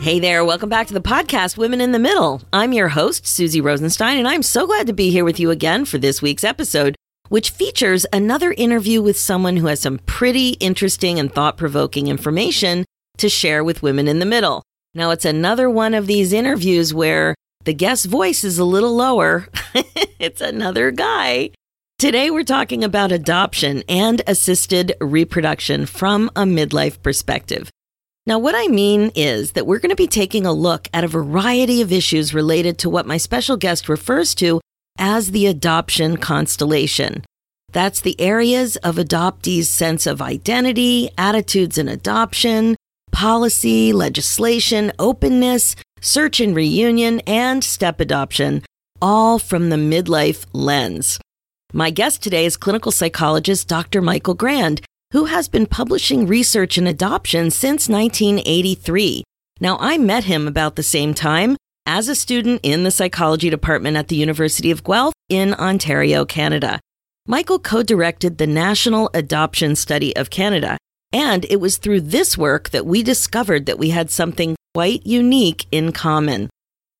Hey 0.00 0.18
there, 0.18 0.46
welcome 0.46 0.70
back 0.70 0.86
to 0.86 0.94
the 0.94 1.02
podcast 1.02 1.58
Women 1.58 1.78
in 1.78 1.92
the 1.92 1.98
Middle. 1.98 2.40
I'm 2.54 2.72
your 2.72 2.88
host, 2.88 3.26
Suzy 3.26 3.60
Rosenstein, 3.60 4.16
and 4.16 4.26
I'm 4.26 4.42
so 4.42 4.66
glad 4.66 4.86
to 4.86 4.94
be 4.94 5.10
here 5.10 5.26
with 5.26 5.38
you 5.38 5.50
again 5.50 5.84
for 5.84 5.98
this 5.98 6.22
week's 6.22 6.42
episode, 6.42 6.96
which 7.28 7.50
features 7.50 8.06
another 8.10 8.54
interview 8.56 9.02
with 9.02 9.18
someone 9.18 9.58
who 9.58 9.66
has 9.66 9.80
some 9.80 9.98
pretty 10.06 10.52
interesting 10.52 11.18
and 11.18 11.30
thought 11.30 11.58
provoking 11.58 12.06
information 12.06 12.86
to 13.18 13.28
share 13.28 13.62
with 13.62 13.82
Women 13.82 14.08
in 14.08 14.20
the 14.20 14.24
Middle. 14.24 14.62
Now, 14.94 15.10
it's 15.10 15.26
another 15.26 15.68
one 15.68 15.92
of 15.92 16.06
these 16.06 16.32
interviews 16.32 16.94
where 16.94 17.34
the 17.66 17.74
guest 17.74 18.06
voice 18.06 18.42
is 18.42 18.58
a 18.58 18.64
little 18.64 18.96
lower. 18.96 19.48
it's 20.18 20.40
another 20.40 20.90
guy. 20.92 21.50
Today, 21.98 22.30
we're 22.30 22.44
talking 22.44 22.82
about 22.82 23.12
adoption 23.12 23.82
and 23.86 24.22
assisted 24.26 24.94
reproduction 24.98 25.84
from 25.84 26.30
a 26.34 26.44
midlife 26.44 27.02
perspective. 27.02 27.68
Now, 28.26 28.38
what 28.38 28.54
I 28.54 28.68
mean 28.68 29.10
is 29.14 29.52
that 29.52 29.66
we're 29.66 29.78
going 29.78 29.90
to 29.90 29.96
be 29.96 30.06
taking 30.06 30.44
a 30.44 30.52
look 30.52 30.88
at 30.92 31.04
a 31.04 31.08
variety 31.08 31.80
of 31.80 31.92
issues 31.92 32.34
related 32.34 32.78
to 32.78 32.90
what 32.90 33.06
my 33.06 33.16
special 33.16 33.56
guest 33.56 33.88
refers 33.88 34.34
to 34.36 34.60
as 34.98 35.30
the 35.30 35.46
adoption 35.46 36.18
constellation. 36.18 37.24
That's 37.72 38.00
the 38.00 38.20
areas 38.20 38.76
of 38.76 38.96
adoptees' 38.96 39.66
sense 39.66 40.06
of 40.06 40.20
identity, 40.20 41.10
attitudes 41.16 41.78
in 41.78 41.88
adoption, 41.88 42.76
policy, 43.10 43.92
legislation, 43.92 44.92
openness, 44.98 45.76
search 46.00 46.40
and 46.40 46.54
reunion, 46.54 47.20
and 47.20 47.62
step 47.64 48.00
adoption, 48.00 48.62
all 49.00 49.38
from 49.38 49.70
the 49.70 49.76
midlife 49.76 50.44
lens. 50.52 51.18
My 51.72 51.90
guest 51.90 52.22
today 52.22 52.44
is 52.44 52.56
clinical 52.56 52.92
psychologist 52.92 53.68
Dr. 53.68 54.02
Michael 54.02 54.34
Grand, 54.34 54.82
who 55.12 55.24
has 55.24 55.48
been 55.48 55.66
publishing 55.66 56.26
research 56.26 56.78
in 56.78 56.86
adoption 56.86 57.50
since 57.50 57.88
1983. 57.88 59.24
Now, 59.60 59.76
I 59.80 59.98
met 59.98 60.24
him 60.24 60.46
about 60.46 60.76
the 60.76 60.82
same 60.82 61.14
time 61.14 61.56
as 61.84 62.08
a 62.08 62.14
student 62.14 62.60
in 62.62 62.84
the 62.84 62.90
psychology 62.90 63.50
department 63.50 63.96
at 63.96 64.08
the 64.08 64.16
University 64.16 64.70
of 64.70 64.84
Guelph 64.84 65.14
in 65.28 65.54
Ontario, 65.54 66.24
Canada. 66.24 66.78
Michael 67.26 67.58
co 67.58 67.82
directed 67.82 68.38
the 68.38 68.46
National 68.46 69.10
Adoption 69.12 69.76
Study 69.76 70.14
of 70.16 70.30
Canada, 70.30 70.78
and 71.12 71.44
it 71.50 71.60
was 71.60 71.76
through 71.76 72.00
this 72.00 72.38
work 72.38 72.70
that 72.70 72.86
we 72.86 73.02
discovered 73.02 73.66
that 73.66 73.78
we 73.78 73.90
had 73.90 74.10
something 74.10 74.56
quite 74.74 75.04
unique 75.04 75.66
in 75.72 75.92
common. 75.92 76.48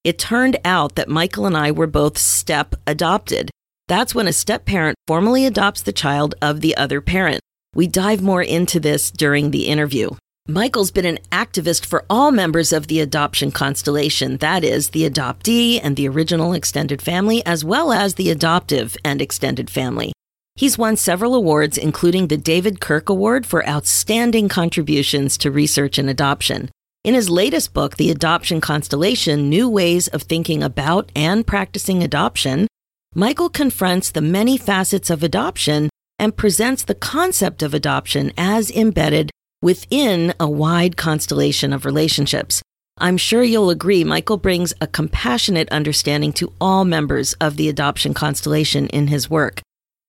It 0.02 0.19
turned 0.19 0.56
out 0.64 0.97
that 0.97 1.08
Michael 1.08 1.47
and 1.47 1.56
I 1.56 1.70
were 1.70 1.86
both 1.86 2.19
step 2.19 2.74
adopted. 2.86 3.50
That's 3.86 4.14
when 4.14 4.27
a 4.27 4.33
step 4.33 4.64
parent 4.64 4.97
formally 5.06 5.47
adopts 5.47 5.83
the 5.83 5.92
child 5.92 6.34
of 6.42 6.61
the 6.61 6.77
other 6.77 7.00
parent. 7.00 7.41
We 7.75 7.87
dive 7.87 8.21
more 8.21 8.43
into 8.43 8.81
this 8.81 9.13
during 9.13 9.53
the 9.53 9.69
interview. 9.69 10.11
Michael's 10.49 10.91
been 10.91 11.05
an 11.05 11.21
activist 11.31 11.87
for 11.87 12.05
all 12.11 12.33
members 12.33 12.73
of 12.73 12.89
the 12.89 12.99
adoption 12.99 13.53
constellation, 13.53 14.39
that 14.39 14.65
is, 14.65 14.91
the 14.91 15.09
adoptee 15.09 15.79
and 15.81 15.95
the 15.95 16.09
original 16.09 16.53
extended 16.53 17.01
family, 17.01 17.47
as 17.47 17.65
well 17.65 17.93
as 17.93 18.15
the 18.15 18.31
adoptive 18.31 18.97
and 19.05 19.23
extended 19.23 19.71
family. 19.71 20.13
He's 20.57 20.77
won 20.77 20.97
several 20.97 21.36
awards, 21.36 21.79
including 21.79 22.27
the 22.27 22.36
David 22.36 22.80
Kirk 22.80 23.09
Award 23.09 23.47
for 23.47 23.67
outstanding 23.69 24.48
contributions 24.48 25.39
to 25.39 25.53
research 25.53 25.98
and 25.98 26.11
adoption. 26.11 26.70
In 27.05 27.14
his 27.14 27.30
latest 27.30 27.73
book, 27.73 27.97
The 27.97 28.11
Adoption 28.11 28.61
Constellation 28.61 29.48
New 29.48 29.69
Ways 29.69 30.09
of 30.09 30.23
Thinking 30.23 30.64
About 30.64 31.13
and 31.14 31.47
Practicing 31.47 32.03
Adoption, 32.03 32.67
Michael 33.14 33.48
confronts 33.48 34.11
the 34.11 34.20
many 34.20 34.57
facets 34.57 35.11
of 35.11 35.23
adoption 35.23 35.89
and 36.20 36.36
presents 36.36 36.85
the 36.85 36.95
concept 36.95 37.63
of 37.63 37.73
adoption 37.73 38.31
as 38.36 38.70
embedded 38.70 39.31
within 39.63 40.35
a 40.39 40.48
wide 40.48 40.97
constellation 40.97 41.73
of 41.73 41.86
relationships. 41.86 42.63
I'm 42.98 43.17
sure 43.17 43.42
you'll 43.42 43.70
agree 43.70 44.05
Michael 44.05 44.36
brings 44.36 44.75
a 44.83 44.86
compassionate 44.86 45.70
understanding 45.70 46.35
to 46.35 46.53
all 46.61 46.85
members 46.85 47.33
of 47.41 47.57
the 47.57 47.70
adoption 47.70 48.13
constellation 48.13 48.86
in 48.89 49.07
his 49.07 49.30
work. 49.30 49.63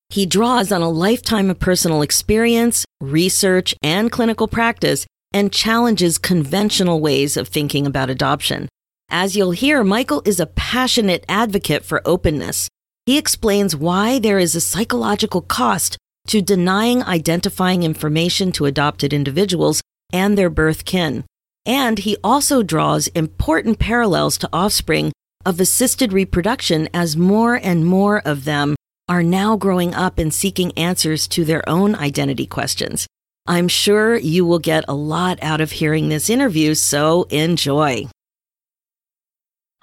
He 0.09 0.25
draws 0.25 0.73
on 0.73 0.81
a 0.81 0.89
lifetime 0.89 1.49
of 1.49 1.59
personal 1.59 2.01
experience, 2.01 2.83
research, 2.99 3.73
and 3.81 4.11
clinical 4.11 4.49
practice 4.49 5.05
and 5.33 5.53
challenges 5.53 6.17
conventional 6.17 6.99
ways 6.99 7.37
of 7.37 7.47
thinking 7.47 7.87
about 7.87 8.09
adoption. 8.09 8.67
As 9.07 9.37
you'll 9.37 9.51
hear, 9.51 9.85
Michael 9.85 10.21
is 10.25 10.41
a 10.41 10.45
passionate 10.45 11.23
advocate 11.29 11.85
for 11.85 12.01
openness. 12.03 12.67
He 13.05 13.17
explains 13.17 13.75
why 13.75 14.19
there 14.19 14.37
is 14.37 14.53
a 14.53 14.61
psychological 14.61 15.41
cost 15.41 15.97
to 16.27 16.41
denying 16.41 17.03
identifying 17.03 17.83
information 17.83 18.51
to 18.53 18.65
adopted 18.65 19.13
individuals 19.13 19.81
and 20.13 20.37
their 20.37 20.49
birth 20.49 20.85
kin. 20.85 21.23
And 21.65 21.99
he 21.99 22.17
also 22.23 22.63
draws 22.63 23.07
important 23.07 23.79
parallels 23.79 24.37
to 24.39 24.49
offspring 24.51 25.11
of 25.45 25.59
assisted 25.59 26.13
reproduction 26.13 26.89
as 26.93 27.17
more 27.17 27.55
and 27.55 27.85
more 27.85 28.21
of 28.25 28.45
them 28.45 28.75
are 29.07 29.23
now 29.23 29.57
growing 29.57 29.93
up 29.93 30.17
and 30.17 30.33
seeking 30.33 30.71
answers 30.77 31.27
to 31.27 31.43
their 31.43 31.67
own 31.67 31.95
identity 31.95 32.45
questions. 32.45 33.07
I'm 33.47 33.67
sure 33.67 34.15
you 34.15 34.45
will 34.45 34.59
get 34.59 34.85
a 34.87 34.93
lot 34.93 35.39
out 35.41 35.61
of 35.61 35.71
hearing 35.71 36.09
this 36.09 36.29
interview, 36.29 36.75
so 36.75 37.23
enjoy. 37.23 38.07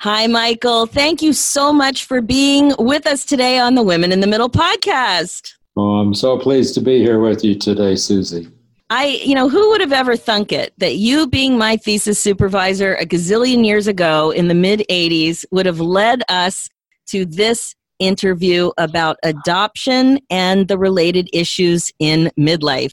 Hi, 0.00 0.28
Michael. 0.28 0.86
Thank 0.86 1.22
you 1.22 1.32
so 1.32 1.72
much 1.72 2.04
for 2.04 2.22
being 2.22 2.72
with 2.78 3.06
us 3.06 3.24
today 3.24 3.58
on 3.58 3.74
the 3.74 3.82
Women 3.82 4.12
in 4.12 4.20
the 4.20 4.28
Middle 4.28 4.48
podcast. 4.48 5.57
Oh, 5.78 5.98
I'm 5.98 6.12
so 6.12 6.36
pleased 6.36 6.74
to 6.74 6.80
be 6.80 6.98
here 6.98 7.20
with 7.20 7.44
you 7.44 7.54
today, 7.54 7.94
Suzy. 7.94 8.48
I, 8.90 9.20
you 9.24 9.32
know, 9.32 9.48
who 9.48 9.68
would 9.68 9.80
have 9.80 9.92
ever 9.92 10.16
thunk 10.16 10.50
it 10.50 10.72
that 10.78 10.96
you 10.96 11.28
being 11.28 11.56
my 11.56 11.76
thesis 11.76 12.18
supervisor 12.18 12.96
a 12.96 13.06
gazillion 13.06 13.64
years 13.64 13.86
ago 13.86 14.32
in 14.32 14.48
the 14.48 14.56
mid 14.56 14.84
80s 14.90 15.44
would 15.52 15.66
have 15.66 15.78
led 15.78 16.24
us 16.28 16.68
to 17.10 17.24
this 17.24 17.76
interview 18.00 18.72
about 18.76 19.18
adoption 19.22 20.18
and 20.30 20.66
the 20.66 20.76
related 20.76 21.30
issues 21.32 21.92
in 22.00 22.32
midlife. 22.36 22.90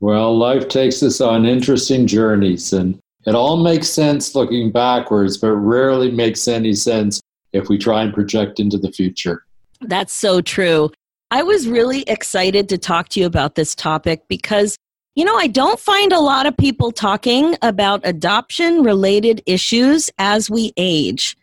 Well, 0.00 0.36
life 0.36 0.66
takes 0.66 1.00
us 1.00 1.20
on 1.20 1.46
interesting 1.46 2.08
journeys, 2.08 2.72
and 2.72 2.98
it 3.24 3.36
all 3.36 3.62
makes 3.62 3.88
sense 3.88 4.34
looking 4.34 4.72
backwards, 4.72 5.36
but 5.36 5.52
rarely 5.52 6.10
makes 6.10 6.48
any 6.48 6.74
sense 6.74 7.20
if 7.52 7.68
we 7.68 7.78
try 7.78 8.02
and 8.02 8.12
project 8.12 8.58
into 8.58 8.78
the 8.78 8.90
future. 8.90 9.44
That's 9.80 10.12
so 10.12 10.40
true. 10.40 10.90
I 11.34 11.42
was 11.42 11.66
really 11.66 12.02
excited 12.02 12.68
to 12.68 12.78
talk 12.78 13.08
to 13.08 13.20
you 13.20 13.26
about 13.26 13.56
this 13.56 13.74
topic 13.74 14.22
because, 14.28 14.78
you 15.16 15.24
know, 15.24 15.34
I 15.34 15.48
don't 15.48 15.80
find 15.80 16.12
a 16.12 16.20
lot 16.20 16.46
of 16.46 16.56
people 16.56 16.92
talking 16.92 17.56
about 17.60 18.02
adoption 18.04 18.84
related 18.84 19.42
issues 19.44 20.08
as 20.16 20.48
we 20.48 20.72
age. 20.76 21.36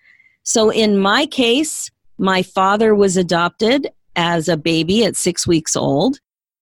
So, 0.44 0.70
in 0.70 0.98
my 0.98 1.26
case, 1.26 1.92
my 2.18 2.42
father 2.42 2.96
was 2.96 3.18
adopted 3.18 3.90
as 4.16 4.48
a 4.48 4.56
baby 4.56 5.04
at 5.04 5.18
six 5.18 5.46
weeks 5.46 5.76
old. 5.76 6.20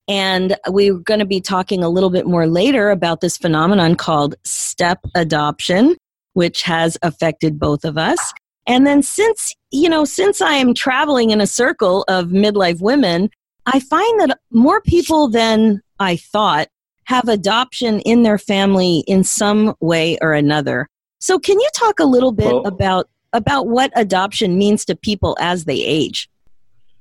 And 0.08 0.58
we're 0.68 0.96
going 0.96 1.20
to 1.20 1.26
be 1.28 1.40
talking 1.40 1.84
a 1.84 1.90
little 1.90 2.10
bit 2.10 2.26
more 2.26 2.48
later 2.48 2.90
about 2.90 3.22
this 3.22 3.38
phenomenon 3.38 3.94
called 3.94 4.34
step 4.44 5.06
adoption, 5.14 5.98
which 6.34 6.64
has 6.64 6.98
affected 7.04 7.60
both 7.60 7.86
of 7.86 7.96
us. 7.96 8.34
And 8.70 8.86
then 8.86 9.02
since, 9.02 9.56
you 9.72 9.90
know, 9.90 10.06
since 10.06 10.42
I 10.42 10.54
am 10.54 10.76
traveling 10.76 11.32
in 11.32 11.42
a 11.42 11.48
circle 11.48 12.06
of 12.08 12.28
midlife 12.28 12.80
women, 12.80 13.32
I 13.66 13.80
find 13.80 14.20
that 14.20 14.40
more 14.52 14.80
people 14.80 15.28
than 15.28 15.82
I 16.00 16.18
thought 16.18 16.68
have 17.06 17.28
adoption 17.28 18.00
in 18.02 18.22
their 18.22 18.38
family 18.38 19.04
in 19.08 19.24
some 19.24 19.76
way 19.80 20.20
or 20.22 20.34
another. 20.34 20.88
So 21.18 21.40
can 21.40 21.60
you 21.60 21.68
talk 21.74 22.00
a 22.00 22.06
little 22.06 22.32
bit 22.32 22.54
well, 22.54 22.68
about 22.68 23.10
about 23.34 23.68
what 23.68 23.92
adoption 23.96 24.58
means 24.58 24.86
to 24.86 24.96
people 24.96 25.36
as 25.40 25.66
they 25.66 25.84
age? 25.84 26.30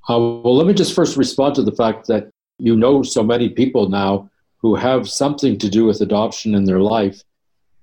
Uh, 0.09 0.19
well, 0.19 0.57
let 0.57 0.67
me 0.67 0.73
just 0.73 0.95
first 0.95 1.19
respond 1.19 1.55
to 1.57 1.63
the 1.63 1.73
fact 1.73 2.07
that 2.07 2.31
you 2.59 2.77
know 2.77 3.03
so 3.03 3.23
many 3.23 3.51
people 3.51 3.91
now 3.91 4.31
who 4.57 4.75
have 4.75 5.09
something 5.09 5.59
to 5.59 5.69
do 5.69 5.85
with 5.85 6.01
adoption 6.01 6.55
in 6.55 6.65
their 6.65 6.81
life 6.81 7.23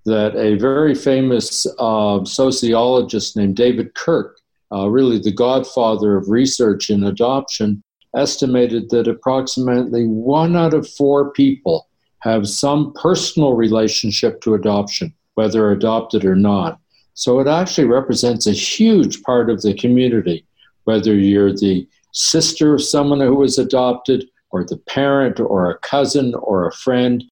that 0.06 0.36
a 0.36 0.56
very 0.56 0.96
famous 0.96 1.66
uh, 1.80 2.24
sociologist 2.24 3.36
named 3.36 3.56
David 3.56 3.94
Kirk, 3.96 4.40
uh, 4.72 4.88
really 4.88 5.20
the 5.20 5.32
godfather 5.32 6.16
of 6.16 6.30
research 6.30 6.90
in 6.90 7.04
adoption, 7.04 7.84
estimated 8.16 8.90
that 8.90 9.08
approximately 9.08 10.06
one 10.06 10.56
out 10.56 10.74
of 10.74 10.90
four 10.90 11.32
people 11.32 11.88
have 12.20 12.48
some 12.48 12.94
personal 12.94 13.54
relationship 13.54 14.42
to 14.42 14.56
adoption, 14.56 15.14
whether 15.36 15.72
adopted 15.72 16.26
or 16.26 16.36
not. 16.36 16.80
So 17.14 17.40
it 17.40 17.48
actually 17.48 17.86
represents 17.86 18.48
a 18.48 18.52
huge 18.52 19.22
part 19.24 19.50
of 19.50 19.62
the 19.62 19.74
community, 19.74 20.46
whether 20.84 21.14
you're 21.16 21.54
the 21.54 21.88
sister 22.12 22.74
of 22.74 22.84
someone 22.84 23.20
who 23.20 23.36
was 23.36 23.58
adopted, 23.58 24.26
or 24.52 24.64
the 24.64 24.78
parent, 24.78 25.40
or 25.40 25.70
a 25.70 25.78
cousin, 25.80 26.34
or 26.36 26.68
a 26.68 26.72
friend. 26.72 27.24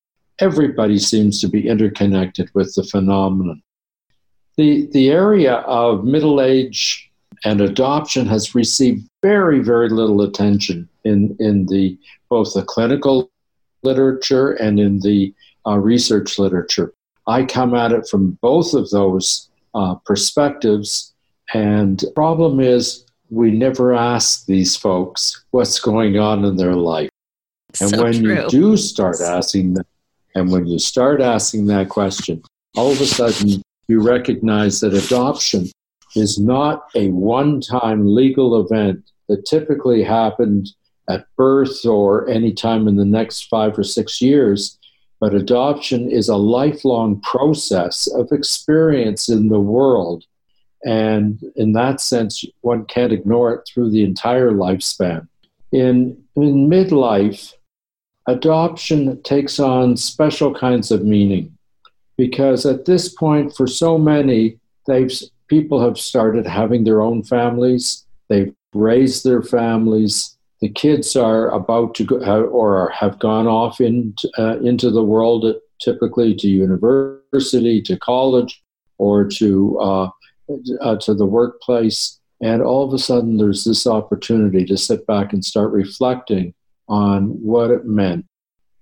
Everybody 0.44 1.00
seems 1.00 1.40
to 1.40 1.48
be 1.48 1.70
interconnected 1.70 2.50
with 2.54 2.76
the 2.76 2.84
phenomenon. 2.84 3.64
The, 4.58 4.90
the 4.92 5.10
area 5.10 5.54
of 5.84 6.04
middle 6.04 6.42
age 6.42 7.10
and 7.46 7.62
adoption 7.62 8.26
has 8.26 8.54
received 8.54 9.08
very, 9.22 9.60
very 9.60 9.88
little 9.88 10.22
attention 10.22 10.90
in, 11.06 11.38
in 11.40 11.68
the 11.68 11.98
both 12.30 12.54
the 12.54 12.64
clinical 12.64 13.32
literature 13.84 14.52
and 14.52 14.82
in 14.82 15.00
the 15.00 15.34
uh, 15.66 15.78
research 15.78 16.38
literature. 16.38 16.94
I 17.26 17.46
come 17.46 17.74
at 17.74 17.94
it 17.94 18.10
from 18.10 18.38
both 18.42 18.74
of 18.74 18.90
those 18.90 19.48
uh, 19.74 19.96
perspectives, 20.06 21.14
and 21.54 22.02
the 22.02 22.12
problem 22.12 22.60
is 22.60 23.06
we 23.30 23.50
never 23.50 23.94
ask 23.94 24.46
these 24.46 24.76
folks 24.76 25.46
what's 25.52 25.80
going 25.80 26.20
on 26.20 26.44
in 26.44 26.58
their 26.58 26.76
life. 26.76 27.10
And 27.80 27.92
So 27.92 28.04
when 28.04 28.22
true. 28.22 28.42
you 28.42 28.50
do 28.50 28.78
start 28.78 29.22
asking 29.22 29.76
them, 29.76 29.86
and 30.36 30.52
when 30.52 30.66
you 30.66 30.80
start 30.80 31.22
asking 31.22 31.68
that 31.68 31.90
question, 31.90 32.42
all 32.76 32.92
of 32.92 33.02
a 33.02 33.06
sudden 33.06 33.62
you 33.88 34.02
recognize 34.02 34.80
that 34.80 34.94
adoption 34.94 35.70
is 36.16 36.40
not 36.40 36.86
a 36.96 37.10
one 37.10 37.62
time 37.62 38.14
legal 38.14 38.60
event 38.60 39.04
that 39.28 39.46
typically 39.46 40.04
happened 40.04 40.70
at 41.10 41.26
birth 41.36 41.86
or 41.86 42.28
any 42.30 42.54
time 42.54 42.88
in 42.88 42.96
the 42.96 43.06
next 43.06 43.48
five 43.48 43.78
or 43.78 43.84
six 43.84 44.22
years. 44.22 44.78
But 45.20 45.34
adoption 45.34 46.10
is 46.10 46.30
a 46.30 46.36
lifelong 46.36 47.22
process 47.22 48.08
of 48.08 48.32
experience 48.32 49.30
in 49.30 49.50
the 49.50 49.60
world. 49.60 50.26
And 50.86 51.40
in 51.56 51.72
that 51.74 52.02
sense, 52.02 52.44
one 52.62 52.86
can't 52.86 53.14
ignore 53.14 53.54
it 53.54 53.62
through 53.68 53.92
the 53.92 54.04
entire 54.04 54.52
lifespan. 54.52 55.28
In, 55.72 56.22
in 56.36 56.70
midlife, 56.70 57.54
adoption 58.28 59.22
takes 59.24 59.60
on 59.60 59.98
special 59.98 60.54
kinds 60.54 60.92
of 60.92 61.04
meaning 61.04 61.56
because 62.18 62.66
at 62.66 62.86
this 62.86 63.10
point, 63.10 63.56
for 63.56 63.68
so 63.68 63.98
many, 63.98 64.60
they've 64.88 65.12
people 65.48 65.84
have 65.84 65.98
started 65.98 66.48
having 66.48 66.84
their 66.84 67.02
own 67.02 67.24
families. 67.24 68.06
They've 68.30 68.54
raised 68.74 69.24
their 69.24 69.42
families. 69.42 70.38
The 70.62 70.70
kids 70.70 71.16
are 71.16 71.50
about 71.52 71.94
to 71.96 72.06
go, 72.06 72.44
or 72.46 72.90
have 72.90 73.20
gone 73.20 73.48
off 73.48 73.82
into, 73.82 74.32
uh, 74.38 74.58
into 74.60 74.90
the 74.90 75.04
world, 75.04 75.46
typically 75.80 76.34
to 76.36 76.48
university, 76.48 77.82
to 77.82 77.98
college, 77.98 78.64
or 78.98 79.26
to 79.26 79.78
uh, 79.80 80.10
uh, 80.82 80.96
to 80.98 81.14
the 81.14 81.26
workplace. 81.26 82.20
And 82.42 82.62
all 82.62 82.86
of 82.86 82.94
a 82.94 83.00
sudden, 83.00 83.38
there's 83.38 83.64
this 83.64 83.88
opportunity 83.88 84.66
to 84.66 84.78
sit 84.78 85.06
back 85.08 85.34
and 85.34 85.44
start 85.44 85.72
reflecting 85.72 86.54
on 86.94 87.24
what 87.42 87.72
it 87.72 87.86
meant. 87.86 88.26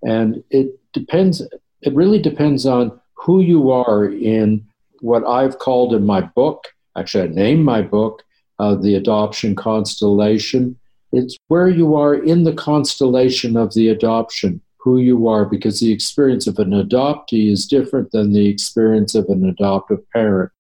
And 0.03 0.43
it 0.49 0.67
depends. 0.91 1.41
It 1.81 1.93
really 1.95 2.21
depends 2.21 2.65
on 2.65 2.99
who 3.13 3.39
you 3.39 3.71
are 3.71 4.05
in 4.05 4.65
what 4.99 5.25
I've 5.25 5.59
called 5.59 5.93
in 5.93 6.05
my 6.05 6.21
book. 6.21 6.59
Actually, 6.97 7.23
I 7.23 7.27
named 7.27 7.63
my 7.63 7.81
book 7.81 8.23
uh, 8.59 8.75
"The 8.75 8.95
Adoption 8.95 9.55
Constellation." 9.55 10.77
It's 11.13 11.37
where 11.47 11.69
you 11.69 11.95
are 11.95 12.15
in 12.15 12.43
the 12.43 12.53
constellation 12.53 13.57
of 13.57 13.73
the 13.73 13.89
adoption, 13.89 14.61
who 14.77 14.97
you 14.97 15.27
are, 15.27 15.45
because 15.45 15.79
the 15.79 15.91
experience 15.91 16.47
of 16.47 16.57
an 16.59 16.71
adoptee 16.71 17.51
is 17.51 17.67
different 17.67 18.11
than 18.11 18.31
the 18.31 18.47
experience 18.47 19.13
of 19.15 19.25
an 19.29 19.43
adoptive 19.47 20.09
parent 20.11 20.51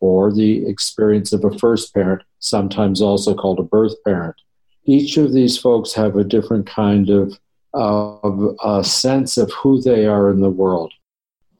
or 0.00 0.32
the 0.32 0.66
experience 0.66 1.32
of 1.32 1.44
a 1.44 1.56
first 1.58 1.94
parent, 1.94 2.22
sometimes 2.40 3.00
also 3.00 3.32
called 3.34 3.60
a 3.60 3.62
birth 3.62 3.94
parent. 4.04 4.34
Each 4.84 5.16
of 5.16 5.32
these 5.32 5.58
folks 5.58 5.92
have 5.94 6.16
a 6.16 6.24
different 6.24 6.66
kind 6.66 7.08
of, 7.10 7.38
of 7.72 8.56
a 8.64 8.82
sense 8.82 9.36
of 9.36 9.52
who 9.52 9.80
they 9.80 10.06
are 10.06 10.30
in 10.30 10.40
the 10.40 10.50
world. 10.50 10.92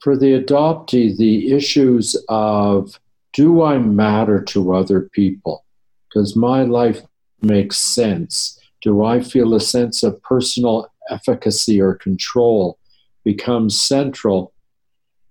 For 0.01 0.17
the 0.17 0.39
adoptee, 0.39 1.15
the 1.15 1.53
issues 1.53 2.15
of 2.27 2.99
do 3.33 3.63
I 3.63 3.77
matter 3.79 4.41
to 4.43 4.75
other 4.75 5.09
people? 5.13 5.65
Does 6.13 6.35
my 6.35 6.63
life 6.63 7.01
make 7.41 7.73
sense? 7.73 8.59
Do 8.81 9.03
I 9.03 9.21
feel 9.21 9.55
a 9.55 9.59
sense 9.59 10.03
of 10.03 10.21
personal 10.21 10.91
efficacy 11.09 11.81
or 11.81 11.95
control 11.95 12.77
becomes 13.23 13.79
central 13.79 14.53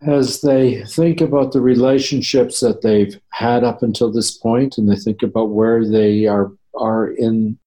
as 0.00 0.40
they 0.40 0.84
think 0.84 1.20
about 1.20 1.52
the 1.52 1.60
relationships 1.60 2.60
that 2.60 2.82
they've 2.82 3.20
had 3.28 3.62
up 3.62 3.82
until 3.82 4.10
this 4.10 4.36
point 4.36 4.78
and 4.78 4.90
they 4.90 4.96
think 4.96 5.22
about 5.22 5.50
where 5.50 5.86
they 5.86 6.26
are 6.26 6.50
are 6.74 7.10
in 7.12 7.58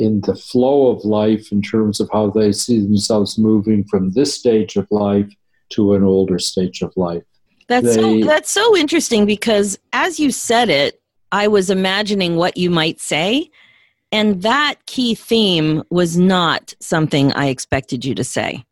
in 0.00 0.20
the 0.22 0.34
flow 0.34 0.88
of 0.88 1.04
life 1.04 1.52
in 1.52 1.62
terms 1.62 2.00
of 2.00 2.08
how 2.12 2.30
they 2.30 2.52
see 2.52 2.80
themselves 2.80 3.38
moving 3.38 3.84
from 3.84 4.10
this 4.12 4.34
stage 4.34 4.76
of 4.76 4.86
life 4.90 5.30
to 5.70 5.94
an 5.94 6.02
older 6.02 6.38
stage 6.38 6.82
of 6.82 6.92
life. 6.96 7.22
That's 7.68 7.94
They- 7.94 8.20
so, 8.22 8.26
that's 8.26 8.50
so 8.50 8.76
interesting 8.76 9.26
because 9.26 9.78
as 9.92 10.18
you 10.18 10.30
said 10.30 10.70
it, 10.70 11.00
I 11.32 11.46
was 11.46 11.70
imagining 11.70 12.36
what 12.36 12.56
you 12.56 12.70
might 12.70 13.00
say, 13.00 13.50
and 14.10 14.42
that 14.42 14.74
key 14.86 15.14
theme 15.14 15.84
was 15.90 16.16
not 16.18 16.74
something 16.80 17.32
I 17.34 17.46
expected 17.46 18.04
you 18.04 18.14
to 18.16 18.24
say. 18.24 18.64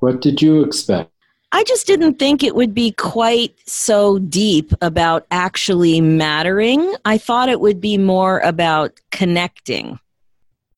What 0.00 0.20
did 0.20 0.42
you 0.42 0.64
expect? 0.64 1.12
I 1.52 1.64
just 1.64 1.86
didn't 1.86 2.18
think 2.18 2.42
it 2.42 2.54
would 2.54 2.74
be 2.74 2.92
quite 2.92 3.54
so 3.66 4.18
deep 4.18 4.72
about 4.80 5.26
actually 5.30 6.00
mattering. 6.00 6.94
I 7.04 7.18
thought 7.18 7.48
it 7.48 7.60
would 7.60 7.80
be 7.80 7.98
more 7.98 8.38
about 8.40 8.98
connecting. 9.10 9.98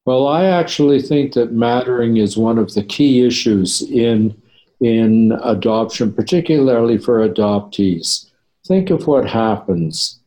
Well, 0.05 0.27
I 0.27 0.47
actually 0.47 1.01
think 1.01 1.35
that 1.35 1.53
mattering 1.53 2.17
is 2.17 2.37
one 2.37 2.59
of 2.59 2.75
the 2.75 2.83
key 2.83 3.25
issues 3.25 3.83
in 3.83 4.41
in 4.81 5.31
adoption, 5.45 6.13
particularly 6.13 6.99
for 6.99 7.29
adoptees. 7.29 8.29
Think 8.67 8.91
of 8.91 9.07
what 9.07 9.29
happens. 9.29 10.19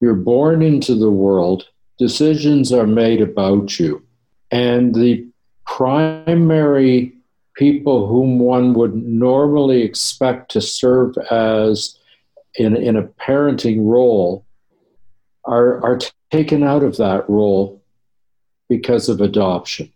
You're 0.00 0.14
born 0.14 0.62
into 0.62 0.94
the 0.94 1.10
world, 1.10 1.68
decisions 1.98 2.72
are 2.72 2.86
made 2.86 3.20
about 3.20 3.78
you, 3.78 4.02
and 4.50 4.94
the 4.94 5.26
primary 5.66 7.12
people 7.54 8.06
whom 8.06 8.38
one 8.38 8.72
would 8.72 8.94
normally 8.94 9.82
expect 9.82 10.50
to 10.52 10.60
serve 10.60 11.14
as 11.30 11.98
in, 12.54 12.76
in 12.76 12.96
a 12.96 13.02
parenting 13.02 13.84
role 13.84 14.44
are, 15.44 15.82
are 15.84 15.98
taken 16.30 16.62
out 16.62 16.82
of 16.82 16.96
that 16.96 17.28
role 17.28 17.81
because 18.68 19.08
of 19.08 19.20
adoption. 19.20 19.92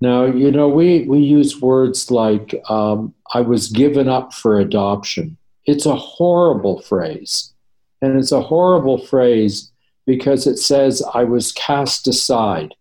Now, 0.00 0.24
you 0.24 0.50
know, 0.50 0.68
we, 0.68 1.04
we 1.04 1.20
use 1.20 1.60
words 1.60 2.10
like, 2.10 2.60
um, 2.68 3.14
I 3.34 3.40
was 3.40 3.68
given 3.68 4.08
up 4.08 4.32
for 4.34 4.58
adoption. 4.58 5.36
It's 5.64 5.86
a 5.86 5.94
horrible 5.94 6.82
phrase. 6.82 7.52
And 8.00 8.18
it's 8.18 8.32
a 8.32 8.42
horrible 8.42 8.98
phrase 8.98 9.70
because 10.06 10.46
it 10.46 10.56
says, 10.56 11.02
I 11.14 11.22
was 11.22 11.52
cast 11.52 12.08
aside. 12.08 12.74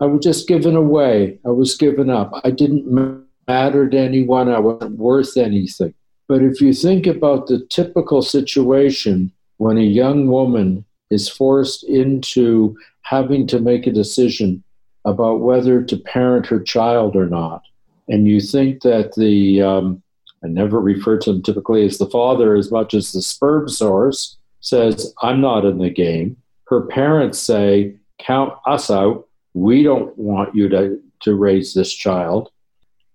I 0.00 0.06
was 0.06 0.24
just 0.24 0.48
given 0.48 0.74
away. 0.74 1.38
I 1.44 1.50
was 1.50 1.76
given 1.76 2.08
up. 2.08 2.32
I 2.42 2.50
didn't 2.50 3.26
matter 3.46 3.88
to 3.88 3.98
anyone. 3.98 4.48
I 4.48 4.58
wasn't 4.58 4.96
worth 4.96 5.36
anything. 5.36 5.92
But 6.26 6.42
if 6.42 6.62
you 6.62 6.72
think 6.72 7.06
about 7.06 7.48
the 7.48 7.66
typical 7.68 8.22
situation 8.22 9.30
when 9.58 9.76
a 9.76 9.82
young 9.82 10.28
woman 10.28 10.86
is 11.12 11.28
forced 11.28 11.84
into 11.84 12.76
having 13.02 13.46
to 13.46 13.60
make 13.60 13.86
a 13.86 13.92
decision 13.92 14.62
about 15.04 15.40
whether 15.40 15.82
to 15.82 15.96
parent 15.96 16.46
her 16.46 16.60
child 16.60 17.16
or 17.16 17.26
not. 17.26 17.62
And 18.08 18.26
you 18.26 18.40
think 18.40 18.82
that 18.82 19.14
the, 19.16 19.62
um, 19.62 20.02
I 20.44 20.48
never 20.48 20.80
refer 20.80 21.18
to 21.18 21.30
him 21.30 21.42
typically 21.42 21.84
as 21.84 21.98
the 21.98 22.08
father 22.08 22.54
as 22.54 22.70
much 22.70 22.94
as 22.94 23.12
the 23.12 23.22
sperm 23.22 23.68
source, 23.68 24.36
says, 24.60 25.12
I'm 25.22 25.40
not 25.40 25.64
in 25.64 25.78
the 25.78 25.90
game. 25.90 26.36
Her 26.68 26.82
parents 26.82 27.38
say, 27.38 27.96
Count 28.18 28.54
us 28.66 28.88
out. 28.88 29.26
We 29.52 29.82
don't 29.82 30.16
want 30.16 30.54
you 30.54 30.68
to, 30.68 31.00
to 31.22 31.34
raise 31.34 31.74
this 31.74 31.92
child. 31.92 32.50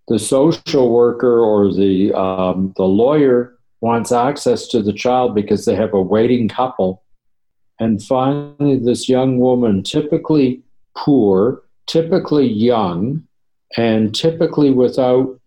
The 0.09 0.19
social 0.19 0.91
worker 0.91 1.39
or 1.39 1.73
the, 1.73 2.13
um, 2.13 2.73
the 2.75 2.83
lawyer 2.83 3.57
wants 3.79 4.11
access 4.11 4.67
to 4.67 4.81
the 4.81 4.91
child 4.91 5.33
because 5.33 5.63
they 5.63 5.75
have 5.75 5.93
a 5.93 6.01
waiting 6.01 6.49
couple. 6.49 7.03
And 7.79 8.01
finally, 8.01 8.77
this 8.77 9.07
young 9.07 9.39
woman, 9.39 9.83
typically 9.83 10.61
poor, 10.95 11.63
typically 11.85 12.47
young, 12.47 13.23
and 13.75 14.13
typically 14.15 14.71
without 14.71 15.39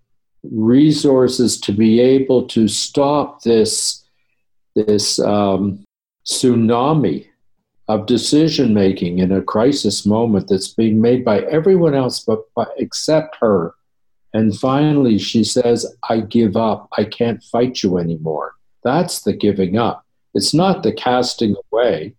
resources 0.43 1.61
to 1.61 1.73
be 1.73 2.01
able 2.01 2.47
to 2.49 2.69
stop 2.69 3.43
this, 3.43 4.05
this 4.75 5.19
um, 5.19 5.85
tsunami 6.27 7.27
of 7.89 8.07
decision 8.07 8.73
making 8.73 9.19
in 9.19 9.33
a 9.33 9.43
crisis 9.43 10.07
moment 10.07 10.47
that's 10.49 10.69
being 10.69 11.01
made 11.01 11.25
by 11.25 11.41
everyone 11.41 11.95
else 11.95 12.21
but, 12.21 12.41
but 12.55 12.73
except 12.77 13.37
her. 13.41 13.75
And 14.33 14.57
finally, 14.57 15.19
she 15.19 15.43
says, 15.43 15.93
I 16.09 16.21
give 16.21 16.57
up. 16.57 16.89
I 16.97 17.03
can't 17.03 17.43
fight 17.43 17.83
you 17.83 17.99
anymore. 17.99 18.55
That's 18.85 19.23
the 19.23 19.33
giving 19.33 19.77
up. 19.77 20.05
it's 20.35 20.55
not 20.55 20.85
the 20.85 20.93
casting 20.93 21.57
away. 21.73 22.15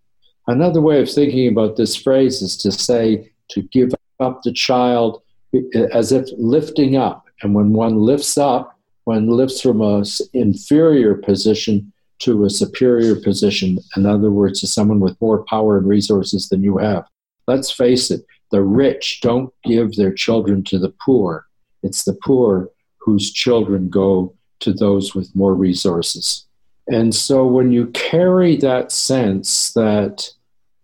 Another 0.46 0.80
way 0.80 1.00
of 1.00 1.10
thinking 1.10 1.48
about 1.48 1.76
this 1.76 1.94
phrase 1.94 2.42
is 2.42 2.56
to 2.58 2.72
say 2.72 3.30
to 3.50 3.62
give 3.62 3.92
up 4.20 4.42
the 4.42 4.52
child 4.52 5.22
eh, 5.54 5.86
as 5.92 6.12
if 6.12 6.28
lifting 6.36 6.96
up. 6.96 7.26
And 7.42 7.54
when 7.54 7.72
one 7.72 7.96
lifts 7.96 8.36
up, 8.38 8.78
one 9.04 9.28
lifts 9.28 9.60
from 9.60 9.80
an 9.80 10.04
inferior 10.32 11.14
position 11.14 11.92
to 12.20 12.44
a 12.44 12.50
superior 12.50 13.16
position. 13.16 13.78
In 13.96 14.06
other 14.06 14.30
words, 14.30 14.60
to 14.60 14.66
someone 14.66 15.00
with 15.00 15.20
more 15.20 15.44
power 15.44 15.76
and 15.76 15.86
resources 15.86 16.48
than 16.48 16.62
you 16.62 16.78
have. 16.78 17.04
Let's 17.48 17.70
face 17.70 18.10
it, 18.10 18.24
the 18.52 18.62
rich 18.62 19.20
don't 19.22 19.52
give 19.64 19.96
their 19.96 20.12
children 20.12 20.62
to 20.64 20.78
the 20.78 20.94
poor. 21.04 21.46
It's 21.82 22.04
the 22.04 22.16
poor 22.24 22.68
whose 22.98 23.32
children 23.32 23.88
go 23.88 24.34
to 24.60 24.72
those 24.72 25.14
with 25.14 25.34
more 25.34 25.54
resources. 25.54 26.46
And 26.88 27.14
so 27.14 27.46
when 27.46 27.70
you 27.72 27.86
carry 27.88 28.56
that 28.56 28.90
sense 28.90 29.72
that 29.72 30.30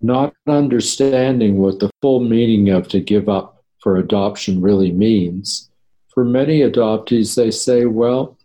not 0.00 0.34
understanding 0.46 1.58
what 1.58 1.80
the 1.80 1.90
full 2.00 2.20
meaning 2.20 2.70
of 2.70 2.88
to 2.88 3.00
give 3.00 3.28
up 3.28 3.64
for 3.80 3.96
adoption 3.96 4.60
really 4.60 4.92
means, 4.92 5.68
for 6.14 6.24
many 6.24 6.60
adoptees, 6.60 7.34
they 7.34 7.50
say, 7.50 7.86
well, 7.86 8.36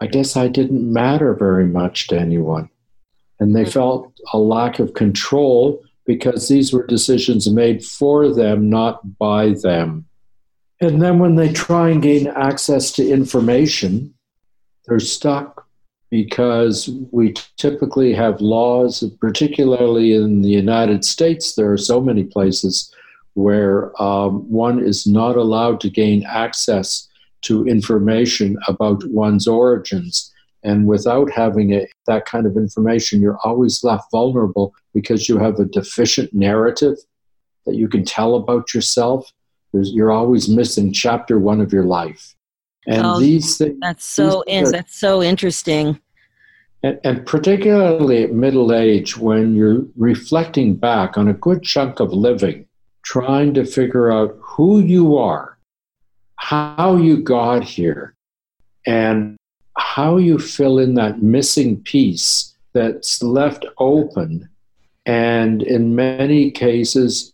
I 0.00 0.06
guess 0.06 0.36
I 0.36 0.48
didn't 0.48 0.90
matter 0.90 1.34
very 1.34 1.66
much 1.66 2.08
to 2.08 2.18
anyone. 2.18 2.68
And 3.38 3.54
they 3.54 3.62
mm-hmm. 3.62 3.70
felt 3.70 4.12
a 4.32 4.38
lack 4.38 4.78
of 4.78 4.94
control 4.94 5.82
because 6.06 6.48
these 6.48 6.72
were 6.72 6.86
decisions 6.86 7.48
made 7.48 7.84
for 7.84 8.32
them, 8.32 8.68
not 8.68 9.18
by 9.18 9.50
them. 9.50 10.06
And 10.80 11.00
then 11.00 11.20
when 11.20 11.36
they 11.36 11.52
try 11.52 11.90
and 11.90 12.02
gain 12.02 12.26
access 12.26 12.90
to 12.92 13.08
information, 13.08 14.14
they're 14.86 14.98
stuck 14.98 15.61
because 16.12 16.90
we 17.10 17.32
typically 17.56 18.12
have 18.12 18.38
laws, 18.42 19.02
particularly 19.18 20.12
in 20.12 20.42
the 20.42 20.50
United 20.50 21.06
States, 21.06 21.54
there 21.54 21.72
are 21.72 21.78
so 21.78 22.02
many 22.02 22.22
places 22.22 22.94
where 23.32 23.90
um, 24.00 24.46
one 24.50 24.78
is 24.78 25.06
not 25.06 25.38
allowed 25.38 25.80
to 25.80 25.88
gain 25.88 26.22
access 26.26 27.08
to 27.40 27.66
information 27.66 28.58
about 28.68 29.02
one's 29.06 29.48
origins. 29.48 30.30
And 30.62 30.86
without 30.86 31.30
having 31.30 31.72
a, 31.72 31.88
that 32.06 32.26
kind 32.26 32.44
of 32.44 32.58
information, 32.58 33.22
you're 33.22 33.40
always 33.42 33.82
left 33.82 34.10
vulnerable 34.10 34.74
because 34.92 35.30
you 35.30 35.38
have 35.38 35.58
a 35.60 35.64
deficient 35.64 36.34
narrative 36.34 36.98
that 37.64 37.76
you 37.76 37.88
can 37.88 38.04
tell 38.04 38.34
about 38.34 38.74
yourself. 38.74 39.32
There's, 39.72 39.92
you're 39.92 40.12
always 40.12 40.46
missing 40.46 40.92
chapter 40.92 41.38
one 41.38 41.62
of 41.62 41.72
your 41.72 41.86
life. 41.86 42.34
And 42.86 43.06
oh, 43.06 43.18
these 43.18 43.56
things. 43.56 43.78
That's 43.80 44.04
so, 44.04 44.44
are, 44.46 44.70
that's 44.70 44.98
so 44.98 45.22
interesting. 45.22 45.98
And, 46.82 46.98
and 47.04 47.26
particularly 47.26 48.24
at 48.24 48.32
middle 48.32 48.72
age, 48.72 49.16
when 49.16 49.54
you're 49.54 49.84
reflecting 49.96 50.74
back 50.74 51.16
on 51.16 51.28
a 51.28 51.34
good 51.34 51.62
chunk 51.62 52.00
of 52.00 52.12
living, 52.12 52.66
trying 53.02 53.54
to 53.54 53.64
figure 53.64 54.10
out 54.12 54.36
who 54.40 54.80
you 54.80 55.16
are, 55.16 55.58
how 56.36 56.96
you 56.96 57.18
got 57.22 57.62
here, 57.62 58.14
and 58.86 59.36
how 59.76 60.16
you 60.16 60.38
fill 60.38 60.78
in 60.78 60.94
that 60.94 61.22
missing 61.22 61.80
piece 61.82 62.54
that's 62.72 63.22
left 63.22 63.64
open. 63.78 64.48
And 65.06 65.62
in 65.62 65.94
many 65.94 66.50
cases, 66.50 67.32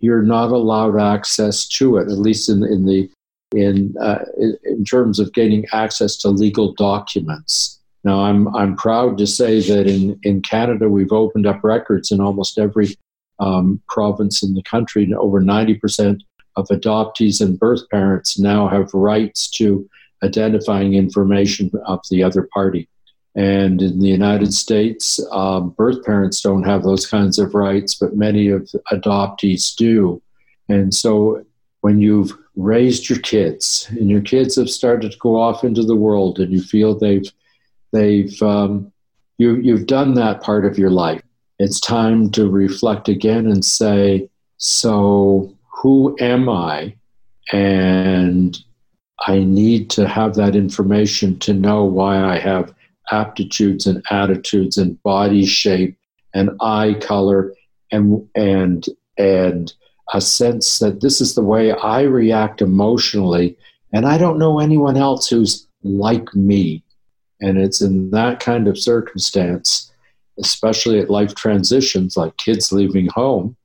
you're 0.00 0.22
not 0.22 0.50
allowed 0.50 0.98
access 0.98 1.66
to 1.68 1.96
it, 1.98 2.08
at 2.08 2.18
least 2.18 2.48
in, 2.48 2.62
in 2.64 2.86
the 2.86 3.10
in, 3.52 3.94
uh, 3.98 4.24
in 4.64 4.84
terms 4.84 5.18
of 5.18 5.32
gaining 5.32 5.66
access 5.72 6.16
to 6.18 6.28
legal 6.28 6.74
documents. 6.74 7.77
Now, 8.08 8.22
I'm 8.22 8.48
I'm 8.56 8.74
proud 8.74 9.18
to 9.18 9.26
say 9.26 9.60
that 9.60 9.86
in 9.86 10.18
in 10.22 10.40
Canada 10.40 10.88
we've 10.88 11.12
opened 11.12 11.46
up 11.46 11.62
records 11.62 12.10
in 12.10 12.22
almost 12.22 12.58
every 12.58 12.96
um, 13.38 13.82
province 13.86 14.42
in 14.42 14.54
the 14.54 14.62
country. 14.62 15.12
Over 15.12 15.42
90% 15.42 16.20
of 16.56 16.66
adoptees 16.68 17.42
and 17.42 17.60
birth 17.60 17.86
parents 17.90 18.38
now 18.38 18.66
have 18.66 18.94
rights 18.94 19.50
to 19.58 19.86
identifying 20.24 20.94
information 20.94 21.70
of 21.84 22.00
the 22.10 22.22
other 22.22 22.48
party. 22.54 22.88
And 23.34 23.82
in 23.82 24.00
the 24.00 24.08
United 24.08 24.54
States, 24.54 25.20
um, 25.30 25.70
birth 25.76 26.02
parents 26.02 26.40
don't 26.40 26.64
have 26.64 26.84
those 26.84 27.06
kinds 27.06 27.38
of 27.38 27.54
rights, 27.54 27.94
but 27.94 28.16
many 28.16 28.48
of 28.48 28.70
adoptees 28.90 29.76
do. 29.76 30.22
And 30.70 30.94
so 30.94 31.44
when 31.82 32.00
you've 32.00 32.32
raised 32.56 33.10
your 33.10 33.18
kids 33.18 33.86
and 33.90 34.08
your 34.08 34.22
kids 34.22 34.56
have 34.56 34.70
started 34.70 35.12
to 35.12 35.18
go 35.18 35.38
off 35.38 35.62
into 35.62 35.82
the 35.82 35.94
world 36.06 36.40
and 36.40 36.50
you 36.50 36.62
feel 36.62 36.98
they've, 36.98 37.30
they've, 37.92 38.40
um, 38.42 38.92
you, 39.38 39.56
you've 39.56 39.86
done 39.86 40.14
that 40.14 40.42
part 40.42 40.64
of 40.64 40.78
your 40.78 40.90
life, 40.90 41.22
it's 41.58 41.80
time 41.80 42.30
to 42.30 42.48
reflect 42.48 43.08
again 43.08 43.46
and 43.46 43.64
say, 43.64 44.28
so 44.58 45.54
who 45.70 46.16
am 46.20 46.48
I? 46.48 46.94
And 47.52 48.58
I 49.26 49.40
need 49.40 49.90
to 49.90 50.06
have 50.06 50.34
that 50.34 50.54
information 50.54 51.38
to 51.40 51.54
know 51.54 51.84
why 51.84 52.22
I 52.22 52.38
have 52.38 52.74
aptitudes 53.10 53.86
and 53.86 54.02
attitudes 54.10 54.76
and 54.76 55.02
body 55.02 55.46
shape 55.46 55.96
and 56.34 56.50
eye 56.60 56.94
color 57.00 57.54
and 57.90 58.28
and 58.34 58.86
and 59.16 59.72
a 60.12 60.20
sense 60.20 60.78
that 60.78 61.00
this 61.00 61.20
is 61.20 61.34
the 61.34 61.42
way 61.42 61.72
I 61.72 62.02
react 62.02 62.62
emotionally 62.62 63.56
and 63.92 64.06
I 64.06 64.18
don't 64.18 64.38
know 64.38 64.60
anyone 64.60 64.96
else 64.96 65.28
who's 65.28 65.66
like 65.82 66.34
me. 66.34 66.82
And 67.40 67.58
it's 67.58 67.80
in 67.80 68.10
that 68.10 68.40
kind 68.40 68.68
of 68.68 68.78
circumstance, 68.78 69.92
especially 70.38 70.98
at 70.98 71.10
life 71.10 71.34
transitions 71.34 72.16
like 72.16 72.36
kids 72.36 72.72
leaving 72.72 73.06
home 73.08 73.56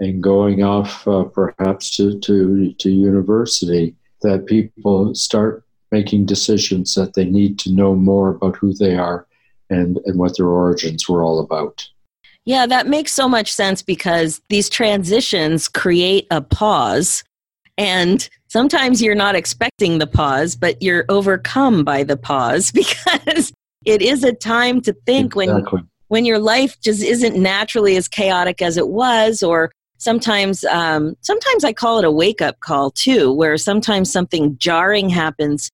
and 0.00 0.22
going 0.22 0.62
off 0.62 1.06
uh, 1.06 1.24
perhaps 1.24 1.96
to, 1.96 2.18
to, 2.20 2.72
to 2.72 2.90
university, 2.90 3.94
that 4.22 4.46
people 4.46 5.14
start 5.14 5.64
making 5.90 6.26
decisions 6.26 6.94
that 6.94 7.14
they 7.14 7.24
need 7.24 7.58
to 7.60 7.72
know 7.72 7.94
more 7.94 8.30
about 8.30 8.56
who 8.56 8.72
they 8.74 8.96
are 8.96 9.26
and, 9.70 9.98
and 10.06 10.18
what 10.18 10.36
their 10.36 10.48
origins 10.48 11.08
were 11.08 11.22
all 11.22 11.38
about. 11.38 11.86
Yeah, 12.44 12.66
that 12.66 12.88
makes 12.88 13.12
so 13.12 13.28
much 13.28 13.52
sense 13.52 13.82
because 13.82 14.40
these 14.48 14.68
transitions 14.68 15.68
create 15.68 16.26
a 16.30 16.40
pause. 16.40 17.22
And 17.78 18.28
sometimes 18.48 19.02
you're 19.02 19.14
not 19.14 19.34
expecting 19.34 19.98
the 19.98 20.06
pause, 20.06 20.56
but 20.56 20.82
you're 20.82 21.04
overcome 21.08 21.84
by 21.84 22.04
the 22.04 22.16
pause 22.16 22.70
because 22.72 23.52
it 23.84 24.02
is 24.02 24.24
a 24.24 24.32
time 24.32 24.80
to 24.82 24.92
think 25.06 25.34
exactly. 25.36 25.78
when 25.78 25.88
when 26.12 26.26
your 26.26 26.38
life 26.38 26.78
just 26.82 27.02
isn't 27.02 27.40
naturally 27.40 27.96
as 27.96 28.06
chaotic 28.06 28.60
as 28.60 28.76
it 28.76 28.88
was 28.88 29.42
or 29.42 29.72
sometimes 29.96 30.62
um, 30.64 31.14
sometimes 31.22 31.64
i 31.64 31.72
call 31.72 31.98
it 31.98 32.04
a 32.04 32.10
wake 32.10 32.42
up 32.42 32.60
call 32.60 32.90
too 32.90 33.32
where 33.32 33.56
sometimes 33.56 34.12
something 34.12 34.56
jarring 34.58 35.08
happens 35.08 35.70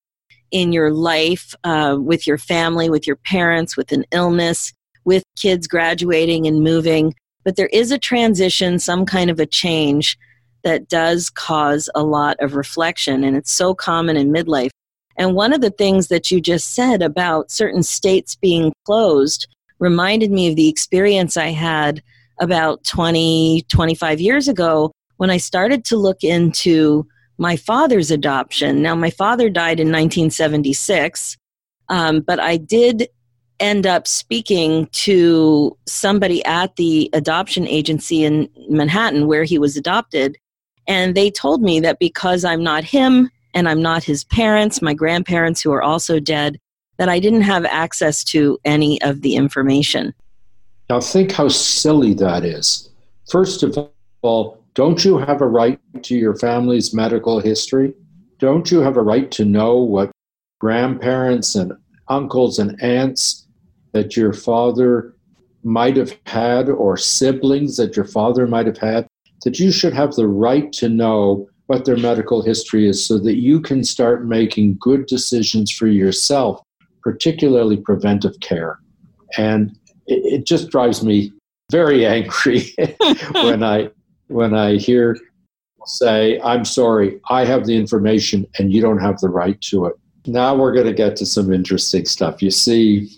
in 0.51 0.71
your 0.71 0.93
life 0.93 1.53
uh, 1.65 1.97
with 1.99 2.25
your 2.25 2.37
family 2.37 2.89
with 2.89 3.05
your 3.05 3.17
parents 3.17 3.75
with 3.75 3.91
an 3.91 4.05
illness 4.11 4.71
with 5.03 5.23
kids 5.37 5.67
graduating 5.67 6.47
and 6.47 6.63
moving 6.63 7.13
but 7.43 7.55
there 7.55 7.69
is 7.73 7.91
a 7.91 7.97
transition 7.97 8.79
some 8.79 9.05
kind 9.05 9.29
of 9.29 9.39
a 9.39 9.45
change 9.45 10.17
that 10.63 10.87
does 10.89 11.29
cause 11.29 11.89
a 11.95 12.03
lot 12.03 12.37
of 12.39 12.55
reflection 12.55 13.23
and 13.23 13.35
it's 13.35 13.51
so 13.51 13.73
common 13.73 14.17
in 14.17 14.31
midlife 14.31 14.71
and 15.17 15.35
one 15.35 15.51
of 15.51 15.61
the 15.61 15.71
things 15.71 16.07
that 16.07 16.31
you 16.31 16.39
just 16.39 16.73
said 16.73 17.01
about 17.01 17.51
certain 17.51 17.83
states 17.83 18.35
being 18.35 18.71
closed 18.85 19.47
reminded 19.79 20.31
me 20.31 20.49
of 20.49 20.55
the 20.55 20.69
experience 20.69 21.37
i 21.37 21.47
had 21.47 22.01
about 22.39 22.83
20, 22.85 23.65
25 23.69 24.19
years 24.19 24.47
ago 24.47 24.91
when 25.17 25.29
I 25.29 25.37
started 25.37 25.85
to 25.85 25.97
look 25.97 26.23
into 26.23 27.07
my 27.37 27.55
father's 27.55 28.11
adoption. 28.11 28.81
Now, 28.81 28.95
my 28.95 29.09
father 29.09 29.49
died 29.49 29.79
in 29.79 29.87
1976, 29.87 31.37
um, 31.89 32.21
but 32.21 32.39
I 32.39 32.57
did 32.57 33.07
end 33.59 33.85
up 33.85 34.07
speaking 34.07 34.87
to 34.91 35.77
somebody 35.85 36.43
at 36.45 36.75
the 36.77 37.09
adoption 37.13 37.67
agency 37.67 38.23
in 38.23 38.49
Manhattan 38.69 39.27
where 39.27 39.43
he 39.43 39.59
was 39.59 39.75
adopted. 39.75 40.37
And 40.89 41.15
they 41.15 41.29
told 41.29 41.61
me 41.61 41.79
that 41.81 41.99
because 41.99 42.43
I'm 42.43 42.63
not 42.63 42.83
him 42.83 43.29
and 43.53 43.69
I'm 43.69 43.81
not 43.81 44.03
his 44.03 44.23
parents, 44.25 44.81
my 44.81 44.95
grandparents 44.95 45.61
who 45.61 45.71
are 45.71 45.83
also 45.83 46.19
dead, 46.19 46.59
that 46.97 47.07
I 47.07 47.19
didn't 47.19 47.43
have 47.43 47.63
access 47.63 48.23
to 48.25 48.59
any 48.65 49.01
of 49.03 49.21
the 49.21 49.35
information. 49.35 50.13
Now, 50.89 50.99
think 50.99 51.31
how 51.31 51.47
silly 51.47 52.15
that 52.15 52.43
is. 52.43 52.89
First 53.29 53.61
of 53.61 53.77
all, 54.23 54.63
don't 54.73 55.05
you 55.05 55.19
have 55.19 55.41
a 55.41 55.47
right 55.47 55.79
to 56.03 56.15
your 56.15 56.35
family's 56.35 56.93
medical 56.93 57.39
history? 57.39 57.93
Don't 58.39 58.71
you 58.71 58.79
have 58.79 58.97
a 58.97 59.03
right 59.03 59.29
to 59.31 59.45
know 59.45 59.77
what 59.77 60.09
grandparents 60.59 61.53
and 61.53 61.73
uncles 62.07 62.57
and 62.57 62.81
aunts 62.81 63.45
that 63.91 64.17
your 64.17 64.33
father 64.33 65.13
might 65.63 65.97
have 65.97 66.17
had 66.25 66.69
or 66.69 66.97
siblings 66.97 67.77
that 67.77 67.95
your 67.95 68.05
father 68.05 68.47
might 68.47 68.65
have 68.65 68.77
had? 68.79 69.07
That 69.43 69.59
you 69.59 69.71
should 69.71 69.93
have 69.93 70.13
the 70.13 70.27
right 70.27 70.71
to 70.73 70.89
know 70.89 71.47
what 71.67 71.85
their 71.85 71.97
medical 71.97 72.41
history 72.41 72.89
is 72.89 73.05
so 73.05 73.19
that 73.19 73.35
you 73.35 73.61
can 73.61 73.83
start 73.83 74.25
making 74.25 74.77
good 74.79 75.05
decisions 75.05 75.71
for 75.71 75.85
yourself, 75.87 76.61
particularly 77.03 77.77
preventive 77.77 78.39
care. 78.39 78.79
And 79.37 79.77
it, 80.07 80.33
it 80.33 80.45
just 80.47 80.69
drives 80.69 81.03
me 81.03 81.31
very 81.71 82.05
angry 82.17 82.75
when 83.33 83.63
I 83.63 83.89
when 84.27 84.55
I 84.55 84.77
hear 84.77 85.17
say, 85.85 86.39
"I'm 86.41 86.65
sorry, 86.65 87.19
I 87.29 87.45
have 87.45 87.65
the 87.65 87.77
information 87.77 88.45
and 88.57 88.73
you 88.73 88.81
don't 88.81 88.99
have 88.99 89.19
the 89.19 89.29
right 89.29 89.59
to 89.61 89.85
it." 89.85 89.93
Now 90.25 90.55
we're 90.55 90.73
going 90.73 90.87
to 90.87 90.93
get 90.93 91.15
to 91.17 91.25
some 91.25 91.53
interesting 91.53 92.05
stuff. 92.05 92.41
You 92.41 92.51
see, 92.51 93.15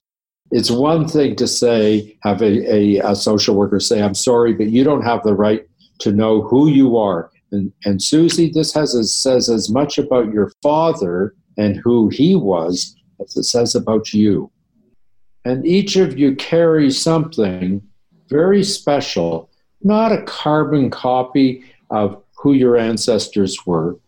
it's 0.51 0.69
one 0.69 1.07
thing 1.07 1.35
to 1.37 1.47
say, 1.47 2.17
have 2.23 2.41
a, 2.41 2.73
a, 2.73 3.11
a, 3.11 3.15
social 3.15 3.55
worker 3.55 3.79
say, 3.79 4.01
I'm 4.01 4.13
sorry, 4.13 4.53
but 4.53 4.67
you 4.67 4.83
don't 4.83 5.03
have 5.03 5.23
the 5.23 5.33
right 5.33 5.65
to 6.01 6.11
know 6.11 6.41
who 6.41 6.67
you 6.67 6.97
are. 6.97 7.31
And, 7.51 7.71
and 7.85 8.01
Suzy, 8.01 8.49
this 8.49 8.73
has 8.73 8.93
a, 8.95 9.03
says 9.03 9.49
as 9.49 9.69
much 9.69 9.97
about 9.97 10.33
your 10.33 10.51
father 10.61 11.35
and 11.57 11.75
who 11.75 12.09
he 12.09 12.35
was 12.35 12.95
as 13.21 13.35
it 13.35 13.43
says 13.43 13.75
about 13.75 14.13
you. 14.13 14.51
And 15.45 15.65
each 15.65 15.95
of 15.95 16.17
you 16.17 16.35
carry 16.35 16.91
something 16.91 17.81
very 18.29 18.63
special, 18.63 19.49
not 19.81 20.11
a 20.11 20.23
carbon 20.23 20.89
copy 20.89 21.63
of 21.89 22.21
who 22.35 22.53
your 22.53 22.77
ancestors 22.77 23.65
were, 23.65 23.99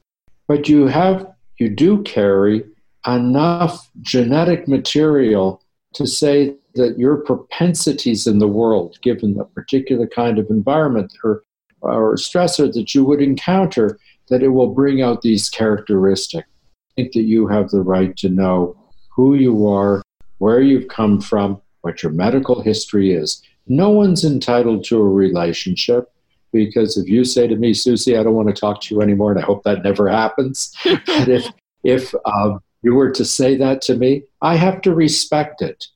but 0.47 0.69
you 0.69 0.87
have 0.87 1.27
you 1.59 1.69
do 1.69 2.01
carry 2.03 2.63
enough 3.05 3.89
genetic 4.01 4.67
material 4.67 5.61
to 5.93 6.07
say 6.07 6.55
that 6.75 6.97
your 6.97 7.17
propensities 7.17 8.25
in 8.25 8.39
the 8.39 8.47
world, 8.47 8.97
given 9.01 9.35
the 9.35 9.45
particular 9.45 10.07
kind 10.07 10.39
of 10.39 10.49
environment 10.49 11.13
or, 11.23 11.43
or 11.83 12.15
stressor 12.15 12.71
that 12.73 12.95
you 12.95 13.05
would 13.05 13.21
encounter, 13.21 13.99
that 14.29 14.43
it 14.43 14.49
will 14.49 14.73
bring 14.73 15.01
out 15.01 15.21
these 15.21 15.49
characteristics. 15.49 16.47
I 16.47 17.01
think 17.01 17.13
that 17.13 17.23
you 17.23 17.47
have 17.47 17.69
the 17.69 17.81
right 17.81 18.15
to 18.17 18.29
know 18.29 18.77
who 19.09 19.35
you 19.35 19.67
are, 19.67 20.01
where 20.37 20.61
you've 20.61 20.87
come 20.87 21.21
from, 21.21 21.61
what 21.81 22.01
your 22.01 22.11
medical 22.11 22.61
history 22.61 23.13
is. 23.13 23.41
No 23.67 23.89
one's 23.89 24.23
entitled 24.23 24.83
to 24.85 24.97
a 24.97 25.09
relationship 25.09 26.11
because 26.51 26.97
if 26.97 27.07
you 27.09 27.23
say 27.23 27.47
to 27.47 27.55
me, 27.55 27.73
Suzy, 27.73 28.15
I 28.17 28.23
don't 28.23 28.35
want 28.35 28.47
to 28.49 28.59
talk 28.59 28.81
to 28.81 28.95
you 28.95 29.01
anymore, 29.01 29.31
and 29.31 29.39
I 29.39 29.43
hope 29.43 29.63
that 29.63 29.83
never 29.83 30.07
happens, 30.07 30.73
but 30.83 31.27
if 31.27 31.47
if 31.83 32.13
um, 32.25 32.61
you 32.81 32.93
were 32.93 33.11
to 33.11 33.25
say 33.25 33.57
that 33.57 33.81
to 33.83 33.95
me, 33.95 34.23
I 34.41 34.55
have 34.55 34.81
to 34.83 34.93
respect 34.93 35.61
it 35.61 35.87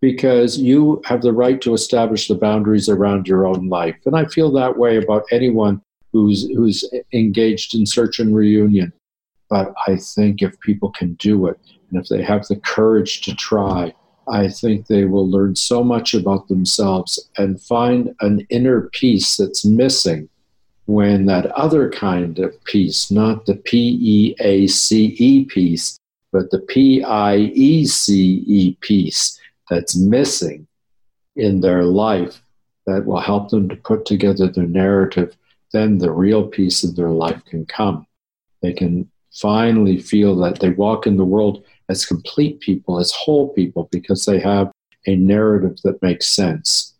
because 0.00 0.58
you 0.58 1.00
have 1.04 1.22
the 1.22 1.32
right 1.32 1.60
to 1.62 1.74
establish 1.74 2.28
the 2.28 2.34
boundaries 2.34 2.88
around 2.88 3.26
your 3.26 3.46
own 3.46 3.68
life. 3.68 3.96
And 4.04 4.16
I 4.16 4.26
feel 4.26 4.52
that 4.52 4.78
way 4.78 4.96
about 4.96 5.24
anyone 5.32 5.80
who's 6.12 6.48
who's 6.50 6.84
engaged 7.12 7.74
in 7.74 7.86
search 7.86 8.18
and 8.18 8.34
reunion. 8.34 8.92
But 9.48 9.72
I 9.86 9.96
think 9.96 10.42
if 10.42 10.58
people 10.60 10.90
can 10.90 11.14
do 11.14 11.46
it 11.46 11.58
and 11.90 12.00
if 12.00 12.08
they 12.08 12.22
have 12.22 12.46
the 12.46 12.56
courage 12.56 13.22
to 13.22 13.34
try, 13.34 13.94
I 14.28 14.48
think 14.48 14.86
they 14.86 15.04
will 15.04 15.28
learn 15.28 15.54
so 15.54 15.84
much 15.84 16.14
about 16.14 16.48
themselves 16.48 17.30
and 17.38 17.60
find 17.62 18.14
an 18.20 18.44
inner 18.50 18.90
peace 18.92 19.36
that's 19.36 19.64
missing 19.64 20.28
when 20.86 21.26
that 21.26 21.46
other 21.52 21.90
kind 21.90 22.38
of 22.38 22.52
peace, 22.64 23.10
not 23.10 23.46
the 23.46 23.56
P 23.56 23.98
E 24.00 24.34
A 24.40 24.66
C 24.66 25.16
E 25.18 25.44
peace, 25.44 25.98
but 26.32 26.50
the 26.50 26.60
P 26.60 27.02
I 27.02 27.36
E 27.36 27.86
C 27.86 28.44
E 28.46 28.76
peace 28.80 29.38
that's 29.68 29.96
missing 29.96 30.66
in 31.34 31.60
their 31.60 31.84
life 31.84 32.40
that 32.86 33.04
will 33.04 33.20
help 33.20 33.50
them 33.50 33.68
to 33.68 33.76
put 33.76 34.06
together 34.06 34.48
their 34.48 34.66
narrative, 34.66 35.36
then 35.72 35.98
the 35.98 36.10
real 36.10 36.46
peace 36.46 36.84
of 36.84 36.96
their 36.96 37.10
life 37.10 37.44
can 37.44 37.66
come. 37.66 38.06
They 38.62 38.72
can 38.72 39.10
finally 39.32 39.98
feel 39.98 40.36
that 40.36 40.60
they 40.60 40.70
walk 40.70 41.06
in 41.06 41.16
the 41.16 41.24
world 41.24 41.64
as 41.88 42.06
complete 42.06 42.60
people, 42.60 42.98
as 42.98 43.12
whole 43.12 43.48
people, 43.52 43.88
because 43.92 44.24
they 44.24 44.38
have 44.38 44.70
a 45.06 45.16
narrative 45.16 45.76
that 45.84 46.02
makes 46.02 46.26
sense. 46.28 46.94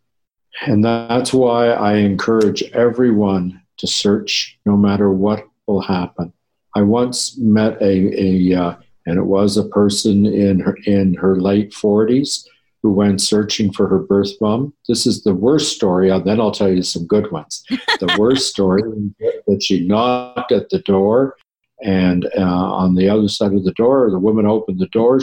And 0.62 0.85
that's 0.85 1.32
why 1.32 1.68
I 1.68 1.94
encourage 1.96 2.62
everyone 2.73 3.62
to 3.79 3.87
search 3.87 4.59
no 4.64 4.76
matter 4.76 5.11
what 5.11 5.46
will 5.66 5.83
happen. 5.83 6.33
I 6.74 6.83
once 6.83 7.37
met 7.38 7.81
a, 7.81 8.52
a 8.52 8.55
uh, 8.55 8.76
and 9.07 9.18
it 9.18 9.24
was 9.24 9.57
a 9.57 9.68
person 9.68 10.26
in 10.26 10.61
her, 10.61 10.76
in 10.85 11.14
her 11.14 11.40
late 11.40 11.72
40s 11.72 12.46
who 12.87 12.92
went 12.92 13.20
searching 13.20 13.72
for 13.72 13.88
her 13.88 13.99
birth 13.99 14.31
mom. 14.40 14.72
This 14.87 15.09
is 15.09 15.25
the 15.25 15.35
worst 15.35 15.75
story. 15.75 16.09
Uh, 16.09 16.20
then 16.20 16.40
I'll 16.40 16.53
tell 16.53 16.72
you 16.72 16.83
some 16.83 17.05
good 17.05 17.33
ones. 17.33 17.64
The 17.68 18.14
worst 18.18 18.49
story 18.49 18.81
that 19.49 19.61
she 19.61 19.85
knocked 19.88 20.53
at 20.53 20.68
the 20.68 20.79
door, 20.79 21.35
and 21.83 22.27
uh, 22.38 22.42
on 22.42 22.94
the 22.94 23.09
other 23.09 23.27
side 23.27 23.55
of 23.55 23.64
the 23.64 23.72
door, 23.72 24.09
the 24.09 24.20
woman 24.20 24.46
opened 24.46 24.79
the 24.79 24.87
door. 24.87 25.20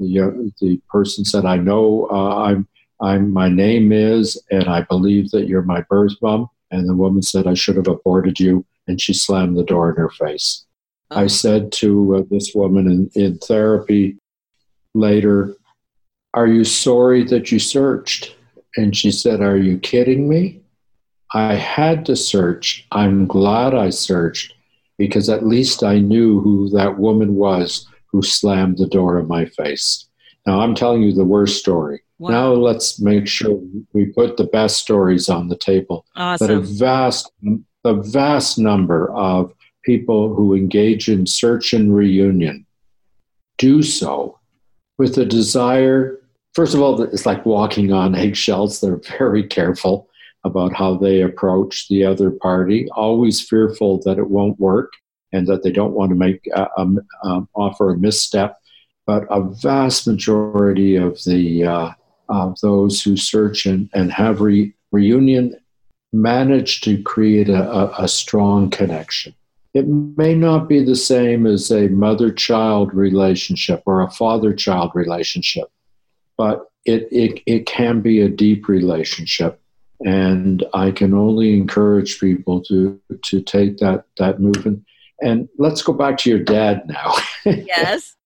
The, 0.00 0.20
uh, 0.20 0.30
the 0.60 0.80
person 0.90 1.24
said, 1.24 1.44
"I 1.44 1.56
know 1.56 2.08
uh, 2.10 2.46
I'm 2.46 2.66
I'm 3.00 3.32
my 3.32 3.48
name 3.48 3.92
is, 3.92 4.36
and 4.50 4.64
I 4.64 4.80
believe 4.80 5.30
that 5.30 5.46
you're 5.46 5.62
my 5.62 5.82
birth 5.82 6.14
mom." 6.20 6.50
And 6.72 6.88
the 6.88 6.96
woman 6.96 7.22
said, 7.22 7.46
"I 7.46 7.54
should 7.54 7.76
have 7.76 7.86
aborted 7.86 8.40
you," 8.40 8.66
and 8.88 9.00
she 9.00 9.14
slammed 9.14 9.56
the 9.56 9.62
door 9.62 9.90
in 9.90 9.96
her 9.96 10.10
face. 10.10 10.64
I 11.12 11.28
said 11.28 11.70
to 11.74 12.16
uh, 12.16 12.22
this 12.28 12.56
woman 12.56 12.88
in, 12.88 13.10
in 13.14 13.38
therapy 13.38 14.16
later, 14.94 15.54
Are 16.34 16.46
you 16.46 16.64
sorry 16.64 17.24
that 17.24 17.50
you 17.50 17.58
searched? 17.58 18.36
And 18.76 18.96
she 18.96 19.10
said, 19.10 19.40
Are 19.40 19.56
you 19.56 19.78
kidding 19.78 20.28
me? 20.28 20.60
I 21.32 21.54
had 21.54 22.06
to 22.06 22.16
search. 22.16 22.86
I'm 22.92 23.26
glad 23.26 23.74
I 23.74 23.90
searched 23.90 24.54
because 24.98 25.28
at 25.28 25.46
least 25.46 25.82
I 25.82 25.98
knew 25.98 26.40
who 26.40 26.68
that 26.70 26.98
woman 26.98 27.34
was 27.34 27.86
who 28.06 28.22
slammed 28.22 28.78
the 28.78 28.86
door 28.86 29.18
in 29.18 29.26
my 29.26 29.44
face. 29.44 30.08
Now, 30.46 30.60
I'm 30.60 30.74
telling 30.74 31.02
you 31.02 31.12
the 31.12 31.24
worst 31.24 31.58
story. 31.58 32.02
Wow. 32.18 32.30
Now, 32.30 32.52
let's 32.52 33.00
make 33.00 33.26
sure 33.26 33.60
we 33.92 34.06
put 34.06 34.36
the 34.36 34.44
best 34.44 34.76
stories 34.76 35.28
on 35.28 35.48
the 35.48 35.56
table. 35.56 36.06
Awesome. 36.14 36.46
But 36.46 36.54
a 36.54 36.60
vast, 36.60 37.32
a 37.84 37.94
vast 37.94 38.58
number 38.58 39.12
of 39.12 39.52
people 39.84 40.34
who 40.34 40.54
engage 40.54 41.08
in 41.08 41.26
search 41.26 41.72
and 41.72 41.94
reunion 41.94 42.66
do 43.58 43.82
so 43.82 44.38
with 44.98 45.18
a 45.18 45.24
desire. 45.24 46.20
First 46.54 46.74
of 46.74 46.80
all, 46.80 47.02
it's 47.02 47.26
like 47.26 47.44
walking 47.44 47.92
on 47.92 48.14
eggshells. 48.14 48.80
They're 48.80 49.00
very 49.18 49.44
careful 49.44 50.08
about 50.44 50.72
how 50.72 50.96
they 50.96 51.22
approach 51.22 51.88
the 51.88 52.04
other 52.04 52.30
party, 52.30 52.88
always 52.92 53.40
fearful 53.40 54.00
that 54.02 54.18
it 54.18 54.30
won't 54.30 54.60
work 54.60 54.92
and 55.32 55.46
that 55.48 55.62
they 55.62 55.72
don't 55.72 55.94
want 55.94 56.10
to 56.10 56.14
make 56.14 56.46
a, 56.54 56.68
a, 56.76 56.86
um, 57.24 57.48
offer 57.54 57.90
a 57.90 57.98
misstep. 57.98 58.58
But 59.06 59.26
a 59.30 59.42
vast 59.42 60.06
majority 60.06 60.96
of 60.96 61.22
the 61.24 61.64
uh, 61.64 61.90
of 62.28 62.58
those 62.60 63.02
who 63.02 63.16
search 63.16 63.66
and, 63.66 63.90
and 63.92 64.10
have 64.12 64.40
re, 64.40 64.72
reunion 64.92 65.54
manage 66.12 66.80
to 66.82 67.02
create 67.02 67.48
a, 67.48 67.70
a, 67.70 68.04
a 68.04 68.08
strong 68.08 68.70
connection. 68.70 69.34
It 69.74 69.86
may 69.88 70.34
not 70.34 70.68
be 70.68 70.82
the 70.82 70.96
same 70.96 71.46
as 71.46 71.70
a 71.70 71.88
mother 71.88 72.30
child 72.32 72.94
relationship 72.94 73.82
or 73.84 74.00
a 74.00 74.10
father 74.10 74.54
child 74.54 74.92
relationship, 74.94 75.64
but 76.36 76.66
it, 76.84 77.08
it, 77.10 77.42
it 77.46 77.66
can 77.66 78.00
be 78.00 78.20
a 78.20 78.28
deep 78.28 78.68
relationship. 78.68 79.60
And 80.04 80.64
I 80.74 80.90
can 80.90 81.14
only 81.14 81.56
encourage 81.56 82.20
people 82.20 82.62
to, 82.64 83.00
to 83.22 83.40
take 83.40 83.78
that, 83.78 84.04
that 84.18 84.40
movement. 84.40 84.84
And 85.22 85.48
let's 85.58 85.82
go 85.82 85.92
back 85.92 86.18
to 86.18 86.30
your 86.30 86.40
dad 86.40 86.82
now. 86.86 87.14
Yes. 87.46 88.16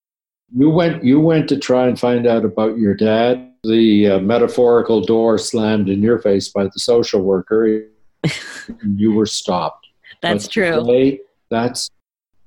you 0.55 0.71
went 0.71 1.03
you 1.03 1.18
went 1.18 1.49
to 1.49 1.59
try 1.59 1.88
and 1.88 1.99
find 1.99 2.25
out 2.25 2.44
about 2.44 2.79
your 2.79 2.94
dad. 2.94 3.53
The 3.64 4.11
uh, 4.11 4.18
metaphorical 4.21 5.01
door 5.01 5.38
slammed 5.38 5.88
in 5.88 6.03
your 6.03 6.21
face 6.21 6.49
by 6.49 6.64
the 6.64 6.79
social 6.79 7.23
worker. 7.23 7.83
you 8.87 9.12
were 9.12 9.27
stopped. 9.27 9.88
That's 10.23 10.47
but 10.47 10.53
true. 10.53 10.85
Today, 10.85 11.21
that's 11.51 11.90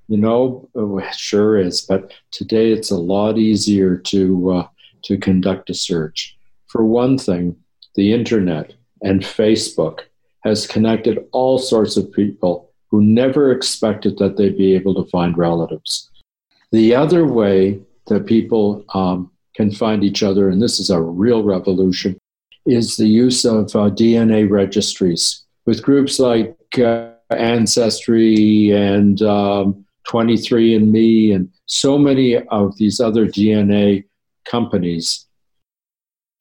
you 0.08 0.18
know 0.18 0.70
oh, 0.76 1.02
sure 1.14 1.58
is 1.58 1.82
but 1.82 2.14
today 2.32 2.72
it's 2.72 2.92
a 2.92 2.98
lot 2.98 3.38
easier 3.38 3.96
to 3.96 4.52
uh, 4.52 4.68
to 5.04 5.18
conduct 5.18 5.70
a 5.70 5.74
search. 5.74 6.38
For 6.68 6.84
one 6.84 7.18
thing 7.18 7.56
the 7.96 8.14
internet 8.14 8.74
and 9.02 9.22
facebook 9.22 10.02
has 10.44 10.66
connected 10.66 11.26
all 11.32 11.60
sorts 11.60 11.98
of 11.98 12.12
people 12.14 12.72
who 12.90 13.02
never 13.02 13.52
expected 13.52 14.18
that 14.18 14.38
they'd 14.38 14.58
be 14.58 14.74
able 14.76 14.96
to 14.96 15.10
find 15.10 15.38
relatives. 15.38 16.10
The 16.72 16.96
other 16.96 17.26
way 17.26 17.80
that 18.08 18.26
people 18.26 18.86
um, 18.94 19.32
can 19.56 19.72
find 19.72 20.04
each 20.04 20.24
other 20.24 20.50
and 20.50 20.62
this 20.62 20.80
is 20.80 20.90
a 20.90 21.02
real 21.02 21.44
revolution 21.44 22.18
is 22.66 22.96
the 22.96 23.08
use 23.08 23.44
of 23.44 23.76
uh, 23.76 23.90
dna 23.90 24.50
registries 24.50 25.44
with 25.66 25.84
groups 25.84 26.20
like 26.20 26.56
uh, 26.80 27.12
Ancestry 27.32 28.72
and 28.72 29.22
um, 29.22 29.86
23andMe 30.08 31.36
and 31.36 31.50
so 31.66 31.98
many 31.98 32.38
of 32.38 32.76
these 32.78 33.00
other 33.00 33.26
DNA 33.26 34.06
companies, 34.46 35.26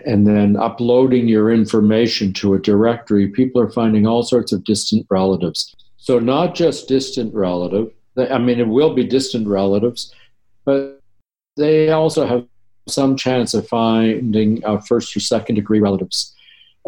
and 0.07 0.27
then 0.27 0.57
uploading 0.57 1.29
your 1.29 1.51
information 1.51 2.33
to 2.35 2.55
a 2.55 2.59
directory, 2.59 3.29
people 3.29 3.61
are 3.61 3.71
finding 3.71 4.07
all 4.07 4.23
sorts 4.23 4.53
of 4.53 4.65
distant 4.65 5.07
relatives. 5.11 5.75
So, 5.97 6.19
not 6.19 6.55
just 6.55 6.89
distant 6.89 7.35
relative, 7.35 7.93
I 8.17 8.39
mean, 8.39 8.59
it 8.59 8.69
will 8.69 8.95
be 8.95 9.05
distant 9.05 9.47
relatives, 9.47 10.15
but 10.65 11.01
they 11.57 11.91
also 11.91 12.27
have 12.27 12.47
some 12.89 13.17
chance 13.17 13.55
of 13.55 13.69
finding 13.69 14.65
uh, 14.65 14.79
first 14.81 15.17
or 15.17 15.21
second 15.21 15.55
degree 15.55 15.81
relatives. 15.81 16.35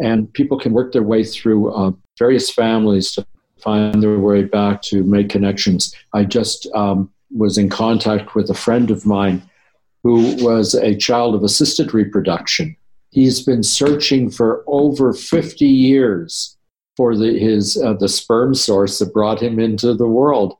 and 0.01 0.33
people 0.33 0.57
can 0.57 0.73
work 0.73 0.91
their 0.91 1.03
way 1.03 1.23
through 1.23 1.71
uh, 1.71 1.91
various 2.17 2.49
families 2.49 3.11
to 3.11 3.23
find 3.59 4.01
their 4.01 4.17
way 4.17 4.43
back 4.43 4.81
to 4.81 5.03
make 5.03 5.29
connections. 5.29 5.93
I 6.13 6.23
just 6.23 6.67
um, 6.73 7.11
was 7.29 7.59
in 7.59 7.69
contact 7.69 8.33
with 8.33 8.49
a 8.49 8.55
friend 8.55 8.89
of 8.89 9.05
mine 9.05 9.43
who 10.03 10.35
was 10.43 10.75
a 10.75 10.95
child 10.95 11.33
of 11.33 11.43
assisted 11.43 11.93
reproduction. 11.93 12.75
He's 13.09 13.41
been 13.41 13.63
searching 13.63 14.29
for 14.29 14.63
over 14.67 15.13
50 15.13 15.65
years 15.65 16.57
for 16.97 17.15
the, 17.15 17.37
his, 17.39 17.81
uh, 17.81 17.93
the 17.93 18.09
sperm 18.09 18.53
source 18.53 18.99
that 18.99 19.13
brought 19.13 19.41
him 19.41 19.59
into 19.59 19.93
the 19.93 20.07
world. 20.07 20.57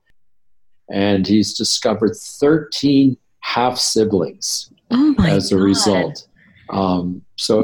And 0.91 1.27
he's 1.27 1.53
discovered 1.53 2.15
13 2.15 3.17
half 3.39 3.77
siblings 3.77 4.71
oh 4.91 5.15
as 5.19 5.51
a 5.51 5.55
God. 5.55 5.63
result. 5.63 6.27
Um, 6.69 7.21
so 7.35 7.63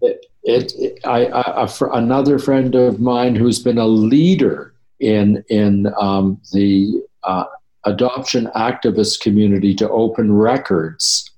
it, 0.00 0.26
it, 0.44 0.72
it 0.76 0.98
I, 1.04 1.26
I, 1.26 1.68
another 1.92 2.38
friend 2.38 2.74
of 2.74 3.00
mine 3.00 3.34
who's 3.34 3.58
been 3.58 3.78
a 3.78 3.86
leader 3.86 4.74
in 5.00 5.44
in 5.50 5.92
um, 6.00 6.40
the 6.52 7.02
uh, 7.22 7.44
adoption 7.86 8.50
activist 8.54 9.20
community 9.20 9.74
to 9.76 9.88
open 9.88 10.32
records, 10.32 11.30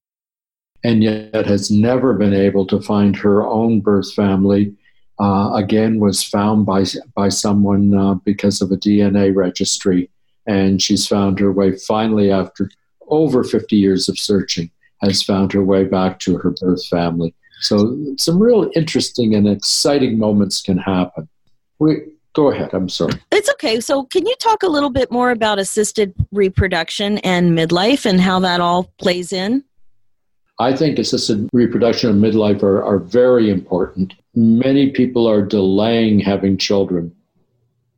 and 0.83 1.03
yet 1.03 1.47
has 1.47 1.71
never 1.71 2.15
been 2.15 2.35
able 2.35 2.67
to 2.67 2.81
find 2.81 3.17
her 3.17 3.47
own 3.47 3.81
birth 3.81 4.13
family. 4.15 4.75
Uh, 5.21 5.53
again, 5.55 5.99
was 6.01 6.23
found 6.23 6.65
by 6.67 6.85
by 7.15 7.29
someone 7.29 7.95
uh, 7.95 8.15
because 8.15 8.61
of 8.61 8.73
a 8.73 8.77
DNA 8.77 9.35
registry, 9.35 10.11
and 10.47 10.83
she's 10.83 11.07
found 11.07 11.39
her 11.39 11.53
way 11.53 11.77
finally 11.77 12.31
after 12.31 12.71
over 13.09 13.43
50 13.43 13.77
years 13.77 14.09
of 14.09 14.19
searching 14.19 14.71
has 15.01 15.23
found 15.23 15.53
her 15.53 15.65
way 15.65 15.85
back 15.85 16.19
to 16.21 16.37
her 16.39 16.53
birth 16.61 16.85
family. 16.87 17.35
So 17.61 17.97
some 18.17 18.41
real 18.41 18.71
interesting 18.75 19.35
and 19.35 19.49
exciting 19.49 20.19
moments 20.19 20.63
can 20.63 20.79
happen. 20.79 21.29
We, 21.79 22.03
go 22.39 22.53
ahead. 22.53 22.73
I'm 22.73 22.89
sorry. 22.89 23.15
It's 23.33 23.51
okay. 23.51 23.81
So, 23.81 24.05
can 24.05 24.25
you 24.25 24.35
talk 24.37 24.63
a 24.63 24.69
little 24.69 24.91
bit 24.91 25.11
more 25.11 25.33
about 25.33 25.59
assisted 25.59 26.15
reproduction 26.31 27.19
and 27.19 27.59
midlife 27.59 28.07
and 28.07 28.21
how 28.21 28.39
that 28.41 28.61
all 28.61 28.85
plays 28.99 29.33
in? 29.33 29.65
I 30.61 30.75
think 30.75 30.99
assisted 30.99 31.49
reproduction 31.53 32.11
and 32.11 32.23
midlife 32.23 32.63
are, 32.63 32.83
are 32.85 32.99
very 32.99 33.51
important. 33.51 34.15
Many 34.37 34.91
people 34.91 35.29
are 35.29 35.43
delaying 35.43 36.21
having 36.21 36.57
children 36.57 37.13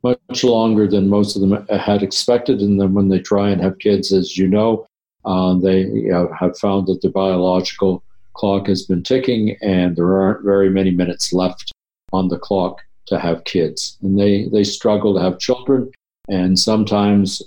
much 0.03 0.43
longer 0.43 0.87
than 0.87 1.07
most 1.07 1.35
of 1.35 1.41
them 1.41 1.67
had 1.67 2.01
expected. 2.01 2.61
And 2.61 2.81
then 2.81 2.95
when 2.95 3.09
they 3.09 3.19
try 3.19 3.51
and 3.51 3.61
have 3.61 3.77
kids, 3.77 4.11
as 4.11 4.37
you 4.37 4.47
know, 4.47 4.87
uh, 5.25 5.53
they 5.53 5.81
you 5.81 6.11
know, 6.11 6.31
have 6.39 6.57
found 6.57 6.87
that 6.87 7.01
the 7.01 7.09
biological 7.09 8.03
clock 8.33 8.65
has 8.67 8.83
been 8.87 9.03
ticking 9.03 9.55
and 9.61 9.95
there 9.95 10.19
aren't 10.19 10.43
very 10.43 10.71
many 10.71 10.89
minutes 10.89 11.31
left 11.31 11.71
on 12.11 12.29
the 12.29 12.39
clock 12.39 12.81
to 13.07 13.19
have 13.19 13.43
kids. 13.43 13.97
And 14.01 14.19
they, 14.19 14.47
they 14.47 14.63
struggle 14.63 15.13
to 15.15 15.21
have 15.21 15.39
children. 15.39 15.91
And 16.29 16.57
sometimes 16.57 17.41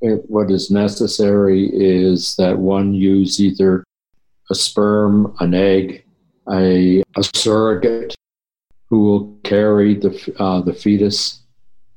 it, 0.00 0.22
what 0.28 0.50
is 0.50 0.70
necessary 0.70 1.70
is 1.72 2.34
that 2.36 2.58
one 2.58 2.94
use 2.94 3.40
either 3.40 3.84
a 4.50 4.54
sperm, 4.54 5.34
an 5.40 5.54
egg, 5.54 6.04
a, 6.52 7.02
a 7.16 7.22
surrogate 7.34 8.14
who 8.90 9.00
will 9.00 9.38
carry 9.44 9.94
the, 9.94 10.34
uh, 10.38 10.60
the 10.60 10.74
fetus 10.74 11.40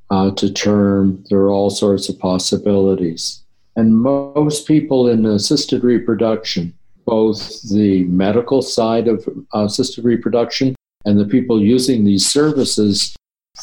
uh, 0.10 0.32
to 0.32 0.52
term. 0.52 1.24
There 1.30 1.40
are 1.40 1.52
all 1.52 1.70
sorts 1.70 2.08
of 2.08 2.18
possibilities. 2.18 3.44
And 3.76 3.98
most 3.98 4.68
people 4.68 5.10
in 5.10 5.26
assisted 5.26 5.84
reproduction, 5.84 6.74
both 7.06 7.62
the 7.70 8.06
medical 8.06 8.62
side 8.62 9.08
of 9.08 9.28
assisted 9.54 10.06
reproduction 10.06 10.77
and 11.08 11.18
the 11.18 11.26
people 11.26 11.62
using 11.62 12.04
these 12.04 12.26
services, 12.26 13.16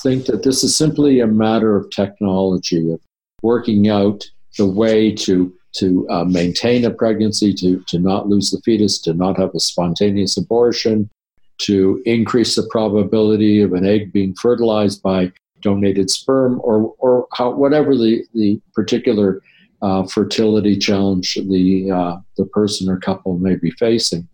think 0.03 0.25
that 0.27 0.43
this 0.43 0.65
is 0.65 0.75
simply 0.75 1.21
a 1.21 1.27
matter 1.27 1.77
of 1.77 1.91
technology, 1.91 2.91
of 2.91 3.01
working 3.43 3.89
out 3.89 4.25
the 4.59 4.67
way 4.67 5.13
to 5.13 5.55
to 5.75 6.09
uh, 6.09 6.25
maintain 6.25 6.85
a 6.85 6.91
pregnancy, 6.91 7.53
to, 7.53 7.83
to 7.89 7.99
not 7.99 8.29
lose 8.29 8.51
the 8.51 8.61
fetus, 8.65 9.01
to 9.01 9.13
not 9.13 9.37
have 9.37 9.53
a 9.55 9.61
spontaneous 9.61 10.37
abortion, 10.37 11.11
to 11.59 12.01
increase 12.07 12.55
the 12.55 12.69
probability 12.71 13.61
of 13.61 13.73
an 13.73 13.85
egg 13.85 14.13
being 14.13 14.33
fertilized 14.41 15.03
by 15.03 15.33
donated 15.61 16.09
sperm, 16.11 16.61
or, 16.63 16.95
or 16.99 17.27
how, 17.33 17.51
whatever 17.51 17.97
the, 17.97 18.23
the 18.35 18.61
particular 18.73 19.43
uh, 19.83 20.07
fertility 20.07 20.79
challenge 20.79 21.35
the 21.35 21.91
uh, 21.91 22.17
the 22.39 22.47
person 22.47 22.89
or 22.89 22.99
couple 22.99 23.37
may 23.39 23.57
be 23.57 23.73
facing. 23.73 24.27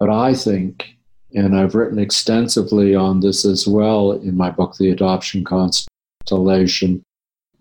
But 0.00 0.10
I 0.10 0.34
think, 0.34 0.93
and 1.34 1.56
I've 1.56 1.74
written 1.74 1.98
extensively 1.98 2.94
on 2.94 3.20
this 3.20 3.44
as 3.44 3.66
well 3.66 4.12
in 4.12 4.36
my 4.36 4.50
book, 4.50 4.76
The 4.76 4.90
Adoption 4.90 5.44
Constellation, 5.44 7.02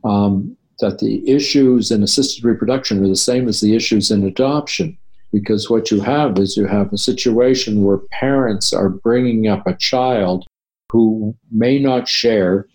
um, 0.03 0.55
that 0.79 0.99
the 0.99 1.27
issues 1.29 1.91
in 1.91 2.03
assisted 2.03 2.43
reproduction 2.43 3.03
are 3.03 3.07
the 3.07 3.15
same 3.15 3.47
as 3.47 3.61
the 3.61 3.75
issues 3.75 4.11
in 4.11 4.23
adoption. 4.23 4.97
Because 5.31 5.69
what 5.69 5.89
you 5.89 5.99
have 6.01 6.37
is 6.37 6.55
you 6.55 6.67
have 6.67 6.93
a 6.93 6.97
situation 6.97 7.83
where 7.83 7.97
parents 8.11 8.71
are 8.71 8.89
bringing 8.89 9.47
up 9.47 9.65
a 9.65 9.75
child 9.75 10.45
who 10.91 11.35
may 11.51 11.79
not 11.79 12.07
share 12.07 12.67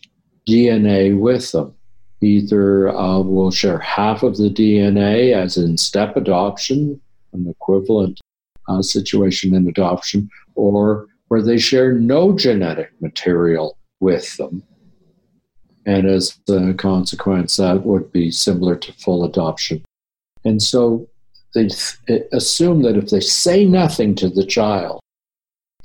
DNA 0.49 1.17
with 1.17 1.53
them 1.53 1.75
either 2.21 2.89
uh, 2.89 3.21
will 3.21 3.51
share 3.51 3.79
half 3.79 4.23
of 4.23 4.37
the 4.37 4.51
DNA, 4.51 5.35
as 5.35 5.57
in 5.57 5.77
step 5.77 6.17
adoption, 6.17 7.01
an 7.33 7.49
equivalent 7.49 8.21
uh, 8.69 8.83
situation 8.83 9.55
in 9.55 9.69
adoption, 9.69 10.29
or 10.55 11.07
where 11.29 11.43
they 11.43 11.59
share 11.59 11.93
no 11.93 12.37
genetic 12.37 12.91
material 13.01 13.77
with 14.01 14.37
them. 14.37 14.63
And 15.87 16.07
as 16.07 16.39
a 16.49 16.75
consequence, 16.75 17.57
that 17.57 17.85
would 17.85 18.13
be 18.13 18.31
similar 18.31 18.77
to 18.77 18.93
full 18.93 19.25
adoption. 19.25 19.83
And 20.45 20.63
so 20.63 21.09
they 21.55 21.69
th- 21.69 22.23
assume 22.33 22.83
that 22.83 22.97
if 22.97 23.09
they 23.11 23.21
say 23.21 23.65
nothing 23.65 24.15
to 24.17 24.29
the 24.29 24.45
child, 24.45 25.01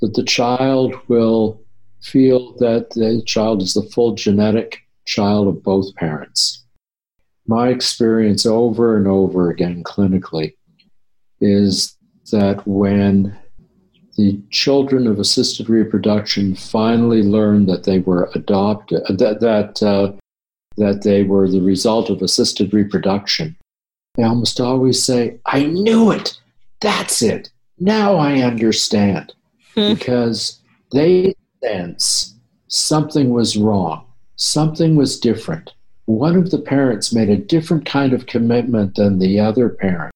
that 0.01 0.13
the 0.13 0.23
child 0.23 0.95
will 1.07 1.61
feel 2.01 2.53
that 2.57 2.89
the 2.91 3.23
child 3.25 3.61
is 3.61 3.73
the 3.73 3.89
full 3.93 4.13
genetic 4.13 4.81
child 5.05 5.47
of 5.47 5.63
both 5.63 5.95
parents. 5.95 6.65
My 7.47 7.69
experience 7.69 8.45
over 8.45 8.97
and 8.97 9.07
over 9.07 9.49
again 9.49 9.83
clinically 9.83 10.55
is 11.39 11.97
that 12.31 12.65
when 12.67 13.37
the 14.17 14.39
children 14.51 15.07
of 15.07 15.19
assisted 15.19 15.69
reproduction 15.69 16.55
finally 16.55 17.23
learned 17.23 17.67
that 17.67 17.83
they 17.83 17.99
were 17.99 18.29
adopted, 18.35 19.01
that 19.09 19.39
that 19.41 19.83
uh, 19.83 20.11
that 20.77 21.03
they 21.03 21.23
were 21.23 21.49
the 21.49 21.61
result 21.61 22.09
of 22.09 22.21
assisted 22.21 22.73
reproduction, 22.73 23.55
they 24.15 24.23
almost 24.23 24.59
always 24.59 25.03
say, 25.03 25.39
"I 25.45 25.65
knew 25.65 26.11
it. 26.11 26.39
That's 26.81 27.21
it. 27.21 27.49
Now 27.79 28.15
I 28.15 28.41
understand," 28.41 29.33
hmm. 29.73 29.93
because 29.93 30.59
they 30.91 31.33
sense 31.63 32.35
something 32.67 33.29
was 33.31 33.57
wrong 33.57 34.05
something 34.35 34.95
was 34.95 35.19
different. 35.19 35.73
One 36.05 36.35
of 36.35 36.51
the 36.51 36.59
parents 36.59 37.13
made 37.13 37.29
a 37.29 37.37
different 37.37 37.85
kind 37.85 38.13
of 38.13 38.25
commitment 38.25 38.95
than 38.95 39.19
the 39.19 39.39
other 39.39 39.69
parent. 39.69 40.12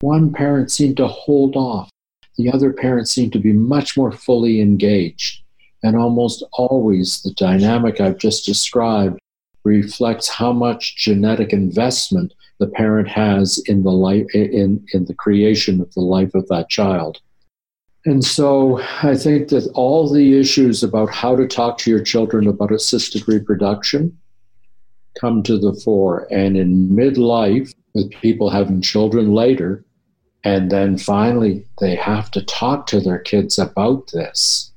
One 0.00 0.32
parent 0.32 0.70
seemed 0.70 0.96
to 0.98 1.08
hold 1.08 1.56
off. 1.56 1.90
The 2.36 2.52
other 2.52 2.72
parent 2.72 3.08
seemed 3.08 3.32
to 3.32 3.40
be 3.40 3.52
much 3.52 3.96
more 3.96 4.12
fully 4.12 4.60
engaged. 4.60 5.42
And 5.82 5.96
almost 5.96 6.44
always, 6.52 7.20
the 7.22 7.32
dynamic 7.32 8.00
I've 8.00 8.18
just 8.18 8.46
described 8.46 9.18
reflects 9.64 10.28
how 10.28 10.52
much 10.52 10.96
genetic 10.96 11.52
investment 11.52 12.32
the 12.60 12.68
parent 12.68 13.08
has 13.08 13.58
in 13.66 13.82
the 13.82 13.90
life 13.90 14.26
in, 14.34 14.84
in 14.92 15.04
the 15.06 15.14
creation 15.14 15.80
of 15.80 15.92
the 15.94 16.00
life 16.00 16.34
of 16.34 16.46
that 16.48 16.68
child. 16.68 17.20
And 18.04 18.24
so 18.24 18.80
I 19.02 19.16
think 19.16 19.48
that 19.48 19.68
all 19.74 20.08
the 20.08 20.38
issues 20.38 20.84
about 20.84 21.10
how 21.10 21.34
to 21.34 21.46
talk 21.46 21.78
to 21.78 21.90
your 21.90 22.02
children 22.02 22.46
about 22.46 22.72
assisted 22.72 23.26
reproduction 23.26 24.16
come 25.20 25.42
to 25.42 25.58
the 25.58 25.74
fore. 25.74 26.28
And 26.30 26.56
in 26.56 26.88
midlife, 26.88 27.74
with 27.94 28.10
people 28.20 28.48
having 28.48 28.80
children 28.80 29.34
later, 29.34 29.84
and 30.44 30.70
then 30.70 30.96
finally 30.96 31.64
they 31.80 31.96
have 31.96 32.30
to 32.30 32.42
talk 32.42 32.86
to 32.86 33.00
their 33.00 33.18
kids 33.18 33.58
about 33.58 34.10
this 34.12 34.72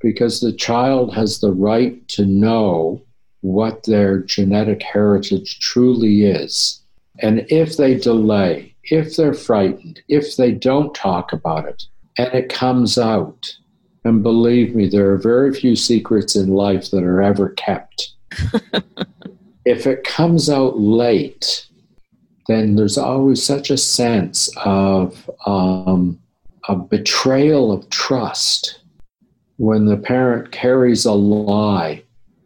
because 0.00 0.40
the 0.40 0.52
child 0.52 1.14
has 1.14 1.40
the 1.40 1.52
right 1.52 2.06
to 2.08 2.24
know 2.24 3.02
what 3.42 3.84
their 3.84 4.18
genetic 4.18 4.82
heritage 4.82 5.60
truly 5.60 6.24
is. 6.24 6.80
And 7.20 7.46
if 7.50 7.76
they 7.76 7.96
delay, 7.96 8.74
if 8.84 9.16
they're 9.16 9.34
frightened, 9.34 10.00
if 10.08 10.36
they 10.36 10.52
don't 10.52 10.94
talk 10.94 11.32
about 11.32 11.66
it, 11.66 11.84
and 12.18 12.32
it 12.34 12.48
comes 12.48 12.98
out. 12.98 13.56
And 14.04 14.22
believe 14.22 14.74
me, 14.74 14.88
there 14.88 15.10
are 15.10 15.18
very 15.18 15.54
few 15.54 15.76
secrets 15.76 16.34
in 16.34 16.48
life 16.48 16.90
that 16.90 17.04
are 17.04 17.22
ever 17.22 17.50
kept. 17.50 18.12
if 19.64 19.86
it 19.86 20.04
comes 20.04 20.48
out 20.48 20.78
late, 20.78 21.66
then 22.50 22.76
there's 22.76 22.98
always 22.98 23.42
such 23.42 23.70
a 23.70 23.76
sense 23.76 24.50
of 24.64 25.30
um, 25.46 26.18
a 26.68 26.76
betrayal 26.76 27.72
of 27.72 27.88
trust 27.90 28.80
when 29.56 29.86
the 29.86 29.96
parent 29.96 30.50
carries 30.50 31.04
a 31.04 31.12
lie 31.12 32.02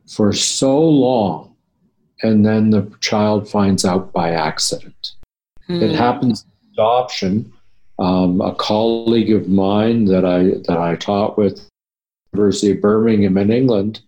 for 0.07 0.33
so 0.33 0.81
long 0.81 1.55
and 2.23 2.45
then 2.45 2.71
the 2.71 2.91
child 3.01 3.49
finds 3.49 3.85
out 3.85 4.13
by 4.13 4.31
accident. 4.31 5.13
Mm. 5.69 5.83
It 5.83 5.95
happens 5.95 6.45
in 6.45 6.73
adoption. 6.73 7.53
Um, 7.99 8.41
a 8.41 8.55
colleague 8.55 9.31
of 9.31 9.49
mine 9.49 10.07
that 10.07 10.25
I 10.25 10.59
that 10.67 10.79
I 10.79 10.97
taught 10.97 11.39
with 11.39 11.69
University 12.33 12.73
of 12.73 12.81
Birmingham 12.81 13.39
in 13.39 13.53
England, 13.53 14.01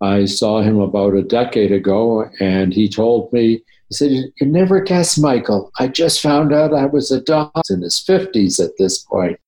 I 0.00 0.24
saw 0.24 0.62
him 0.62 0.78
about 0.78 1.14
a 1.14 1.22
decade 1.22 1.72
ago, 1.72 2.30
and 2.40 2.72
he 2.72 2.88
told 2.88 3.30
me, 3.32 3.62
he 3.90 3.94
said, 3.94 4.10
"You 4.10 4.46
never 4.46 4.80
guess, 4.80 5.18
Michael. 5.18 5.70
I 5.78 5.88
just 5.88 6.22
found 6.22 6.54
out 6.54 6.72
I 6.72 6.86
was 6.86 7.10
adopted 7.10 7.76
in 7.76 7.82
his 7.82 7.98
fifties 7.98 8.58
at 8.58 8.78
this 8.78 8.98
point." 8.98 9.38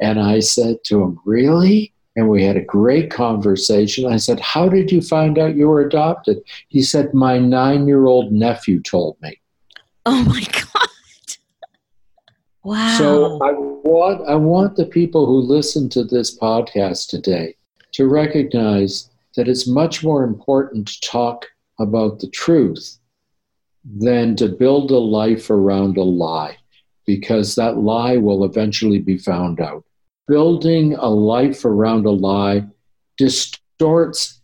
And 0.00 0.20
I 0.20 0.40
said 0.40 0.84
to 0.84 1.02
him, 1.02 1.18
"Really?" 1.24 1.92
And 2.14 2.28
we 2.28 2.44
had 2.44 2.56
a 2.56 2.62
great 2.62 3.10
conversation. 3.10 4.12
I 4.12 4.18
said, 4.18 4.38
How 4.40 4.68
did 4.68 4.92
you 4.92 5.00
find 5.00 5.38
out 5.38 5.56
you 5.56 5.68
were 5.68 5.80
adopted? 5.80 6.42
He 6.68 6.82
said, 6.82 7.14
My 7.14 7.38
nine 7.38 7.86
year 7.86 8.06
old 8.06 8.32
nephew 8.32 8.82
told 8.82 9.16
me. 9.22 9.40
Oh 10.04 10.22
my 10.24 10.42
God. 10.42 10.66
Wow. 12.64 12.96
So 12.96 13.42
I 13.42 13.50
want, 13.54 14.28
I 14.28 14.36
want 14.36 14.76
the 14.76 14.86
people 14.86 15.26
who 15.26 15.40
listen 15.40 15.88
to 15.88 16.04
this 16.04 16.38
podcast 16.38 17.08
today 17.08 17.56
to 17.90 18.06
recognize 18.06 19.10
that 19.34 19.48
it's 19.48 19.66
much 19.66 20.04
more 20.04 20.22
important 20.22 20.86
to 20.86 21.00
talk 21.00 21.46
about 21.80 22.20
the 22.20 22.28
truth 22.28 22.98
than 23.84 24.36
to 24.36 24.48
build 24.48 24.90
a 24.90 24.98
life 24.98 25.50
around 25.50 25.96
a 25.96 26.02
lie, 26.02 26.56
because 27.06 27.54
that 27.56 27.78
lie 27.78 28.16
will 28.16 28.44
eventually 28.44 28.98
be 28.98 29.18
found 29.18 29.60
out 29.60 29.84
building 30.28 30.94
a 30.94 31.08
life 31.08 31.64
around 31.64 32.06
a 32.06 32.10
lie 32.10 32.64
distorts 33.18 34.40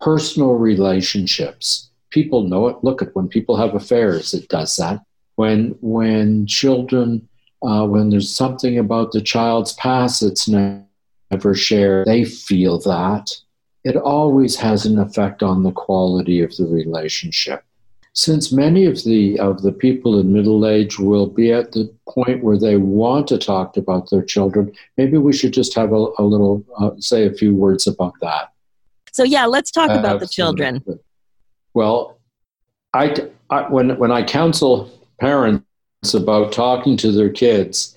personal 0.00 0.54
relationships. 0.54 1.90
People 2.10 2.42
know 2.48 2.68
it. 2.68 2.76
Look 2.82 3.02
at 3.02 3.14
when 3.14 3.28
people 3.28 3.56
have 3.56 3.74
affairs, 3.74 4.34
it 4.34 4.48
does 4.48 4.76
that. 4.76 5.00
When 5.36 5.76
when 5.80 6.46
children, 6.46 7.28
uh, 7.62 7.86
when 7.86 8.10
there's 8.10 8.34
something 8.34 8.78
about 8.78 9.12
the 9.12 9.20
child's 9.20 9.72
past 9.74 10.20
that's 10.20 10.48
never 10.48 11.54
shared, 11.54 12.06
they 12.06 12.24
feel 12.24 12.78
that. 12.80 13.30
It 13.84 13.96
always 13.96 14.54
has 14.56 14.84
an 14.86 14.98
effect 14.98 15.42
on 15.42 15.62
the 15.62 15.72
quality 15.72 16.42
of 16.42 16.54
the 16.56 16.66
relationship 16.66 17.64
since 18.14 18.52
many 18.52 18.84
of 18.84 19.02
the 19.04 19.38
of 19.38 19.62
the 19.62 19.72
people 19.72 20.18
in 20.18 20.32
middle 20.32 20.66
age 20.66 20.98
will 20.98 21.26
be 21.26 21.52
at 21.52 21.72
the 21.72 21.92
point 22.08 22.44
where 22.44 22.58
they 22.58 22.76
want 22.76 23.26
to 23.28 23.38
talk 23.38 23.76
about 23.76 24.10
their 24.10 24.22
children, 24.22 24.72
maybe 24.96 25.16
we 25.16 25.32
should 25.32 25.52
just 25.52 25.74
have 25.74 25.92
a, 25.92 26.06
a 26.18 26.22
little 26.22 26.64
uh, 26.78 26.90
say 26.98 27.26
a 27.26 27.32
few 27.32 27.54
words 27.54 27.86
about 27.86 28.12
that. 28.20 28.52
So 29.12 29.24
yeah, 29.24 29.46
let's 29.46 29.70
talk 29.70 29.90
uh, 29.90 29.98
about 29.98 30.20
the 30.20 30.28
children. 30.28 30.82
Well, 31.74 32.18
I, 32.92 33.28
I 33.48 33.62
when 33.70 33.96
when 33.98 34.12
I 34.12 34.22
counsel 34.22 34.90
parents 35.18 35.64
about 36.12 36.52
talking 36.52 36.96
to 36.98 37.12
their 37.12 37.30
kids, 37.30 37.96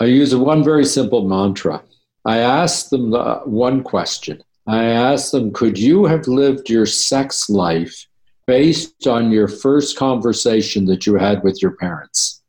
I 0.00 0.04
use 0.04 0.34
one 0.34 0.64
very 0.64 0.84
simple 0.86 1.28
mantra. 1.28 1.82
I 2.24 2.38
ask 2.38 2.88
them 2.88 3.10
the, 3.10 3.42
one 3.44 3.82
question. 3.82 4.42
I 4.66 4.84
ask 4.84 5.30
them, 5.30 5.52
could 5.52 5.78
you 5.78 6.06
have 6.06 6.26
lived 6.26 6.70
your 6.70 6.86
sex 6.86 7.50
life 7.50 8.06
based 8.46 9.06
on 9.06 9.30
your 9.30 9.48
first 9.48 9.96
conversation 9.96 10.86
that 10.86 11.06
you 11.06 11.14
had 11.14 11.42
with 11.42 11.62
your 11.62 11.72
parents? 11.72 12.42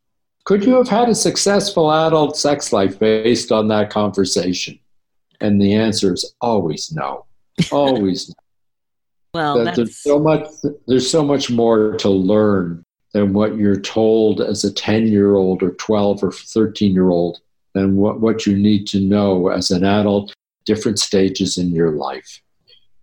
Could 0.45 0.63
you 0.63 0.75
have 0.75 0.87
had 0.87 1.09
a 1.09 1.15
successful 1.15 1.91
adult 1.91 2.37
sex 2.37 2.71
life 2.71 2.99
based 2.99 3.51
on 3.51 3.67
that 3.69 3.89
conversation? 3.89 4.79
And 5.41 5.61
the 5.61 5.73
answer 5.73 6.13
is 6.13 6.35
always 6.39 6.91
no. 6.91 7.25
Always 7.71 8.29
no. 8.29 8.35
well, 9.33 9.63
that 9.65 9.75
there's 9.75 9.97
so 9.97 10.19
much 10.19 10.47
there's 10.87 11.09
so 11.09 11.23
much 11.23 11.49
more 11.49 11.95
to 11.97 12.09
learn 12.09 12.85
than 13.13 13.33
what 13.33 13.57
you're 13.57 13.79
told 13.79 14.41
as 14.41 14.63
a 14.63 14.73
10 14.73 15.07
year 15.07 15.35
old 15.35 15.63
or 15.63 15.71
12 15.71 16.23
or 16.23 16.31
13 16.31 16.93
year 16.93 17.09
old 17.09 17.39
than 17.73 17.95
what, 17.95 18.19
what 18.19 18.45
you 18.45 18.57
need 18.57 18.85
to 18.87 18.99
know 18.99 19.49
as 19.49 19.71
an 19.71 19.83
adult, 19.83 20.33
different 20.65 20.99
stages 20.99 21.57
in 21.57 21.69
your 21.71 21.91
life. 21.91 22.41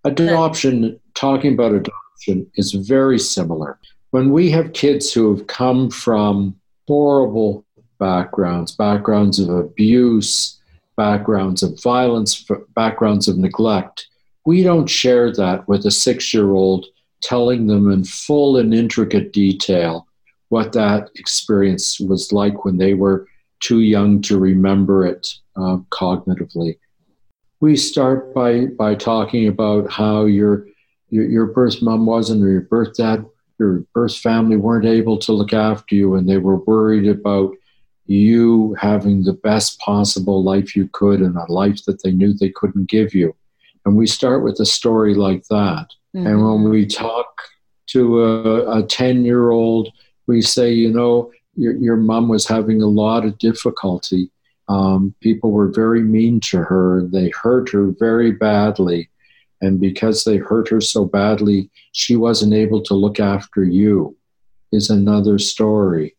A 0.05 0.09
adoption, 0.09 1.01
talking 1.15 1.55
about 1.55 1.73
adoption 1.73 1.93
is 2.27 2.73
very 2.73 3.19
similar. 3.19 3.79
When 4.11 4.31
we 4.31 4.51
have 4.51 4.73
kids 4.73 5.13
who 5.13 5.35
have 5.35 5.47
come 5.47 5.91
from 5.91 6.57
horrible 6.87 7.65
backgrounds, 7.99 8.73
backgrounds 8.73 9.39
of 9.39 9.49
abuse, 9.49 10.61
backgrounds 10.97 11.63
of 11.63 11.81
violence, 11.83 12.45
backgrounds 12.75 13.29
of 13.29 13.39
neglect, 13.39 14.07
we 14.45 14.63
don't 14.63 14.89
share 14.89 15.33
that 15.33 15.67
with 15.69 15.87
a 15.87 15.91
six 15.91 16.35
year 16.35 16.53
old 16.53 16.87
telling 17.23 17.67
them 17.67 17.91
in 17.91 18.05
full 18.05 18.57
and 18.57 18.75
intricate 18.75 19.33
detail 19.33 20.07
what 20.49 20.73
that 20.73 21.09
experience 21.15 21.99
was 21.99 22.33
like 22.33 22.65
when 22.65 22.77
they 22.77 22.93
were 22.93 23.27
too 23.61 23.81
young 23.81 24.21
to 24.21 24.39
remember 24.39 25.07
it 25.07 25.27
uh, 25.57 25.79
cognitively. 25.91 26.77
We 27.61 27.77
start 27.77 28.35
by, 28.35 28.67
by 28.67 28.97
talking 28.97 29.49
about 29.49 29.91
how 29.91 30.25
your 30.27 30.67
your, 31.13 31.27
your 31.27 31.47
birth 31.47 31.81
mom 31.83 32.07
wasn't 32.07 32.43
or 32.43 32.49
your 32.49 32.63
birth 32.63 32.97
dad 32.97 33.25
your 33.59 33.85
birth 33.95 34.17
family 34.17 34.57
weren't 34.57 34.87
able 34.87 35.19
to 35.19 35.33
look 35.33 35.53
after 35.53 35.95
you 35.95 36.15
and 36.17 36.29
they 36.29 36.39
were 36.39 36.57
worried 36.57 37.07
about 37.07 37.55
you 38.07 38.75
having 38.81 39.23
the 39.23 39.33
best 39.33 39.79
possible 39.79 40.43
life 40.43 40.75
you 40.75 40.89
could 40.93 41.21
and 41.21 41.37
a 41.37 41.53
life 41.53 41.85
that 41.85 42.03
they 42.03 42.11
knew 42.11 42.33
they 42.33 42.51
couldn't 42.51 42.91
give 42.91 43.15
you. 43.15 43.35
And 43.85 43.97
we 43.97 44.07
start 44.07 44.43
with 44.43 44.59
a 44.59 44.67
story 44.67 45.15
like 45.15 45.45
that. 45.49 45.87
Mm-hmm. 46.15 46.27
and 46.27 46.45
when 46.45 46.71
we 46.71 46.85
talk 46.85 47.41
to 47.87 48.23
a 48.71 48.83
10 48.83 49.25
year 49.25 49.51
old 49.51 49.91
we 50.27 50.43
say 50.43 50.71
you 50.71 50.93
know 50.93 51.31
your, 51.55 51.75
your 51.77 51.97
mom 51.97 52.29
was 52.29 52.47
having 52.47 52.83
a 52.83 52.87
lot 52.87 53.25
of 53.25 53.39
difficulty. 53.39 54.31
Um, 54.69 55.15
people 55.21 55.53
were 55.53 55.69
very 55.69 56.03
mean 56.03 56.41
to 56.51 56.59
her. 56.59 57.07
They 57.11 57.31
hurt 57.31 57.71
her 57.71 57.95
very 57.99 58.33
badly 58.33 59.09
and 59.63 59.81
because 59.81 60.25
they 60.25 60.37
hurt 60.37 60.69
her 60.69 60.81
so 60.81 61.05
badly, 61.05 61.71
she 61.93 62.17
wasn't 62.17 62.53
able 62.53 62.83
to 62.83 62.95
look 62.95 63.21
after 63.21 63.63
you, 63.63 64.15
is 64.73 64.91
another 64.91 65.39
story. 65.39 66.17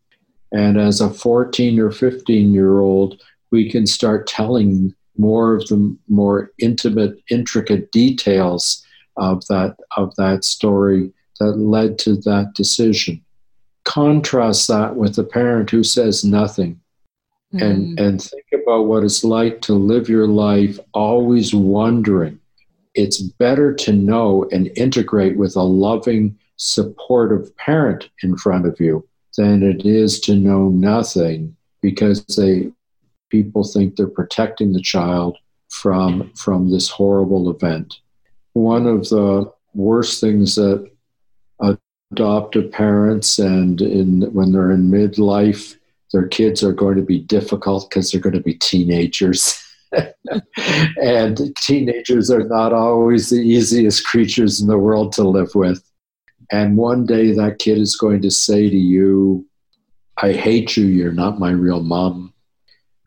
And 0.53 0.79
as 0.79 1.01
a 1.01 1.09
14 1.09 1.77
or 1.79 1.91
15 1.91 2.53
year 2.53 2.79
old, 2.79 3.21
we 3.51 3.69
can 3.69 3.85
start 3.85 4.27
telling 4.27 4.95
more 5.17 5.55
of 5.55 5.67
the 5.67 5.95
more 6.07 6.51
intimate, 6.57 7.21
intricate 7.29 7.91
details 7.91 8.83
of 9.17 9.45
that, 9.47 9.75
of 9.97 10.15
that 10.15 10.45
story 10.45 11.11
that 11.39 11.57
led 11.57 11.99
to 11.99 12.15
that 12.15 12.53
decision. 12.55 13.21
Contrast 13.83 14.69
that 14.69 14.95
with 14.95 15.19
a 15.19 15.23
parent 15.23 15.69
who 15.69 15.83
says 15.83 16.23
nothing. 16.23 16.79
Mm. 17.53 17.61
And, 17.61 17.99
and 17.99 18.21
think 18.21 18.45
about 18.63 18.83
what 18.83 19.03
it's 19.03 19.25
like 19.25 19.61
to 19.63 19.73
live 19.73 20.07
your 20.07 20.27
life 20.27 20.79
always 20.93 21.53
wondering 21.53 22.39
it's 22.95 23.21
better 23.21 23.73
to 23.73 23.91
know 23.91 24.47
and 24.51 24.71
integrate 24.75 25.37
with 25.37 25.55
a 25.55 25.63
loving, 25.63 26.37
supportive 26.57 27.55
parent 27.57 28.09
in 28.21 28.37
front 28.37 28.65
of 28.65 28.79
you 28.79 29.07
than 29.37 29.63
it 29.63 29.85
is 29.85 30.19
to 30.21 30.35
know 30.35 30.69
nothing 30.69 31.55
because 31.81 32.23
they 32.25 32.71
people 33.29 33.63
think 33.63 33.95
they're 33.95 34.07
protecting 34.07 34.73
the 34.73 34.81
child 34.81 35.37
from 35.69 36.31
from 36.35 36.69
this 36.69 36.89
horrible 36.89 37.49
event. 37.49 37.99
One 38.53 38.85
of 38.85 39.09
the 39.09 39.51
worst 39.73 40.21
things 40.21 40.55
that 40.55 40.87
adoptive 42.13 42.71
parents 42.71 43.39
and 43.39 43.81
in 43.81 44.21
when 44.33 44.51
they're 44.51 44.71
in 44.71 44.91
midlife, 44.91 45.75
their 46.11 46.27
kids 46.27 46.63
are 46.63 46.71
going 46.73 46.95
to 46.95 47.01
be 47.01 47.19
difficult 47.19 47.89
because 47.89 48.11
they're 48.11 48.21
going 48.21 48.35
to 48.35 48.41
be 48.41 48.53
teenagers. 48.53 49.59
and 51.01 51.55
teenagers 51.57 52.29
are 52.31 52.43
not 52.43 52.73
always 52.73 53.29
the 53.29 53.37
easiest 53.37 54.05
creatures 54.05 54.61
in 54.61 54.67
the 54.67 54.77
world 54.77 55.13
to 55.13 55.23
live 55.23 55.53
with. 55.55 55.83
And 56.51 56.77
one 56.77 57.05
day 57.05 57.31
that 57.31 57.59
kid 57.59 57.77
is 57.77 57.95
going 57.95 58.21
to 58.21 58.31
say 58.31 58.69
to 58.69 58.77
you, 58.77 59.45
I 60.17 60.33
hate 60.33 60.77
you, 60.77 60.85
you're 60.85 61.11
not 61.11 61.39
my 61.39 61.51
real 61.51 61.81
mom. 61.81 62.33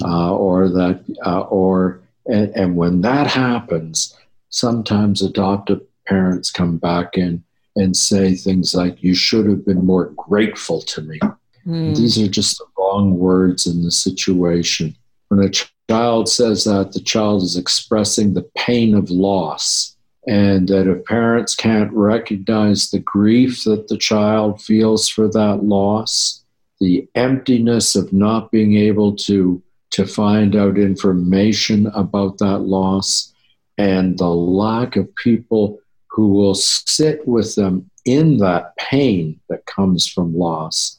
Uh, 0.05 0.37
or 0.37 0.69
that, 0.69 1.03
uh, 1.25 1.41
or, 1.43 2.03
and, 2.27 2.55
and 2.55 2.77
when 2.77 3.01
that 3.01 3.27
happens, 3.27 4.15
sometimes 4.51 5.23
adoptive 5.23 5.81
parents 6.07 6.51
come 6.51 6.77
back 6.77 7.17
in 7.17 7.43
and 7.77 7.97
say 7.97 8.35
things 8.35 8.75
like, 8.75 9.03
You 9.03 9.15
should 9.15 9.47
have 9.47 9.65
been 9.65 9.87
more 9.87 10.13
grateful 10.17 10.83
to 10.83 11.01
me. 11.03 11.19
Mm. 11.67 11.97
These 11.97 12.19
are 12.19 12.29
just 12.29 12.59
the 12.59 12.67
wrong 12.79 13.19
words 13.19 13.67
in 13.67 13.83
the 13.83 13.91
situation. 13.91 14.95
When 15.29 15.41
a 15.41 15.51
child 15.91 16.29
says 16.29 16.65
that, 16.65 16.93
the 16.93 17.01
child 17.01 17.43
is 17.43 17.57
expressing 17.57 18.35
the 18.35 18.49
pain 18.57 18.95
of 18.95 19.11
loss. 19.11 19.97
And 20.29 20.67
that 20.69 20.91
if 20.91 21.05
parents 21.05 21.55
can't 21.55 21.93
recognize 21.93 22.91
the 22.91 22.99
grief 22.99 23.63
that 23.65 23.87
the 23.87 23.97
child 23.97 24.61
feels 24.61 25.09
for 25.09 25.29
that 25.29 25.63
loss, 25.63 26.45
the 26.81 27.09
emptiness 27.15 27.95
of 27.95 28.13
not 28.13 28.51
being 28.51 28.77
able 28.77 29.15
to, 29.17 29.63
to 29.91 30.05
find 30.05 30.57
out 30.57 30.79
information 30.79 31.87
about 31.89 32.39
that 32.39 32.59
loss, 32.59 33.33
and 33.79 34.19
the 34.19 34.29
lack 34.29 34.97
of 34.97 35.15
people 35.15 35.79
who 36.11 36.29
will 36.29 36.57
sit 36.57 37.27
with 37.29 37.55
them 37.55 37.89
in 38.05 38.39
that 38.39 38.77
pain 38.77 39.39
that 39.49 39.67
comes 39.67 40.09
from 40.09 40.37
loss. 40.37 40.99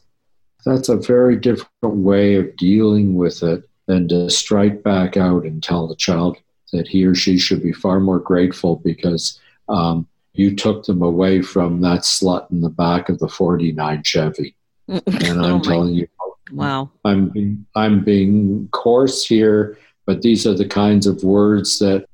That's 0.64 0.88
a 0.88 0.96
very 0.96 1.36
different 1.36 1.96
way 1.96 2.36
of 2.36 2.56
dealing 2.56 3.14
with 3.14 3.42
it 3.42 3.67
than 3.88 4.06
to 4.06 4.30
strike 4.30 4.82
back 4.84 5.16
out 5.16 5.44
and 5.44 5.62
tell 5.62 5.88
the 5.88 5.96
child 5.96 6.36
that 6.72 6.86
he 6.86 7.04
or 7.04 7.14
she 7.14 7.38
should 7.38 7.62
be 7.62 7.72
far 7.72 7.98
more 7.98 8.20
grateful 8.20 8.76
because 8.76 9.40
um, 9.68 10.06
you 10.34 10.54
took 10.54 10.84
them 10.84 11.02
away 11.02 11.42
from 11.42 11.80
that 11.80 12.00
slut 12.00 12.48
in 12.52 12.60
the 12.60 12.68
back 12.68 13.08
of 13.08 13.18
the 13.18 13.28
49 13.28 14.02
Chevy. 14.04 14.54
and 14.88 15.04
I'm 15.06 15.56
oh 15.56 15.60
telling 15.60 15.94
you, 15.94 16.06
wow, 16.52 16.90
I'm 17.04 17.30
being, 17.30 17.66
I'm 17.74 18.04
being 18.04 18.68
coarse 18.72 19.26
here, 19.26 19.78
but 20.06 20.22
these 20.22 20.46
are 20.46 20.54
the 20.54 20.68
kinds 20.68 21.06
of 21.06 21.24
words 21.24 21.78
that 21.80 22.06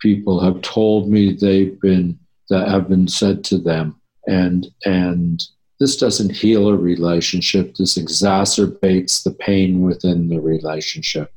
people 0.00 0.40
have 0.40 0.60
told 0.62 1.08
me 1.08 1.32
they've 1.32 1.80
been 1.80 2.18
that 2.48 2.68
have 2.68 2.88
been 2.88 3.08
said 3.08 3.42
to 3.44 3.58
them, 3.58 4.00
and 4.28 4.68
and 4.84 5.42
this 5.80 5.96
doesn't 5.96 6.36
heal 6.36 6.68
a 6.68 6.76
relationship. 6.76 7.74
This 7.74 7.96
exacerbates 7.96 9.24
the 9.24 9.32
pain 9.32 9.80
within 9.80 10.28
the 10.28 10.38
relationship. 10.38 11.32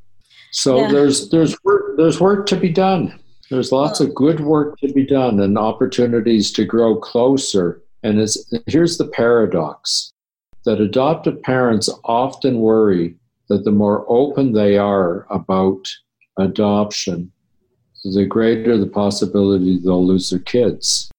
So 0.52 0.82
yeah. 0.82 0.92
there's 0.92 1.30
there's 1.30 1.56
work, 1.64 1.98
there's 1.98 2.20
work 2.20 2.46
to 2.48 2.58
be 2.58 2.70
done. 2.70 3.18
There's 3.50 3.72
lots 3.72 4.00
of 4.00 4.14
good 4.14 4.42
work 4.42 4.78
to 4.80 4.92
be 4.92 5.06
done 5.06 5.40
and 5.40 5.58
opportunities 5.58 6.52
to 6.54 6.66
grow 6.66 6.96
closer. 6.96 7.82
And 8.04 8.18
here's 8.68 8.98
the 8.98 9.08
paradox 9.08 10.12
that 10.66 10.82
adoptive 10.82 11.42
parents 11.42 11.90
often 12.04 12.60
worry 12.60 13.16
that 13.50 13.64
the 13.64 13.72
more 13.72 14.06
open 14.08 14.54
they 14.54 14.78
are 14.78 15.26
about 15.30 15.90
adoption, 16.38 17.32
the 18.04 18.26
greater 18.26 18.78
the 18.78 18.88
possibility 18.88 19.78
they'll 19.78 20.06
lose 20.06 20.30
their 20.30 20.40
kids. 20.40 21.10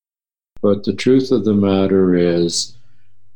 But 0.61 0.83
the 0.83 0.93
truth 0.93 1.31
of 1.31 1.45
the 1.45 1.53
matter 1.53 2.15
is 2.15 2.74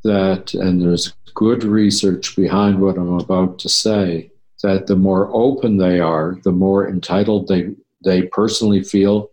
that, 0.03 0.53
and 0.53 0.81
there's 0.81 1.13
good 1.33 1.63
research 1.63 2.35
behind 2.35 2.79
what 2.79 2.97
I'm 2.97 3.13
about 3.19 3.59
to 3.59 3.69
say, 3.69 4.31
that 4.63 4.87
the 4.87 4.95
more 4.95 5.29
open 5.33 5.77
they 5.77 5.99
are, 5.99 6.37
the 6.43 6.51
more 6.51 6.89
entitled 6.89 7.47
they, 7.47 7.73
they 8.03 8.23
personally 8.23 8.83
feel 8.83 9.31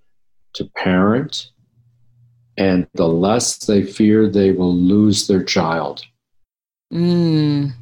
to 0.54 0.64
parent, 0.76 1.50
and 2.56 2.86
the 2.94 3.08
less 3.08 3.58
they 3.58 3.82
fear 3.82 4.28
they 4.28 4.52
will 4.52 4.74
lose 4.74 5.26
their 5.26 5.44
child. 5.44 6.02
Mm, 6.92 7.72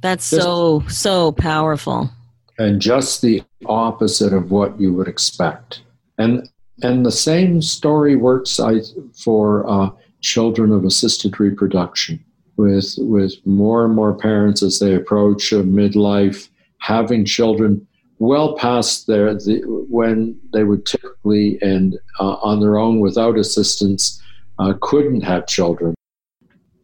that's 0.00 0.30
just, 0.30 0.42
so, 0.42 0.84
so 0.88 1.32
powerful. 1.32 2.10
And 2.58 2.80
just 2.80 3.22
the 3.22 3.42
opposite 3.66 4.32
of 4.32 4.50
what 4.50 4.78
you 4.78 4.92
would 4.92 5.08
expect. 5.08 5.82
And, 6.18 6.48
and 6.82 7.04
the 7.04 7.12
same 7.12 7.62
story 7.62 8.16
works 8.16 8.60
I, 8.60 8.80
for 9.16 9.68
uh, 9.68 9.90
children 10.20 10.70
of 10.70 10.84
assisted 10.84 11.40
reproduction 11.40 12.22
with 12.60 12.94
with 12.98 13.34
more 13.44 13.84
and 13.84 13.94
more 13.94 14.14
parents 14.14 14.62
as 14.62 14.78
they 14.78 14.94
approach 14.94 15.50
midlife 15.50 16.48
having 16.78 17.24
children 17.24 17.86
well 18.18 18.54
past 18.56 19.06
their 19.06 19.34
the, 19.34 19.62
when 19.88 20.38
they 20.52 20.64
would 20.64 20.84
typically 20.84 21.58
and 21.62 21.98
uh, 22.20 22.34
on 22.42 22.60
their 22.60 22.78
own 22.78 23.00
without 23.00 23.38
assistance 23.38 24.22
uh, 24.58 24.74
couldn't 24.82 25.22
have 25.22 25.46
children. 25.46 25.94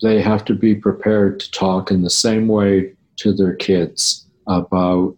They 0.02 0.20
have 0.22 0.44
to 0.46 0.54
be 0.54 0.74
prepared 0.74 1.40
to 1.40 1.50
talk 1.50 1.90
in 1.90 2.02
the 2.02 2.10
same 2.10 2.48
way 2.48 2.94
to 3.16 3.32
their 3.32 3.54
kids 3.54 4.26
about 4.46 5.16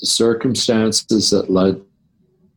the 0.00 0.06
circumstances 0.06 1.30
that 1.30 1.50
led 1.50 1.80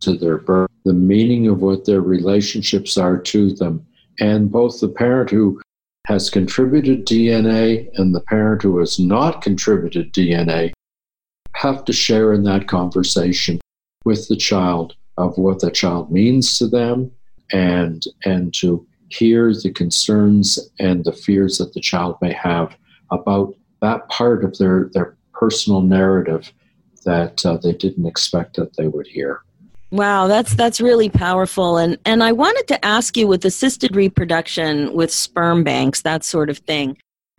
to 0.02 0.15
their 0.15 0.38
birth 0.38 0.70
the 0.86 0.94
meaning 0.94 1.48
of 1.48 1.62
what 1.62 1.86
their 1.86 2.02
relationships 2.02 2.98
are 2.98 3.18
to 3.18 3.54
them 3.54 3.86
and 4.20 4.52
both 4.52 4.80
the 4.80 4.88
parent 4.88 5.30
who 5.30 5.60
has 6.10 6.32
contributed 6.32 7.06
DNA 7.06 7.88
and 7.93 8.15
the 8.15 8.22
parent 8.22 8.63
who 8.63 8.80
has 8.80 9.00
not 9.00 9.43
contributed 9.43 10.12
DNA 10.12 10.74
have 11.54 11.86
to 11.86 11.93
share 11.93 12.34
in 12.34 12.41
that 12.43 12.67
conversation 12.67 13.62
with 14.06 14.28
the 14.28 14.36
child 14.36 14.95
of 15.17 15.38
what 15.38 15.60
the 15.60 15.69
child 15.69 16.12
means 16.12 16.58
to 16.58 16.67
them 16.67 17.12
and 17.52 18.06
and 18.26 18.56
to 18.56 18.86
hear 19.10 19.54
the 19.54 19.72
concerns 19.72 20.58
and 20.80 21.06
the 21.06 21.13
fears 21.13 21.60
that 21.60 21.74
the 21.74 21.82
child 21.82 22.17
may 22.24 22.34
have 22.34 22.76
about 23.12 23.54
that 23.82 24.10
part 24.10 24.43
of 24.43 24.58
their 24.58 24.89
their 24.93 25.15
personal 25.34 25.82
narrative 25.82 26.52
that 27.06 27.45
uh, 27.45 27.58
they 27.58 27.74
didn't 27.74 28.08
expect 28.08 28.56
that 28.56 28.76
they 28.78 28.88
would 28.88 29.08
hear. 29.08 29.41
Wow, 29.91 30.28
that's 30.28 30.54
that's 30.54 30.80
really 30.80 31.10
powerful. 31.10 31.78
And 31.78 31.97
and 32.06 32.23
I 32.23 32.32
wanted 32.32 32.67
to 32.67 32.86
ask 32.86 33.17
you 33.17 33.28
with 33.28 33.43
assisted 33.43 33.95
reproduction, 33.95 34.93
with 34.93 35.12
sperm 35.12 35.63
banks, 35.63 36.04
that 36.04 36.23
sort 36.23 36.49
of 36.49 36.60
thing. 36.60 36.97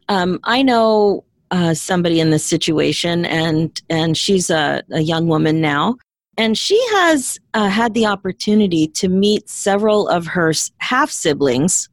Um, 0.09 0.41
I 0.43 0.63
know 0.63 1.25
uh, 1.53 1.75
somebody 1.75 2.19
in 2.19 2.31
this 2.31 2.45
situation, 2.45 3.25
and 3.25 3.81
and 3.89 4.17
she's 4.17 4.51
a, 4.51 4.83
a 4.91 5.01
young 5.01 5.29
woman 5.29 5.61
now, 5.61 5.97
and 6.37 6.59
she 6.59 6.81
has 6.93 7.39
uh, 7.55 7.69
had 7.69 7.95
the 7.95 8.07
opportunity 8.07 8.89
to 8.89 9.09
meet 9.09 9.49
several 9.49 10.09
of 10.09 10.27
her 10.27 10.53
half 10.79 11.11
siblings. 11.11 11.89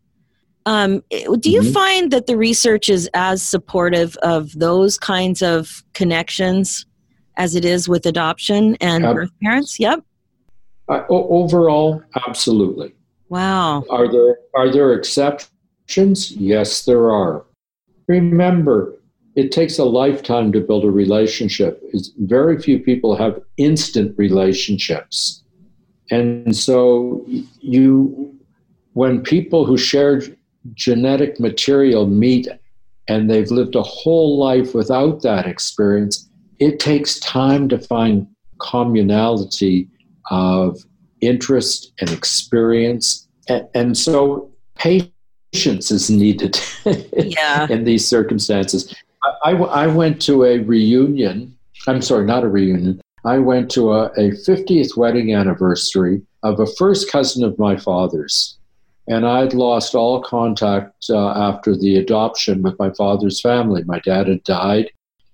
Um, 0.65 1.02
do 1.10 1.52
you 1.52 1.62
mm-hmm. 1.62 1.72
find 1.72 2.12
that 2.12 2.26
the 2.26 2.36
research 2.36 2.89
is 2.89 3.10
as 3.13 3.41
supportive 3.41 4.17
of 4.17 4.52
those 4.54 4.98
kinds 4.98 5.41
of 5.41 5.84
connections 5.93 6.86
as 7.38 7.56
it 7.56 7.63
is 7.63 7.88
with 7.88 8.06
adoption 8.06 8.76
and 8.82 9.04
birth 9.04 9.30
parents? 9.41 9.80
Yep. 9.80 10.04
Uh, 10.89 11.04
overall, 11.10 12.02
absolutely. 12.28 12.93
Wow. 13.30 13.84
Are 13.89 14.10
there 14.10 14.38
are 14.56 14.71
there 14.71 14.93
exceptions? 14.93 16.32
Yes, 16.32 16.86
there 16.86 17.12
are. 17.12 17.45
Remember, 18.08 18.93
it 19.36 19.52
takes 19.52 19.78
a 19.78 19.84
lifetime 19.84 20.52
to 20.54 20.62
build 20.62 20.86
a 20.86 20.91
relationship. 20.91 21.82
It's, 21.91 22.12
very 22.19 22.62
few 22.62 22.80
people 22.80 23.17
have 23.17 23.41
instant 23.58 24.17
relationships, 24.17 25.43
and 26.10 26.56
so 26.56 27.26
you, 27.60 28.34
when 28.93 29.21
people 29.21 29.65
who 29.65 29.78
share 29.78 30.21
genetic 30.73 31.39
material 31.39 32.08
meet 32.08 32.47
and 33.10 33.30
they've 33.30 33.52
lived 33.52 33.76
a 33.76 33.84
whole 33.84 34.38
life 34.38 34.73
without 34.73 35.21
that 35.21 35.45
experience, 35.45 36.30
it 36.60 36.80
takes 36.80 37.19
time 37.19 37.67
to 37.69 37.78
find 37.78 38.28
communality 38.60 39.89
of 40.32 40.80
interest 41.22 41.94
and 42.00 42.10
experience. 42.10 43.28
And, 43.48 43.68
and 43.74 43.98
so 43.98 44.52
patience 44.76 45.92
is 45.92 46.10
needed 46.10 46.60
yeah. 47.13 47.68
in 47.70 47.84
these 47.84 48.08
circumstances. 48.08 48.94
I, 49.24 49.52
I, 49.52 49.54
I, 49.54 49.88
went 49.88 50.22
to 50.24 50.44
a 50.44 50.60
reunion. 50.60 51.58
I'm 51.88 52.02
sorry, 52.02 52.26
not 52.26 52.44
a 52.44 52.48
reunion. 52.48 53.02
I 53.26 53.40
went 53.40 53.72
to 53.72 53.94
a, 53.94 54.06
a 54.18 54.32
50th 54.32 54.96
wedding 54.96 55.34
anniversary 55.34 56.22
of 56.44 56.60
a 56.60 56.68
first 56.78 57.12
cousin 57.12 57.44
of 57.44 57.58
my 57.58 57.76
father's. 57.76 58.58
And 59.08 59.26
I'd 59.26 59.54
lost 59.54 59.96
all 59.96 60.22
contact 60.22 61.06
uh, 61.10 61.30
after 61.30 61.76
the 61.76 61.96
adoption 61.96 62.62
with 62.62 62.78
my 62.78 62.92
father's 62.92 63.40
family. 63.42 63.84
My 63.86 64.00
dad 64.00 64.28
had 64.28 64.44
died, 64.44 64.92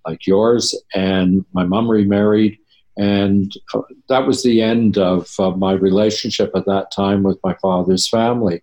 like 0.07 0.27
yours, 0.27 0.79
and 0.93 1.43
my 1.53 1.63
mom 1.63 1.89
remarried 1.89 2.57
and 2.97 3.51
uh, 3.73 3.81
that 4.09 4.27
was 4.27 4.43
the 4.43 4.61
end 4.61 4.97
of 4.97 5.29
uh, 5.39 5.51
my 5.51 5.73
relationship 5.73 6.51
at 6.55 6.65
that 6.65 6.91
time 6.91 7.23
with 7.23 7.39
my 7.43 7.55
father's 7.55 8.07
family. 8.07 8.61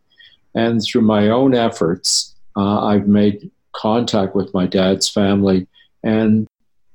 And 0.54 0.82
through 0.82 1.02
my 1.02 1.28
own 1.28 1.54
efforts, 1.54 2.34
uh, 2.56 2.84
I've 2.86 3.08
made 3.08 3.50
contact 3.72 4.34
with 4.34 4.52
my 4.54 4.66
dad's 4.66 5.08
family. 5.08 5.66
And 6.02 6.46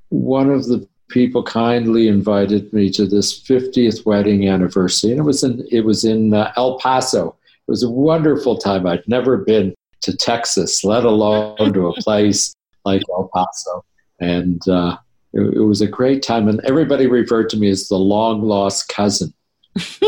one 0.10 0.50
of 0.50 0.65
the 0.67 0.88
people 1.10 1.44
kindly 1.44 2.08
invited 2.08 2.71
me 2.73 2.90
to 2.92 3.06
this 3.06 3.42
50th 3.44 4.06
wedding 4.06 4.48
anniversary. 4.48 5.12
And 5.12 5.19
it 5.19 5.23
was 5.23 5.44
in, 5.44 5.65
it 5.71 5.81
was 5.81 6.04
in 6.04 6.33
uh, 6.33 6.52
El 6.58 6.79
Paso. 6.79 7.36
It 7.67 7.71
was 7.71 7.83
a 7.83 7.90
wonderful 7.90 8.58
time. 8.58 8.88
I'd 8.88 9.08
never 9.08 9.38
been 9.38 9.73
to 10.02 10.15
Texas, 10.15 10.83
let 10.83 11.04
alone 11.04 11.73
to 11.73 11.88
a 11.88 11.94
place 12.02 12.56
like 12.86 13.02
El 13.10 13.29
Paso. 13.33 13.83
And 14.19 14.65
uh, 14.67 14.98
it, 15.36 15.56
it 15.56 15.62
was 15.62 15.81
a 15.81 15.88
great 15.88 16.23
time, 16.23 16.48
and 16.48 16.62
everybody 16.65 17.08
referred 17.08 17.50
to 17.50 17.58
me 17.58 17.69
as 17.69 17.88
the 17.88 17.98
long 17.98 18.42
lost 18.42 18.88
cousin. 18.88 19.33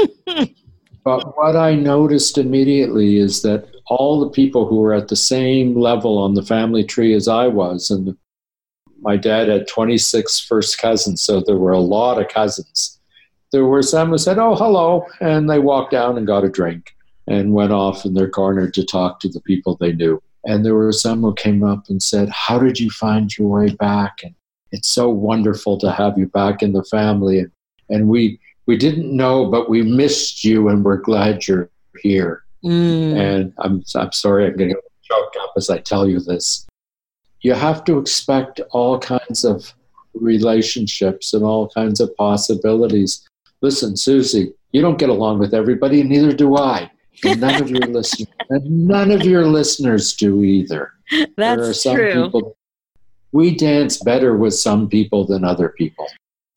but 1.04 1.38
what 1.38 1.56
I 1.56 1.76
noticed 1.76 2.38
immediately 2.38 3.18
is 3.18 3.42
that 3.42 3.68
all 3.88 4.20
the 4.20 4.30
people 4.30 4.68
who 4.68 4.78
were 4.78 4.94
at 4.94 5.10
the 5.10 5.16
same 5.16 5.76
level 5.76 6.18
on 6.18 6.34
the 6.34 6.44
family 6.44 6.84
tree 6.84 7.14
as 7.14 7.28
I 7.28 7.48
was, 7.48 7.92
and 7.92 8.18
my 9.02 9.18
dad 9.18 9.50
had 9.50 9.68
26 9.68 10.40
first 10.40 10.78
cousins, 10.80 11.22
so 11.22 11.42
there 11.42 11.58
were 11.58 11.72
a 11.72 11.80
lot 11.80 12.20
of 12.20 12.30
cousins. 12.30 13.00
There 13.52 13.66
were 13.66 13.84
some 13.84 14.10
who 14.10 14.18
said, 14.18 14.40
Oh, 14.40 14.56
hello, 14.56 15.06
and 15.22 15.50
they 15.50 15.60
walked 15.60 15.92
down 15.92 16.18
and 16.18 16.28
got 16.28 16.44
a 16.44 16.50
drink 16.50 16.96
and 17.28 17.54
went 17.54 17.72
off 17.72 18.06
in 18.06 18.14
their 18.14 18.30
corner 18.30 18.70
to 18.70 18.86
talk 18.86 19.20
to 19.20 19.30
the 19.30 19.42
people 19.42 19.76
they 19.76 19.92
knew. 19.92 20.22
And 20.46 20.66
there 20.66 20.76
were 20.76 20.94
some 20.94 21.22
who 21.22 21.34
came 21.34 21.64
up 21.64 21.90
and 21.90 22.02
said, 22.02 22.30
How 22.30 22.60
did 22.60 22.80
you 22.80 22.90
find 22.90 23.38
your 23.38 23.48
way 23.50 23.70
back? 23.76 24.20
And 24.24 24.34
it's 24.72 24.90
so 24.90 25.10
wonderful 25.10 25.78
to 25.80 25.92
have 25.92 26.18
you 26.18 26.28
back 26.28 26.62
in 26.62 26.74
the 26.74 26.84
family. 26.84 27.46
And 27.90 28.08
we 28.10 28.40
we 28.66 28.78
didn't 28.78 29.16
know, 29.16 29.46
but 29.50 29.70
we 29.70 29.82
missed 29.82 30.44
you 30.44 30.68
and 30.68 30.84
we're 30.84 30.98
glad 30.98 31.48
you're 31.48 31.70
here. 32.02 32.44
Mm. 32.64 33.18
And 33.18 33.54
I'm, 33.60 33.84
I'm 33.96 34.12
sorry, 34.12 34.46
I'm 34.46 34.58
going 34.58 34.72
to 34.72 34.82
choke 35.04 35.34
up 35.40 35.54
as 35.56 35.70
I 35.70 35.78
tell 35.80 36.08
you 36.08 36.20
this. 36.20 36.68
You 37.42 37.54
have 37.54 37.86
to 37.86 37.98
expect 37.98 38.60
all 38.72 39.00
kinds 39.00 39.46
of 39.46 39.74
relationships 40.14 41.34
and 41.34 41.44
all 41.44 41.70
kinds 41.70 42.02
of 42.02 42.16
possibilities. 42.18 43.28
Listen, 43.62 43.96
Suzy, 43.96 44.54
you 44.72 44.82
don't 44.82 45.00
get 45.00 45.10
along 45.10 45.40
with 45.40 45.54
everybody, 45.54 46.02
and 46.02 46.10
neither 46.10 46.34
do 46.34 46.58
I. 46.58 46.92
And 47.24 47.40
none 47.40 47.62
of 47.62 47.70
your 47.70 47.88
listeners, 47.88 48.28
and 48.50 48.88
none 48.88 49.12
of 49.12 49.24
your 49.24 49.46
listeners 49.46 50.14
do 50.14 50.44
either. 50.44 50.92
That's 51.12 51.38
there 51.38 51.62
are 51.62 51.74
some 51.74 51.96
true. 51.96 52.24
people. 52.26 52.57
We 53.38 53.54
dance 53.54 54.00
better 54.00 54.36
with 54.36 54.56
some 54.56 54.90
people 54.90 55.24
than 55.24 55.44
other 55.44 55.70
people. 55.70 56.08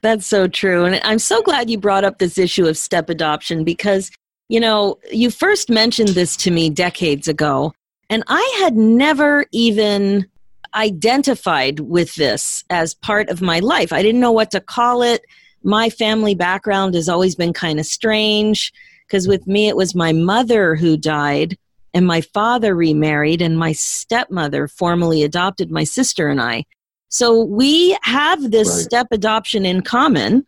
That's 0.01 0.27
so 0.27 0.49
true. 0.49 0.87
And 0.87 0.99
I'm 1.05 1.19
so 1.19 1.43
glad 1.43 1.69
you 1.69 1.77
brought 1.77 2.05
up 2.05 2.17
this 2.17 2.39
issue 2.39 2.67
of 2.67 2.79
step 2.79 3.11
adoption 3.11 3.65
because, 3.65 4.11
you 4.49 4.61
know, 4.61 4.99
you 5.13 5.31
first 5.31 5.69
mentioned 5.69 6.09
this 6.09 6.39
to 6.39 6.51
me 6.51 6.71
decades 6.71 7.29
ago, 7.29 7.75
and 8.09 8.25
I 8.29 8.57
had 8.63 8.79
never 8.79 9.45
even 9.53 10.27
identified 10.75 11.81
with 11.81 12.15
this 12.15 12.65
as 12.71 12.95
part 12.95 13.29
of 13.29 13.43
my 13.43 13.59
life. 13.59 13.93
I 13.93 14.01
didn't 14.01 14.23
know 14.23 14.33
what 14.33 14.51
to 14.53 14.61
call 14.63 15.03
it. 15.03 15.21
My 15.63 15.91
family 15.91 16.35
background 16.35 16.95
has 16.95 17.11
always 17.11 17.35
been 17.35 17.53
kind 17.53 17.79
of 17.79 17.85
strange 17.85 18.73
because 19.07 19.29
with 19.29 19.47
me, 19.47 19.69
it 19.69 19.77
was 19.77 19.95
my 19.95 20.15
mother 20.15 20.77
who 20.77 20.97
died, 20.97 21.59
and 21.95 22.07
my 22.07 22.21
father 22.21 22.75
remarried, 22.75 23.43
and 23.43 23.59
my 23.59 23.73
stepmother 23.73 24.69
formally 24.69 25.23
adopted 25.23 25.71
my 25.71 25.85
sister 25.85 26.29
and 26.29 26.41
I. 26.41 26.65
So 27.09 27.43
we 27.43 27.97
have 28.03 28.51
this 28.51 28.69
Right. 28.69 28.85
step 28.85 29.07
adoption 29.11 29.67
in 29.67 29.83
common. 29.83 30.47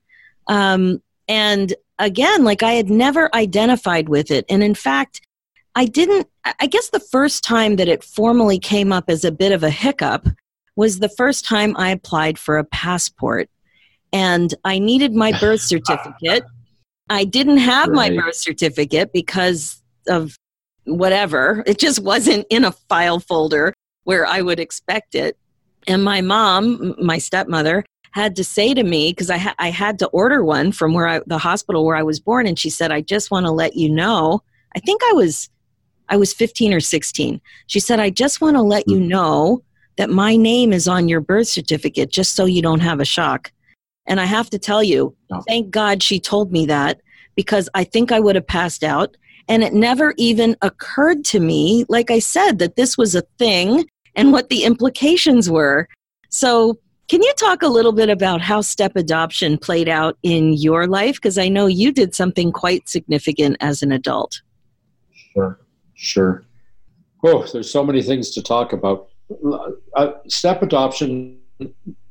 Um, 0.49 1.03
and 1.29 1.75
again, 1.99 2.45
like 2.45 2.63
I 2.63 2.73
had 2.75 2.89
never 2.91 3.35
identified 3.35 4.09
with 4.09 4.31
it. 4.31 4.45
And 4.49 4.63
in 4.63 4.75
fact, 4.75 5.21
I 5.75 5.87
didn't, 5.87 6.29
I- 6.45 6.55
I 6.61 6.67
guess 6.67 6.91
the 6.91 7.01
first 7.01 7.43
time 7.43 7.77
that 7.77 7.89
it 7.89 8.05
formally 8.05 8.59
came 8.59 8.93
up 8.93 9.05
as 9.09 9.25
a 9.25 9.33
bit 9.33 9.53
of 9.53 9.63
a 9.63 9.71
hiccup 9.71 10.27
was 10.77 10.99
the 10.99 11.09
first 11.09 11.45
time 11.45 11.75
I 11.77 11.91
applied 11.91 12.39
for 12.39 12.59
a 12.59 12.65
passport. 12.65 13.49
And 14.13 14.55
I 14.65 14.79
needed 14.79 15.15
my 15.15 15.33
birth 15.39 15.61
certificate. 15.73 16.45
I 17.09 17.25
didn't 17.25 17.59
have 17.59 17.91
my 17.91 18.11
birth 18.11 18.37
certificate 18.37 19.13
because 19.13 19.83
of 20.09 20.37
whatever. 20.85 21.63
It 21.67 21.79
just 21.79 22.03
wasn't 22.03 22.47
in 22.51 22.65
a 22.65 22.73
file 22.73 23.21
folder 23.21 23.75
where 24.05 24.27
I 24.27 24.43
would 24.43 24.61
expect 24.61 25.15
it. 25.15 25.37
And 25.87 26.05
my 26.05 26.21
mom, 26.21 26.95
my 27.01 27.19
stepmother, 27.19 27.85
had 28.13 28.37
to 28.37 28.45
say 28.45 28.75
to 28.75 28.83
me 28.83 29.13
because 29.13 29.31
I, 29.31 29.39
ha- 29.39 29.55
I 29.59 29.71
had 29.71 29.99
to 30.01 30.07
order 30.09 30.45
one 30.45 30.71
from 30.73 30.93
where 30.93 31.09
I, 31.09 31.21
the 31.27 31.39
hospital 31.39 31.85
where 31.85 31.97
I 31.97 32.03
was 32.03 32.21
born, 32.21 32.47
and 32.47 32.59
she 32.59 32.71
said, 32.71 32.93
"I 32.93 33.01
just 33.01 33.31
want 33.31 33.47
to 33.47 33.53
let 33.53 33.75
you 33.75 33.89
know." 33.89 34.43
I 34.77 34.81
think 34.81 35.03
I 35.05 35.13
was, 35.13 35.51
I 36.09 36.17
was 36.17 36.33
15 36.33 36.73
or 36.73 36.81
16. 36.81 37.41
She 37.67 37.81
said, 37.81 38.01
"I 38.01 38.11
just 38.11 38.41
want 38.41 38.57
to 38.57 38.63
let 38.63 38.87
you 38.87 38.99
hmm. 38.99 39.09
know 39.09 39.63
that 39.97 40.11
my 40.11 40.37
name 40.37 40.73
is 40.73 40.87
on 40.87 41.09
your 41.09 41.21
birth 41.21 41.49
certificate, 41.49 42.11
just 42.11 42.37
so 42.37 42.45
you 42.45 42.63
don't 42.63 42.81
have 42.81 43.01
a 43.01 43.05
shock." 43.05 43.51
And 44.07 44.21
I 44.21 44.25
have 44.25 44.51
to 44.51 44.59
tell 44.59 44.83
you, 44.83 45.17
oh. 45.33 45.43
thank 45.49 45.71
God 45.71 46.03
she 46.03 46.21
told 46.21 46.53
me 46.53 46.67
that 46.67 47.01
because 47.35 47.69
I 47.75 47.85
think 47.85 48.13
I 48.13 48.21
would 48.21 48.35
have 48.35 48.47
passed 48.47 48.85
out. 48.85 49.17
And 49.49 49.63
it 49.63 49.73
never 49.73 50.15
even 50.17 50.57
occurred 50.63 51.25
to 51.27 51.41
me, 51.41 51.85
like 51.89 52.11
I 52.11 52.19
said, 52.19 52.59
that 52.59 52.77
this 52.77 52.97
was 52.97 53.15
a 53.15 53.23
thing 53.39 53.85
and 54.15 54.33
what 54.33 54.49
the 54.49 54.65
implications 54.65 55.51
were. 55.51 55.89
So, 56.29 56.79
can 57.09 57.23
you 57.23 57.33
talk 57.37 57.63
a 57.63 57.69
little 57.69 57.93
bit 57.93 58.09
about 58.09 58.41
how 58.41 58.63
step 58.63 58.97
adoption 58.97 59.59
played 59.59 59.89
out 59.89 60.17
in 60.23 60.55
your 60.55 60.87
life? 60.87 61.17
Because 61.17 61.37
I 61.37 61.49
know 61.49 61.67
you 61.67 61.93
did 61.93 62.15
something 62.15 62.53
quite 62.53 62.89
significant 62.89 63.59
as 63.61 63.83
an 63.83 63.93
adult. 63.93 64.41
Sure, 65.35 65.61
sure. 65.95 66.45
Oh, 67.25 67.47
there's 67.53 67.71
so 67.71 67.85
many 67.85 68.03
things 68.03 68.31
to 68.31 68.43
talk 68.43 68.73
about. 68.73 69.09
Uh, 69.95 70.13
step 70.29 70.63
adoption, 70.63 71.39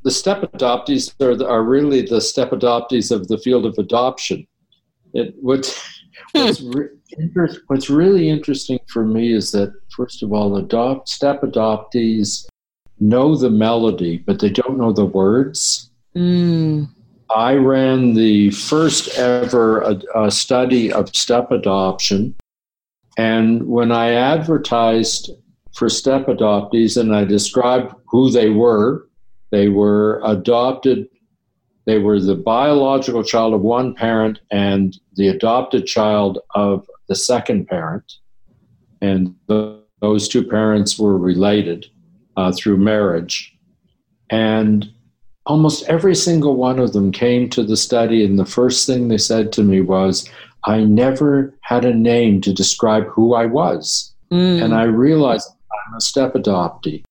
the 0.03 0.11
step 0.11 0.41
adoptees 0.53 1.13
are, 1.19 1.47
are 1.47 1.63
really 1.63 2.03
the 2.03 2.21
step 2.21 2.51
adoptees 2.51 3.11
of 3.11 3.27
the 3.27 3.37
field 3.37 3.65
of 3.65 3.77
adoption. 3.77 4.45
It, 5.13 5.33
what's, 5.41 6.00
what's, 6.31 6.61
re- 6.61 6.89
inter- 7.17 7.61
what's 7.67 7.89
really 7.89 8.29
interesting 8.29 8.79
for 8.87 9.05
me 9.05 9.33
is 9.33 9.51
that, 9.51 9.73
first 9.95 10.23
of 10.23 10.33
all, 10.33 10.57
adopt, 10.57 11.09
step 11.09 11.41
adoptees 11.41 12.45
know 12.99 13.35
the 13.35 13.49
melody, 13.49 14.17
but 14.17 14.39
they 14.39 14.49
don't 14.49 14.77
know 14.77 14.93
the 14.93 15.05
words. 15.05 15.89
Mm. 16.15 16.87
I 17.35 17.55
ran 17.55 18.13
the 18.13 18.51
first 18.51 19.17
ever 19.17 19.83
uh, 19.83 19.99
uh, 20.13 20.29
study 20.29 20.91
of 20.91 21.15
step 21.15 21.51
adoption. 21.51 22.35
And 23.17 23.67
when 23.67 23.91
I 23.91 24.13
advertised 24.13 25.31
for 25.73 25.89
step 25.89 26.27
adoptees 26.27 26.99
and 26.99 27.15
I 27.15 27.23
described 27.23 27.93
who 28.07 28.31
they 28.31 28.49
were, 28.49 29.07
they 29.51 29.69
were 29.69 30.21
adopted, 30.23 31.07
they 31.91 31.99
were 31.99 32.21
the 32.21 32.35
biological 32.35 33.21
child 33.21 33.53
of 33.53 33.59
one 33.59 33.93
parent 33.93 34.39
and 34.49 34.97
the 35.15 35.27
adopted 35.27 35.85
child 35.85 36.39
of 36.55 36.89
the 37.09 37.15
second 37.15 37.67
parent. 37.67 38.13
And 39.01 39.35
th- 39.49 39.75
those 39.99 40.29
two 40.29 40.41
parents 40.41 40.97
were 40.97 41.17
related 41.17 41.87
uh, 42.37 42.53
through 42.53 42.77
marriage. 42.77 43.53
And 44.29 44.89
almost 45.45 45.83
every 45.89 46.15
single 46.15 46.55
one 46.55 46.79
of 46.79 46.93
them 46.93 47.11
came 47.11 47.49
to 47.49 47.61
the 47.61 47.75
study, 47.75 48.23
and 48.23 48.39
the 48.39 48.45
first 48.45 48.87
thing 48.87 49.09
they 49.09 49.17
said 49.17 49.51
to 49.51 49.63
me 49.63 49.81
was, 49.81 50.29
I 50.63 50.85
never 50.85 51.53
had 51.59 51.83
a 51.83 51.93
name 51.93 52.39
to 52.41 52.53
describe 52.53 53.05
who 53.07 53.33
I 53.33 53.47
was. 53.47 54.13
Mm. 54.31 54.63
And 54.63 54.73
I 54.73 54.83
realized 54.83 55.49
I'm 55.73 55.97
a 55.97 55.99
step 55.99 56.35
adoptee. 56.35 57.03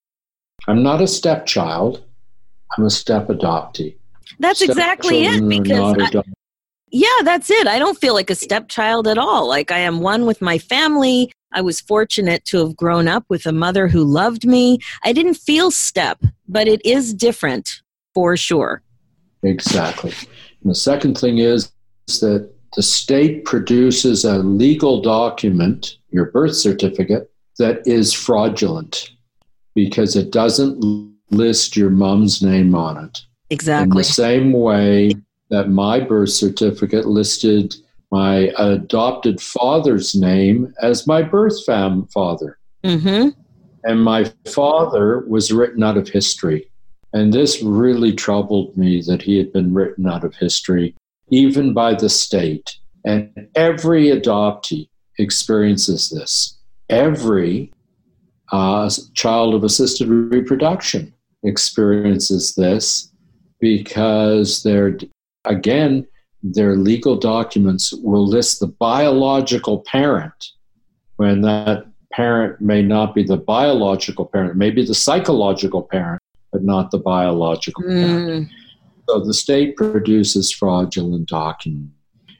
I'm 0.68 0.83
not 0.83 1.03
a 1.03 1.07
stepchild, 1.07 2.03
I'm 2.78 2.87
a 2.87 2.91
step 2.91 3.28
adoptee. 3.28 3.99
That's 4.39 4.62
exactly 4.62 5.24
it. 5.24 5.47
Because 5.49 5.95
I- 5.99 6.22
Yeah, 6.93 7.09
that's 7.22 7.51
it. 7.51 7.66
I 7.66 7.78
don't 7.78 7.99
feel 7.99 8.14
like 8.14 8.31
a 8.31 8.35
stepchild 8.35 9.07
at 9.07 9.18
all. 9.18 9.49
Like 9.49 9.70
I 9.70 9.78
am 9.78 10.01
one 10.01 10.26
with 10.26 10.41
my 10.43 10.59
family. 10.59 11.33
I 11.53 11.61
was 11.61 11.81
fortunate 11.81 12.45
to 12.47 12.59
have 12.59 12.76
grown 12.76 13.09
up 13.09 13.24
with 13.28 13.47
a 13.47 13.53
mother 13.53 13.89
who 13.89 14.05
loved 14.05 14.47
me. 14.47 14.78
I 15.05 15.12
didn't 15.12 15.35
feel 15.35 15.70
step, 15.70 16.22
but 16.49 16.68
it 16.68 16.85
is 16.85 17.12
different 17.14 17.83
for 18.14 18.37
sure. 18.37 18.83
Exactly. 19.43 20.12
And 20.62 20.70
the 20.70 20.74
second 20.74 21.18
thing 21.18 21.39
is, 21.39 21.72
is 22.09 22.20
that 22.20 22.51
the 22.76 22.83
state 22.83 23.45
produces 23.45 24.24
a 24.24 24.39
legal 24.39 25.01
document, 25.01 25.97
your 26.11 26.26
birth 26.26 26.55
certificate, 26.55 27.31
that 27.59 27.87
is 27.87 28.12
fraudulent 28.12 29.11
because 29.74 30.16
it 30.16 30.31
doesn't 30.31 30.83
list 31.31 31.76
your 31.76 31.91
mom's 31.91 32.43
name 32.43 32.74
on 32.74 33.05
it. 33.05 33.20
In 33.51 33.55
Exactly. 33.55 34.01
the 34.01 34.05
same 34.05 34.53
way 34.53 35.12
that 35.51 35.68
my 35.68 36.01
birth 36.01 36.30
certificate 36.30 37.07
listed 37.07 37.74
my 38.11 38.53
adopted 38.59 39.40
father's 39.40 40.14
name 40.14 40.74
as 40.82 41.07
my 41.07 41.22
birth 41.22 41.64
fam- 41.64 42.07
father. 42.07 42.59
Mm-hmm. 42.84 43.28
And 43.84 44.03
my 44.03 44.32
father 44.53 45.20
was 45.28 45.53
written 45.53 45.82
out 45.82 45.96
of 45.96 46.09
history. 46.09 46.70
And 47.12 47.32
this 47.32 47.62
really 47.62 48.12
troubled 48.12 48.76
me 48.76 49.03
that 49.03 49.22
he 49.22 49.36
had 49.38 49.53
been 49.53 49.72
written 49.72 50.09
out 50.09 50.24
of 50.24 50.34
history, 50.34 50.94
even 51.30 51.72
by 51.72 51.94
the 51.94 52.09
state. 52.09 52.76
And 53.05 53.48
every 53.55 54.07
adoptee 54.07 54.88
experiences 55.18 56.11
this. 56.11 56.59
Every 56.88 57.72
uh, 58.53 58.90
child 59.14 59.55
of 59.55 59.64
assisted 59.64 60.09
reproduction 60.09 61.14
experiences 61.42 62.55
this 62.55 63.09
because 63.61 64.62
they're, 64.62 64.98
again, 65.44 66.06
their 66.42 66.76
legal 66.76 67.16
documents 67.16 67.92
will 67.92 68.26
list 68.26 68.61
the 68.61 68.66
biological 68.66 69.80
parent 69.80 70.46
when 71.16 71.42
that 71.42 71.86
parent 72.12 72.61
may 72.61 72.82
not 72.82 73.14
be 73.14 73.22
the 73.22 73.36
biological 73.36 74.24
parent, 74.24 74.56
maybe 74.56 74.84
the 74.84 74.94
psychological 74.94 75.82
parent, 75.82 76.20
but 76.50 76.62
not 76.62 76.90
the 76.90 76.98
biological 76.98 77.82
parent. 77.84 78.48
Mm. 78.48 78.50
So 79.08 79.20
the 79.20 79.34
state 79.34 79.76
produces 79.76 80.50
fraudulent 80.50 81.28
documents. 81.28 81.94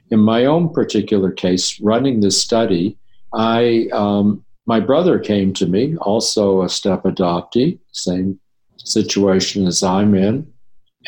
In 0.09 0.19
my 0.19 0.45
own 0.45 0.73
particular 0.73 1.31
case, 1.31 1.79
running 1.79 2.19
this 2.19 2.41
study, 2.41 2.97
I 3.33 3.87
um, 3.93 4.43
my 4.65 4.79
brother 4.79 5.19
came 5.19 5.53
to 5.53 5.65
me, 5.65 5.95
also 5.97 6.63
a 6.63 6.69
step 6.69 7.03
adoptee, 7.03 7.79
same 7.91 8.39
situation 8.77 9.67
as 9.67 9.83
I'm 9.83 10.15
in, 10.15 10.51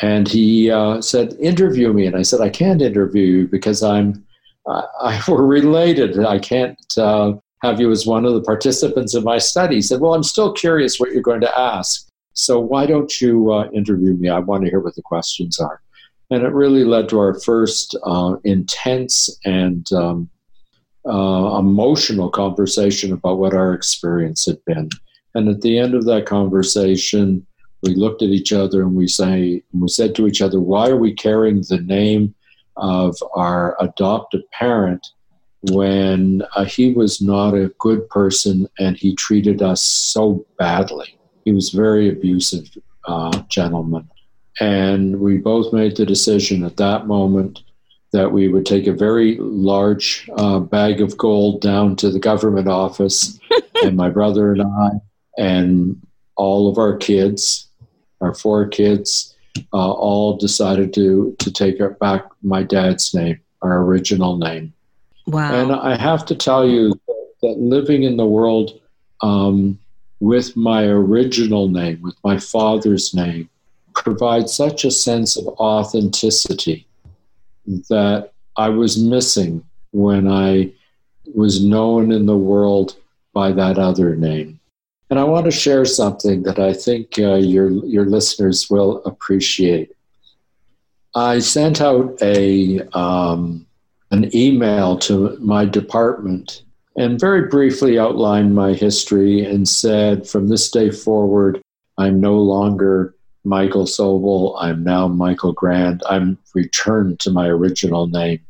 and 0.02 0.28
he 0.28 0.70
uh, 0.70 1.00
said, 1.00 1.34
"Interview 1.40 1.92
me." 1.92 2.06
And 2.06 2.16
I 2.16 2.22
said, 2.22 2.40
"I 2.40 2.50
can't 2.50 2.82
interview 2.82 3.22
you 3.24 3.48
because 3.48 3.82
I'm 3.82 4.24
uh, 4.66 4.82
I, 5.00 5.22
we're 5.28 5.46
related. 5.46 6.18
I 6.18 6.38
can't 6.38 6.78
uh, 6.96 7.34
have 7.62 7.80
you 7.80 7.90
as 7.90 8.06
one 8.06 8.24
of 8.24 8.34
the 8.34 8.42
participants 8.42 9.14
in 9.14 9.24
my 9.24 9.38
study." 9.38 9.76
He 9.76 9.82
said, 9.82 10.00
"Well, 10.00 10.14
I'm 10.14 10.24
still 10.24 10.52
curious 10.52 10.98
what 10.98 11.12
you're 11.12 11.22
going 11.22 11.42
to 11.42 11.58
ask." 11.58 12.08
So 12.34 12.58
why 12.58 12.86
don't 12.86 13.20
you 13.20 13.52
uh, 13.52 13.70
interview 13.70 14.14
me? 14.14 14.28
I 14.28 14.40
want 14.40 14.64
to 14.64 14.70
hear 14.70 14.80
what 14.80 14.96
the 14.96 15.02
questions 15.02 15.58
are. 15.60 15.80
And 16.30 16.42
it 16.42 16.52
really 16.52 16.84
led 16.84 17.08
to 17.10 17.18
our 17.20 17.38
first 17.40 17.96
uh, 18.02 18.36
intense 18.42 19.30
and 19.44 19.90
um, 19.92 20.28
uh, 21.06 21.58
emotional 21.58 22.30
conversation 22.30 23.12
about 23.12 23.38
what 23.38 23.54
our 23.54 23.72
experience 23.72 24.46
had 24.46 24.58
been. 24.64 24.88
And 25.34 25.48
at 25.48 25.60
the 25.60 25.78
end 25.78 25.94
of 25.94 26.04
that 26.06 26.26
conversation, 26.26 27.46
we 27.84 27.94
looked 27.94 28.22
at 28.22 28.30
each 28.30 28.52
other 28.52 28.82
and 28.82 28.94
we 28.94 29.06
say 29.06 29.62
and 29.72 29.82
we 29.82 29.88
said 29.88 30.14
to 30.14 30.26
each 30.26 30.42
other, 30.42 30.60
"Why 30.60 30.88
are 30.88 30.96
we 30.96 31.12
carrying 31.12 31.62
the 31.62 31.80
name 31.80 32.34
of 32.76 33.16
our 33.34 33.76
adoptive 33.80 34.42
parent 34.50 35.06
when 35.70 36.42
uh, 36.56 36.64
he 36.64 36.92
was 36.92 37.20
not 37.20 37.54
a 37.54 37.72
good 37.78 38.08
person 38.08 38.68
and 38.78 38.96
he 38.96 39.14
treated 39.14 39.62
us 39.62 39.82
so 39.82 40.46
badly? 40.58 41.18
He 41.44 41.52
was 41.52 41.70
very 41.70 42.08
abusive 42.08 42.68
uh, 43.06 43.42
gentleman." 43.48 44.10
And 44.60 45.20
we 45.20 45.38
both 45.38 45.72
made 45.72 45.96
the 45.96 46.06
decision 46.06 46.64
at 46.64 46.76
that 46.76 47.06
moment 47.06 47.62
that 48.12 48.30
we 48.30 48.46
would 48.46 48.64
take 48.64 48.86
a 48.86 48.92
very 48.92 49.36
large 49.38 50.30
uh, 50.36 50.60
bag 50.60 51.00
of 51.00 51.18
gold 51.18 51.60
down 51.60 51.96
to 51.96 52.10
the 52.10 52.20
government 52.20 52.68
office, 52.68 53.40
and 53.82 53.96
my 53.96 54.08
brother 54.08 54.52
and 54.52 54.62
I, 54.62 54.90
and 55.36 56.00
all 56.36 56.70
of 56.70 56.78
our 56.78 56.96
kids, 56.96 57.68
our 58.24 58.34
four 58.34 58.66
kids, 58.66 59.34
uh, 59.72 59.92
all 59.92 60.36
decided 60.36 60.92
to 60.94 61.36
to 61.38 61.52
take 61.52 61.78
back 62.00 62.24
my 62.42 62.62
dad's 62.62 63.14
name, 63.14 63.38
our 63.62 63.82
original 63.82 64.36
name. 64.36 64.72
Wow! 65.26 65.54
And 65.54 65.72
I 65.72 65.96
have 65.96 66.24
to 66.26 66.34
tell 66.34 66.68
you 66.68 66.98
that 67.42 67.58
living 67.58 68.02
in 68.02 68.16
the 68.16 68.26
world 68.26 68.80
um, 69.20 69.78
with 70.20 70.56
my 70.56 70.84
original 70.84 71.68
name, 71.68 72.00
with 72.02 72.16
my 72.24 72.38
father's 72.38 73.14
name, 73.14 73.48
provides 73.94 74.52
such 74.54 74.84
a 74.84 74.90
sense 74.90 75.36
of 75.36 75.46
authenticity 75.48 76.86
that 77.88 78.32
I 78.56 78.68
was 78.68 79.02
missing 79.02 79.64
when 79.92 80.28
I 80.28 80.72
was 81.34 81.64
known 81.64 82.12
in 82.12 82.26
the 82.26 82.36
world 82.36 82.96
by 83.32 83.52
that 83.52 83.78
other 83.78 84.16
name. 84.16 84.60
And 85.14 85.20
I 85.20 85.24
want 85.26 85.44
to 85.44 85.52
share 85.52 85.84
something 85.84 86.42
that 86.42 86.58
I 86.58 86.72
think 86.72 87.20
uh, 87.20 87.36
your, 87.36 87.70
your 87.84 88.04
listeners 88.04 88.68
will 88.68 89.00
appreciate. 89.04 89.92
I 91.14 91.38
sent 91.38 91.80
out 91.80 92.20
a, 92.20 92.80
um, 92.98 93.64
an 94.10 94.34
email 94.34 94.98
to 94.98 95.38
my 95.38 95.66
department 95.66 96.64
and 96.96 97.20
very 97.20 97.46
briefly 97.46 97.96
outlined 97.96 98.56
my 98.56 98.72
history 98.72 99.44
and 99.44 99.68
said, 99.68 100.28
from 100.28 100.48
this 100.48 100.68
day 100.68 100.90
forward, 100.90 101.62
I'm 101.96 102.20
no 102.20 102.34
longer 102.34 103.14
Michael 103.44 103.84
Sobel. 103.84 104.56
I'm 104.58 104.82
now 104.82 105.06
Michael 105.06 105.52
Grand. 105.52 106.02
I'm 106.10 106.38
returned 106.56 107.20
to 107.20 107.30
my 107.30 107.46
original 107.46 108.08
name. 108.08 108.40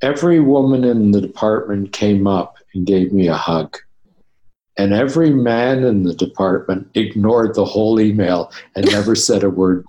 Every 0.00 0.40
woman 0.40 0.84
in 0.84 1.10
the 1.10 1.20
department 1.20 1.92
came 1.92 2.26
up 2.26 2.56
and 2.72 2.86
gave 2.86 3.12
me 3.12 3.28
a 3.28 3.36
hug. 3.36 3.76
And 4.76 4.92
every 4.92 5.30
man 5.30 5.84
in 5.84 6.02
the 6.02 6.14
department 6.14 6.88
ignored 6.94 7.54
the 7.54 7.64
whole 7.64 8.00
email 8.00 8.50
and 8.74 8.86
never 8.86 9.14
said 9.14 9.44
a 9.44 9.50
word. 9.50 9.86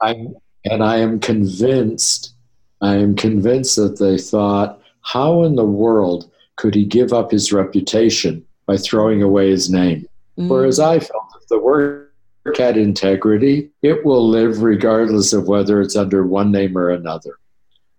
I, 0.00 0.26
and 0.64 0.82
I 0.82 0.96
am 0.98 1.20
convinced, 1.20 2.34
I 2.80 2.96
am 2.96 3.16
convinced 3.16 3.76
that 3.76 3.98
they 3.98 4.18
thought, 4.18 4.80
how 5.02 5.42
in 5.42 5.56
the 5.56 5.64
world 5.64 6.30
could 6.56 6.74
he 6.74 6.84
give 6.84 7.12
up 7.12 7.30
his 7.30 7.52
reputation 7.52 8.44
by 8.66 8.76
throwing 8.76 9.22
away 9.22 9.50
his 9.50 9.70
name? 9.70 10.06
Mm. 10.38 10.48
Whereas 10.48 10.78
I 10.78 11.00
felt 11.00 11.24
if 11.40 11.48
the 11.48 11.58
work 11.58 12.12
had 12.56 12.76
integrity, 12.76 13.70
it 13.82 14.04
will 14.04 14.26
live 14.28 14.62
regardless 14.62 15.32
of 15.32 15.48
whether 15.48 15.80
it's 15.80 15.96
under 15.96 16.26
one 16.26 16.50
name 16.50 16.76
or 16.76 16.90
another. 16.90 17.38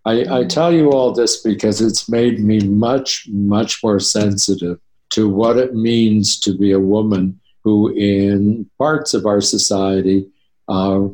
I, 0.05 0.11
I 0.11 0.23
mm-hmm. 0.23 0.47
tell 0.47 0.73
you 0.73 0.91
all 0.91 1.11
this 1.11 1.41
because 1.41 1.81
it's 1.81 2.09
made 2.09 2.39
me 2.39 2.59
much, 2.61 3.27
much 3.29 3.83
more 3.83 3.99
sensitive 3.99 4.79
to 5.11 5.29
what 5.29 5.57
it 5.57 5.75
means 5.75 6.39
to 6.39 6.57
be 6.57 6.71
a 6.71 6.79
woman 6.79 7.39
who, 7.63 7.89
in 7.89 8.69
parts 8.77 9.13
of 9.13 9.25
our 9.25 9.41
society, 9.41 10.27
uh, 10.67 11.07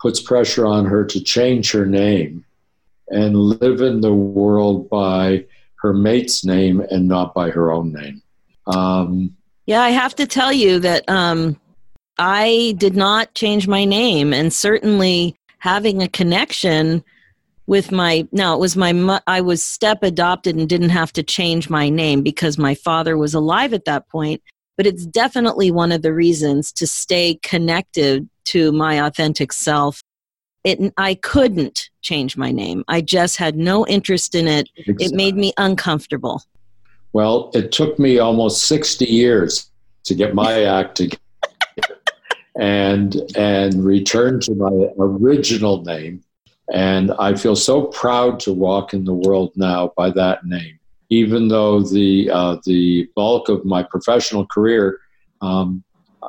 puts 0.00 0.20
pressure 0.20 0.66
on 0.66 0.86
her 0.86 1.04
to 1.04 1.20
change 1.20 1.70
her 1.72 1.84
name 1.84 2.44
and 3.08 3.36
live 3.36 3.80
in 3.80 4.00
the 4.00 4.14
world 4.14 4.88
by 4.88 5.44
her 5.82 5.92
mate's 5.92 6.44
name 6.44 6.80
and 6.90 7.08
not 7.08 7.34
by 7.34 7.50
her 7.50 7.70
own 7.70 7.92
name. 7.92 8.22
Um, 8.66 9.36
yeah, 9.66 9.82
I 9.82 9.90
have 9.90 10.14
to 10.16 10.26
tell 10.26 10.52
you 10.52 10.78
that 10.80 11.08
um, 11.08 11.58
I 12.18 12.74
did 12.78 12.96
not 12.96 13.34
change 13.34 13.66
my 13.66 13.84
name, 13.84 14.32
and 14.32 14.52
certainly 14.52 15.36
having 15.58 16.02
a 16.02 16.08
connection 16.08 17.04
with 17.70 17.92
my 17.92 18.26
now 18.32 18.52
it 18.52 18.58
was 18.58 18.76
my 18.76 19.20
I 19.28 19.40
was 19.40 19.62
step 19.62 20.02
adopted 20.02 20.56
and 20.56 20.68
didn't 20.68 20.90
have 20.90 21.12
to 21.12 21.22
change 21.22 21.70
my 21.70 21.88
name 21.88 22.20
because 22.20 22.58
my 22.58 22.74
father 22.74 23.16
was 23.16 23.32
alive 23.32 23.72
at 23.72 23.84
that 23.84 24.08
point. 24.08 24.42
But 24.76 24.88
it's 24.88 25.06
definitely 25.06 25.70
one 25.70 25.92
of 25.92 26.02
the 26.02 26.12
reasons 26.12 26.72
to 26.72 26.86
stay 26.88 27.38
connected 27.44 28.28
to 28.46 28.72
my 28.72 29.06
authentic 29.06 29.52
self. 29.52 30.02
It 30.64 30.80
I 30.96 31.14
couldn't 31.14 31.90
change 32.02 32.36
my 32.36 32.50
name. 32.50 32.82
I 32.88 33.02
just 33.02 33.36
had 33.36 33.54
no 33.54 33.86
interest 33.86 34.34
in 34.34 34.48
it. 34.48 34.68
Exactly. 34.74 35.06
It 35.06 35.14
made 35.14 35.36
me 35.36 35.52
uncomfortable. 35.56 36.42
Well, 37.12 37.52
it 37.54 37.70
took 37.70 38.00
me 38.00 38.18
almost 38.18 38.62
60 38.66 39.04
years 39.04 39.70
to 40.04 40.16
get 40.16 40.34
my 40.34 40.64
act 40.64 40.96
together 40.96 41.20
and 42.58 43.14
and 43.36 43.84
return 43.84 44.40
to 44.40 44.56
my 44.56 44.88
original 44.98 45.84
name. 45.84 46.24
And 46.72 47.12
I 47.18 47.34
feel 47.34 47.56
so 47.56 47.86
proud 47.86 48.38
to 48.40 48.52
walk 48.52 48.94
in 48.94 49.04
the 49.04 49.14
world 49.14 49.52
now 49.56 49.92
by 49.96 50.10
that 50.10 50.46
name, 50.46 50.78
even 51.08 51.48
though 51.48 51.82
the 51.82 52.30
uh, 52.30 52.58
the 52.64 53.08
bulk 53.16 53.48
of 53.48 53.64
my 53.64 53.82
professional 53.82 54.46
career, 54.46 55.00
um, 55.42 55.82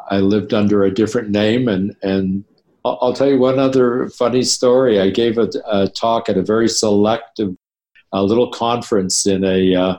I 0.09 0.17
lived 0.17 0.53
under 0.53 0.83
a 0.83 0.93
different 0.93 1.29
name. 1.29 1.67
And 1.67 1.95
and 2.01 2.43
I'll, 2.83 3.13
tell 3.13 3.29
you 3.29 3.37
one 3.37 3.59
other 3.59 4.09
funny 4.09 4.41
story. 4.41 4.99
I 4.99 5.11
gave 5.11 5.37
a, 5.37 5.49
a 5.67 5.87
talk 5.87 6.29
at 6.29 6.37
a 6.37 6.41
very 6.41 6.67
selective 6.67 7.55
a 8.13 8.23
little 8.23 8.49
conference 8.49 9.25
in 9.25 9.43
a 9.43 9.75
uh, 9.75 9.97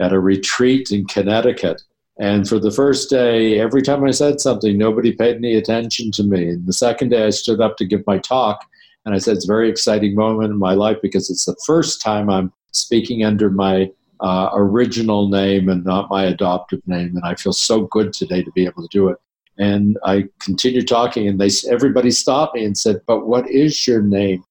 at 0.00 0.12
a 0.12 0.18
retreat 0.18 0.90
in 0.90 1.06
Connecticut, 1.06 1.80
and 2.18 2.48
for 2.48 2.58
the 2.58 2.70
first 2.70 3.10
day, 3.10 3.58
every 3.58 3.82
time 3.82 4.04
I 4.04 4.10
said 4.10 4.40
something, 4.40 4.76
nobody 4.76 5.12
paid 5.12 5.36
any 5.36 5.54
attention 5.54 6.10
to 6.12 6.22
me. 6.22 6.48
And 6.50 6.66
the 6.66 6.72
second 6.72 7.10
day, 7.10 7.26
I 7.26 7.30
stood 7.30 7.60
up 7.60 7.76
to 7.78 7.86
give 7.86 8.06
my 8.06 8.18
talk, 8.18 8.64
and 9.04 9.14
I 9.14 9.18
said, 9.18 9.36
It's 9.36 9.44
a 9.44 9.52
very 9.52 9.68
exciting 9.68 10.14
moment 10.14 10.50
in 10.50 10.58
my 10.58 10.74
life 10.74 10.98
because 11.02 11.30
it's 11.30 11.44
the 11.44 11.56
first 11.66 12.00
time 12.00 12.30
I'm 12.30 12.52
speaking 12.72 13.24
under 13.24 13.50
my 13.50 13.90
uh, 14.20 14.50
original 14.54 15.28
name 15.28 15.68
and 15.68 15.84
not 15.84 16.10
my 16.10 16.24
adoptive 16.24 16.80
name. 16.86 17.16
And 17.16 17.24
I 17.24 17.34
feel 17.34 17.52
so 17.52 17.82
good 17.86 18.12
today 18.12 18.42
to 18.42 18.50
be 18.52 18.64
able 18.64 18.82
to 18.82 18.88
do 18.90 19.08
it. 19.08 19.18
And 19.58 19.98
I 20.04 20.24
continued 20.40 20.88
talking, 20.88 21.28
and 21.28 21.40
they 21.40 21.50
everybody 21.70 22.10
stopped 22.10 22.56
me 22.56 22.64
and 22.64 22.76
said, 22.76 23.00
But 23.06 23.26
what 23.26 23.48
is 23.48 23.86
your 23.86 24.02
name? 24.02 24.42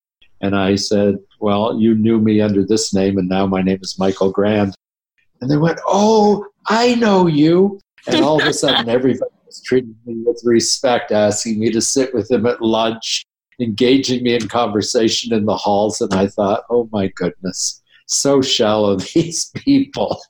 And 0.41 0.55
I 0.55 0.75
said, 0.75 1.17
Well, 1.39 1.79
you 1.79 1.95
knew 1.95 2.19
me 2.19 2.39
under 2.39 2.65
this 2.65 2.93
name, 2.93 3.17
and 3.17 3.27
now 3.27 3.45
my 3.45 3.61
name 3.61 3.79
is 3.81 3.99
Michael 3.99 4.31
Grand. 4.31 4.75
And 5.41 5.51
they 5.51 5.57
went, 5.57 5.79
Oh, 5.85 6.45
I 6.67 6.95
know 6.95 7.27
you. 7.27 7.79
And 8.07 8.23
all 8.23 8.41
of 8.41 8.47
a 8.47 8.53
sudden, 8.53 8.87
everybody 8.87 9.31
was 9.45 9.61
treating 9.61 9.95
me 10.05 10.23
with 10.25 10.41
respect, 10.45 11.11
asking 11.11 11.59
me 11.59 11.69
to 11.71 11.81
sit 11.81 12.13
with 12.13 12.29
them 12.29 12.45
at 12.45 12.61
lunch, 12.61 13.25
engaging 13.59 14.23
me 14.23 14.35
in 14.35 14.47
conversation 14.47 15.33
in 15.33 15.45
the 15.45 15.55
halls. 15.55 16.01
And 16.01 16.13
I 16.13 16.27
thought, 16.27 16.63
oh 16.69 16.89
my 16.91 17.07
goodness, 17.15 17.81
so 18.05 18.41
shallow, 18.41 18.95
these 19.13 19.51
people. 19.55 20.21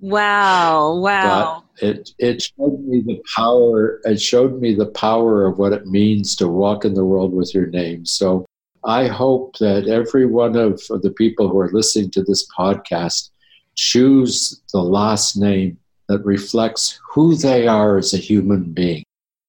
wow, 0.00 0.96
wow. 0.96 1.64
But 1.80 1.86
it, 1.86 2.10
it 2.18 2.42
showed 2.42 2.84
me 2.84 3.00
the 3.00 3.20
power, 3.34 4.00
it 4.04 4.20
showed 4.20 4.60
me 4.60 4.74
the 4.74 4.86
power 4.86 5.46
of 5.46 5.58
what 5.58 5.72
it 5.72 5.86
means 5.86 6.34
to 6.36 6.48
walk 6.48 6.84
in 6.84 6.94
the 6.94 7.04
world 7.04 7.32
with 7.32 7.54
your 7.54 7.66
name. 7.66 8.06
So 8.06 8.46
I 8.84 9.08
hope 9.08 9.58
that 9.58 9.88
every 9.88 10.26
one 10.26 10.56
of 10.56 10.80
the 10.88 11.12
people 11.16 11.48
who 11.48 11.58
are 11.58 11.72
listening 11.72 12.10
to 12.12 12.22
this 12.22 12.46
podcast 12.56 13.30
choose 13.74 14.62
the 14.72 14.82
last 14.82 15.36
name 15.36 15.78
that 16.08 16.24
reflects 16.24 17.00
who 17.12 17.34
they 17.36 17.66
are 17.66 17.98
as 17.98 18.14
a 18.14 18.18
human 18.18 18.72
being, 18.72 19.04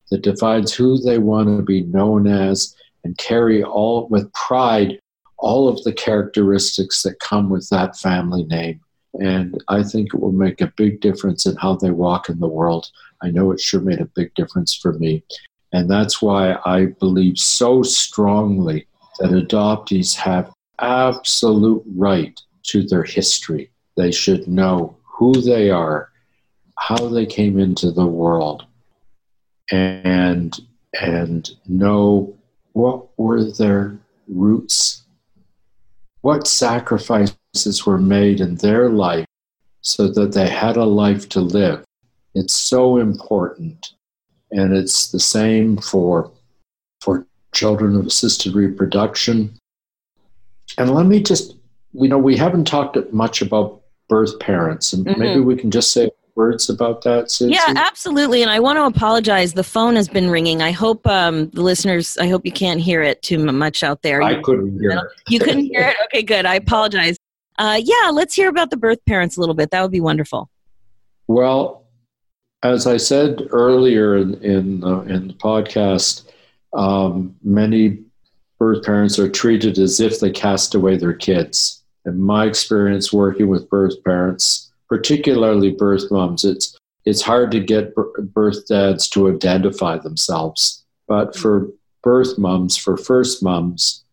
that 0.09 0.23
defines 0.23 0.73
who 0.73 0.97
they 0.97 1.19
want 1.19 1.47
to 1.47 1.63
be 1.63 1.83
known 1.83 2.27
as, 2.27 2.75
and 3.03 3.17
carry 3.17 3.63
all 3.63 4.07
with 4.09 4.31
pride 4.33 4.99
all 5.39 5.67
of 5.67 5.83
the 5.83 5.93
characteristics 5.93 7.03
that 7.03 7.19
come 7.19 7.49
with 7.49 7.69
that 7.69 7.95
family 7.95 8.43
name. 8.45 8.81
And 9.19 9.63
I 9.67 9.83
think 9.83 10.13
it 10.13 10.19
will 10.19 10.31
make 10.31 10.61
a 10.61 10.73
big 10.75 10.99
difference 10.99 11.45
in 11.45 11.55
how 11.57 11.75
they 11.75 11.91
walk 11.91 12.27
in 12.27 12.39
the 12.39 12.47
world. 12.47 12.89
I 13.21 13.29
know 13.29 13.51
it 13.51 13.59
sure 13.59 13.79
made 13.79 14.01
a 14.01 14.05
big 14.05 14.33
difference 14.33 14.75
for 14.75 14.93
me. 14.93 15.23
And 15.73 15.89
that's 15.89 16.21
why 16.21 16.57
I 16.65 16.87
believe 16.99 17.37
so 17.37 17.83
strongly 17.83 18.87
that 19.19 19.29
adoptees 19.29 20.15
have 20.15 20.51
absolute 20.79 21.83
right 21.85 22.39
to 22.63 22.83
their 22.83 23.03
history 23.03 23.71
they 23.97 24.11
should 24.11 24.47
know 24.47 24.95
who 25.03 25.41
they 25.41 25.69
are, 25.69 26.11
how 26.77 27.09
they 27.09 27.25
came 27.25 27.59
into 27.59 27.91
the 27.91 28.05
world, 28.05 28.65
and 29.71 30.57
and 31.01 31.49
know 31.67 32.36
what 32.77 33.07
were 33.17 33.43
their 33.43 33.97
roots? 34.27 35.03
What 36.21 36.45
sacrifices 36.45 37.85
were 37.87 37.97
made 37.97 38.39
in 38.39 38.55
their 38.57 38.87
life 38.89 39.25
so 39.81 40.07
that 40.09 40.33
they 40.33 40.47
had 40.47 40.77
a 40.77 40.85
life 40.85 41.27
to 41.29 41.39
live? 41.39 41.83
It's 42.35 42.53
so 42.53 42.97
important. 42.97 43.93
And 44.51 44.77
it's 44.77 45.11
the 45.11 45.19
same 45.19 45.77
for, 45.77 46.31
for 47.01 47.25
children 47.51 47.95
of 47.95 48.05
assisted 48.05 48.53
reproduction. 48.53 49.57
And 50.77 50.93
let 50.93 51.07
me 51.07 51.23
just, 51.23 51.55
you 51.93 52.07
know, 52.07 52.19
we 52.19 52.37
haven't 52.37 52.65
talked 52.65 52.95
much 53.11 53.41
about 53.41 53.81
birth 54.07 54.39
parents, 54.39 54.93
and 54.93 55.03
mm-hmm. 55.03 55.19
maybe 55.19 55.39
we 55.39 55.55
can 55.55 55.71
just 55.71 55.91
say 55.91 56.11
words 56.37 56.69
about 56.69 57.01
that, 57.01 57.31
Suzy? 57.31 57.53
Yeah, 57.53 57.73
absolutely. 57.75 58.43
And 58.43 58.51
I 58.51 58.59
want 58.59 58.77
to 58.77 58.85
apologize. 58.85 59.53
The 59.53 59.63
phone 59.63 59.95
has 59.95 60.07
been 60.07 60.29
ringing. 60.29 60.61
I 60.61 60.71
hope 60.71 61.05
um, 61.07 61.49
the 61.49 61.63
listeners, 61.63 62.17
I 62.17 62.29
hope 62.29 62.45
you 62.45 62.51
can't 62.51 62.79
hear 62.79 63.01
it 63.01 63.21
too 63.23 63.39
much 63.39 63.83
out 63.83 64.03
there. 64.03 64.21
I 64.21 64.37
you, 64.37 64.41
couldn't 64.43 64.79
hear 64.79 64.91
it. 64.91 65.03
You 65.27 65.39
couldn't 65.39 65.65
hear 65.65 65.81
it? 65.81 65.97
Okay, 66.05 66.21
good. 66.21 66.45
I 66.45 66.55
apologize. 66.55 67.17
Uh, 67.57 67.81
yeah, 67.83 68.11
let's 68.11 68.35
hear 68.35 68.49
about 68.49 68.69
the 68.69 68.77
birth 68.77 68.99
parents 69.05 69.35
a 69.35 69.39
little 69.39 69.55
bit. 69.55 69.71
That 69.71 69.81
would 69.81 69.91
be 69.91 69.99
wonderful. 69.99 70.49
Well, 71.27 71.87
as 72.63 72.87
I 72.87 72.97
said 72.97 73.47
earlier 73.49 74.15
in, 74.17 74.35
in, 74.43 74.79
the, 74.81 74.99
in 75.01 75.27
the 75.29 75.33
podcast, 75.33 76.29
um, 76.73 77.35
many 77.43 78.03
birth 78.59 78.85
parents 78.85 79.17
are 79.17 79.29
treated 79.29 79.79
as 79.79 79.99
if 79.99 80.19
they 80.19 80.29
cast 80.29 80.75
away 80.75 80.97
their 80.97 81.13
kids. 81.13 81.83
In 82.05 82.21
my 82.21 82.45
experience 82.45 83.11
working 83.11 83.47
with 83.47 83.69
birth 83.69 84.01
parents, 84.03 84.66
particularly 84.89 85.71
birth 85.71 86.11
moms, 86.11 86.43
it's 86.43 86.77
it's 87.05 87.21
hard 87.21 87.51
to 87.51 87.61
get 87.61 87.93
birth 88.33 88.67
dads 88.67 89.07
to 89.09 89.33
identify 89.33 89.97
themselves. 89.97 90.83
But 91.07 91.37
for 91.37 91.69
birth 92.03 92.37
moms, 92.37 92.75
for 92.75 92.97
first 92.97 93.41
moms, 93.41 94.03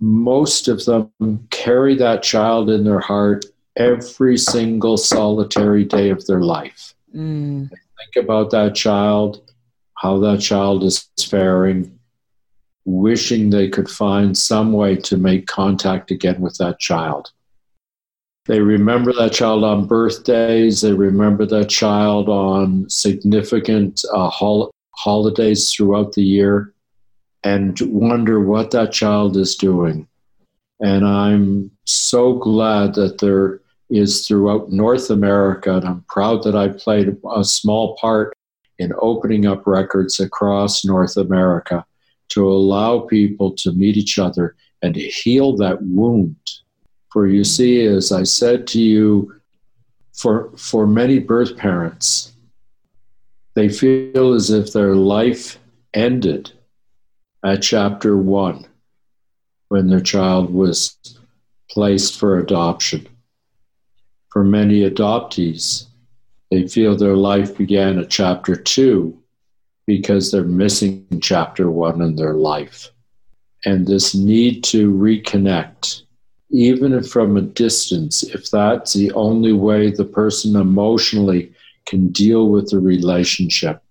most 0.00 0.68
of 0.68 0.84
them 0.84 1.10
carry 1.50 1.94
that 1.96 2.22
child 2.22 2.68
in 2.68 2.84
their 2.84 3.00
heart 3.00 3.46
every 3.76 4.36
single 4.36 4.96
solitary 4.98 5.84
day 5.84 6.10
of 6.10 6.26
their 6.26 6.40
life. 6.40 6.94
Mm. 7.14 7.70
Think 7.70 8.24
about 8.24 8.50
that 8.50 8.74
child, 8.74 9.50
how 9.94 10.18
that 10.18 10.40
child 10.40 10.84
is 10.84 11.08
faring, 11.18 11.98
wishing 12.84 13.50
they 13.50 13.68
could 13.68 13.88
find 13.88 14.36
some 14.36 14.72
way 14.72 14.96
to 14.96 15.16
make 15.16 15.46
contact 15.46 16.10
again 16.10 16.40
with 16.40 16.56
that 16.58 16.78
child. 16.78 17.30
They 18.46 18.60
remember 18.60 19.12
that 19.12 19.32
child 19.32 19.64
on 19.64 19.86
birthdays. 19.86 20.80
They 20.80 20.92
remember 20.92 21.44
that 21.46 21.68
child 21.68 22.28
on 22.28 22.88
significant 22.88 24.02
uh, 24.12 24.30
hol- 24.30 24.70
holidays 24.96 25.70
throughout 25.70 26.12
the 26.12 26.22
year 26.22 26.72
and 27.44 27.78
wonder 27.82 28.40
what 28.40 28.70
that 28.70 28.92
child 28.92 29.36
is 29.36 29.56
doing. 29.56 30.06
And 30.80 31.06
I'm 31.06 31.70
so 31.84 32.34
glad 32.34 32.94
that 32.94 33.18
there 33.18 33.60
is 33.90 34.26
throughout 34.26 34.70
North 34.70 35.10
America, 35.10 35.76
and 35.76 35.86
I'm 35.86 36.04
proud 36.08 36.42
that 36.44 36.56
I 36.56 36.68
played 36.68 37.16
a 37.34 37.44
small 37.44 37.96
part 37.96 38.32
in 38.78 38.92
opening 39.00 39.46
up 39.46 39.66
records 39.66 40.20
across 40.20 40.84
North 40.84 41.16
America 41.18 41.84
to 42.30 42.48
allow 42.48 43.00
people 43.00 43.52
to 43.56 43.72
meet 43.72 43.96
each 43.96 44.18
other 44.18 44.56
and 44.80 44.94
to 44.94 45.00
heal 45.00 45.56
that 45.56 45.82
wound 45.82 46.36
for 47.12 47.26
you 47.26 47.44
see, 47.44 47.84
as 47.84 48.12
I 48.12 48.22
said 48.22 48.66
to 48.68 48.80
you, 48.80 49.40
for, 50.12 50.50
for 50.56 50.86
many 50.86 51.18
birth 51.18 51.56
parents, 51.56 52.32
they 53.54 53.68
feel 53.68 54.32
as 54.32 54.50
if 54.50 54.72
their 54.72 54.94
life 54.94 55.58
ended 55.92 56.52
at 57.44 57.62
chapter 57.62 58.16
one 58.16 58.66
when 59.68 59.88
their 59.88 60.00
child 60.00 60.52
was 60.52 60.96
placed 61.70 62.18
for 62.18 62.38
adoption. 62.38 63.06
For 64.28 64.44
many 64.44 64.88
adoptees, 64.88 65.86
they 66.50 66.68
feel 66.68 66.96
their 66.96 67.16
life 67.16 67.56
began 67.56 67.98
at 67.98 68.10
chapter 68.10 68.54
two 68.54 69.20
because 69.86 70.30
they're 70.30 70.44
missing 70.44 71.06
chapter 71.20 71.70
one 71.70 72.02
in 72.02 72.14
their 72.14 72.34
life. 72.34 72.90
And 73.64 73.86
this 73.86 74.14
need 74.14 74.62
to 74.64 74.92
reconnect 74.92 76.02
even 76.50 77.02
from 77.02 77.36
a 77.36 77.42
distance, 77.42 78.22
if 78.22 78.50
that's 78.50 78.92
the 78.92 79.12
only 79.12 79.52
way 79.52 79.90
the 79.90 80.04
person 80.04 80.56
emotionally 80.56 81.52
can 81.86 82.08
deal 82.08 82.48
with 82.48 82.70
the 82.70 82.78
relationship, 82.78 83.82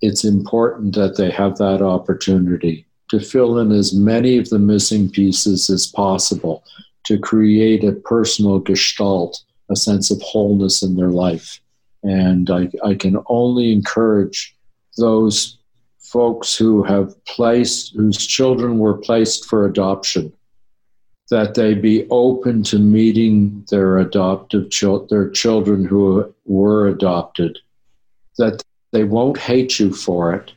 it's 0.00 0.24
important 0.24 0.94
that 0.94 1.16
they 1.16 1.30
have 1.30 1.56
that 1.58 1.80
opportunity 1.80 2.86
to 3.08 3.20
fill 3.20 3.58
in 3.58 3.72
as 3.72 3.94
many 3.94 4.36
of 4.36 4.48
the 4.50 4.58
missing 4.58 5.08
pieces 5.08 5.70
as 5.70 5.86
possible 5.86 6.64
to 7.04 7.18
create 7.18 7.84
a 7.84 7.92
personal 7.92 8.58
gestalt, 8.58 9.42
a 9.70 9.76
sense 9.76 10.10
of 10.10 10.20
wholeness 10.22 10.82
in 10.82 10.96
their 10.96 11.10
life. 11.10 11.60
And 12.02 12.50
I, 12.50 12.68
I 12.84 12.94
can 12.94 13.18
only 13.26 13.72
encourage 13.72 14.54
those 14.98 15.58
folks 15.98 16.56
who 16.56 16.82
have 16.82 17.22
placed, 17.24 17.94
whose 17.94 18.26
children 18.26 18.78
were 18.78 18.98
placed 18.98 19.46
for 19.46 19.66
adoption 19.66 20.32
that 21.32 21.54
they 21.54 21.72
be 21.72 22.06
open 22.10 22.62
to 22.62 22.78
meeting 22.78 23.64
their 23.70 23.96
adoptive 23.96 24.68
children, 24.68 25.08
their 25.08 25.30
children 25.30 25.82
who 25.82 26.30
were 26.44 26.88
adopted, 26.88 27.58
that 28.36 28.62
they 28.90 29.04
won't 29.04 29.38
hate 29.38 29.78
you 29.80 29.94
for 29.94 30.34
it 30.34 30.52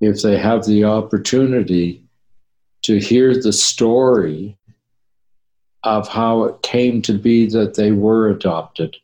if 0.00 0.22
they 0.22 0.36
have 0.36 0.66
the 0.66 0.82
opportunity 0.82 2.02
to 2.82 2.98
hear 2.98 3.40
the 3.40 3.52
story 3.52 4.58
of 5.84 6.08
how 6.08 6.42
it 6.42 6.60
came 6.62 7.00
to 7.02 7.12
be 7.12 7.46
that 7.46 7.74
they 7.74 7.92
were 7.92 8.28
adopted. 8.28 8.96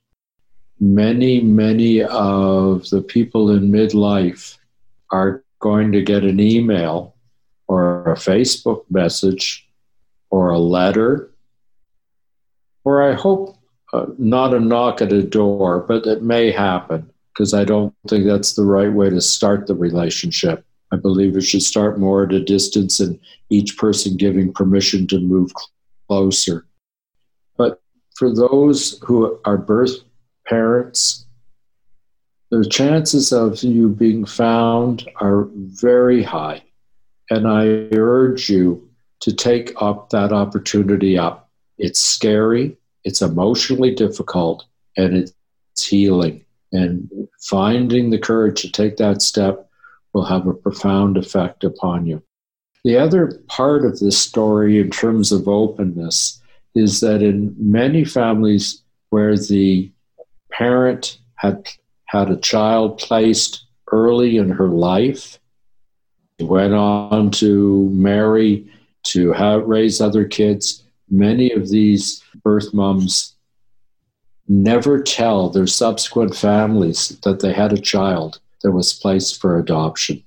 Many, 0.80 1.40
many 1.40 2.02
of 2.02 2.90
the 2.90 3.00
people 3.00 3.48
in 3.52 3.70
midlife 3.70 4.58
are 5.12 5.44
going 5.60 5.92
to 5.92 6.02
get 6.02 6.24
an 6.24 6.40
email 6.40 7.14
or 7.68 8.10
a 8.10 8.16
Facebook 8.16 8.82
message 8.90 9.68
or 10.32 10.48
a 10.48 10.58
letter, 10.58 11.30
or 12.84 13.02
I 13.02 13.12
hope 13.12 13.58
uh, 13.92 14.06
not 14.16 14.54
a 14.54 14.60
knock 14.60 15.02
at 15.02 15.12
a 15.12 15.22
door, 15.22 15.80
but 15.80 16.06
it 16.06 16.22
may 16.22 16.50
happen 16.50 17.08
because 17.32 17.52
I 17.52 17.64
don't 17.64 17.94
think 18.08 18.24
that's 18.24 18.54
the 18.54 18.64
right 18.64 18.92
way 18.92 19.10
to 19.10 19.20
start 19.20 19.66
the 19.66 19.74
relationship. 19.74 20.64
I 20.90 20.96
believe 20.96 21.36
it 21.36 21.42
should 21.42 21.62
start 21.62 22.00
more 22.00 22.24
at 22.24 22.32
a 22.32 22.42
distance 22.42 22.98
and 22.98 23.20
each 23.50 23.76
person 23.76 24.16
giving 24.16 24.52
permission 24.52 25.06
to 25.08 25.20
move 25.20 25.52
closer. 26.08 26.66
But 27.58 27.82
for 28.16 28.34
those 28.34 28.98
who 29.04 29.38
are 29.44 29.58
birth 29.58 29.98
parents, 30.46 31.26
the 32.50 32.64
chances 32.64 33.32
of 33.32 33.62
you 33.62 33.90
being 33.90 34.24
found 34.24 35.08
are 35.16 35.48
very 35.54 36.22
high. 36.22 36.62
And 37.28 37.46
I 37.46 37.88
urge 37.94 38.48
you 38.48 38.88
to 39.22 39.32
take 39.32 39.72
up 39.80 40.10
that 40.10 40.32
opportunity 40.32 41.16
up. 41.16 41.48
It's 41.78 42.00
scary, 42.00 42.76
it's 43.04 43.22
emotionally 43.22 43.94
difficult, 43.94 44.64
and 44.96 45.16
it's 45.16 45.34
healing. 45.82 46.44
And 46.72 47.10
finding 47.40 48.10
the 48.10 48.18
courage 48.18 48.62
to 48.62 48.70
take 48.70 48.96
that 48.96 49.22
step 49.22 49.68
will 50.12 50.24
have 50.24 50.46
a 50.46 50.54
profound 50.54 51.16
effect 51.16 51.64
upon 51.64 52.06
you. 52.06 52.22
The 52.84 52.98
other 52.98 53.40
part 53.46 53.84
of 53.84 54.00
this 54.00 54.18
story, 54.18 54.80
in 54.80 54.90
terms 54.90 55.30
of 55.30 55.46
openness, 55.46 56.42
is 56.74 57.00
that 57.00 57.22
in 57.22 57.54
many 57.58 58.04
families 58.04 58.82
where 59.10 59.36
the 59.36 59.92
parent 60.50 61.18
had 61.36 61.68
had 62.06 62.30
a 62.30 62.36
child 62.36 62.98
placed 62.98 63.66
early 63.92 64.36
in 64.36 64.50
her 64.50 64.68
life, 64.68 65.38
went 66.40 66.74
on 66.74 67.30
to 67.30 67.88
marry 67.90 68.68
to 69.04 69.32
have 69.32 69.64
raise 69.64 70.00
other 70.00 70.24
kids. 70.24 70.84
Many 71.10 71.50
of 71.52 71.68
these 71.68 72.22
birth 72.42 72.72
moms 72.72 73.34
never 74.48 75.02
tell 75.02 75.48
their 75.48 75.66
subsequent 75.66 76.34
families 76.34 77.18
that 77.22 77.40
they 77.40 77.52
had 77.52 77.72
a 77.72 77.80
child 77.80 78.40
that 78.62 78.72
was 78.72 78.92
placed 78.92 79.40
for 79.40 79.58
adoption. 79.58 80.22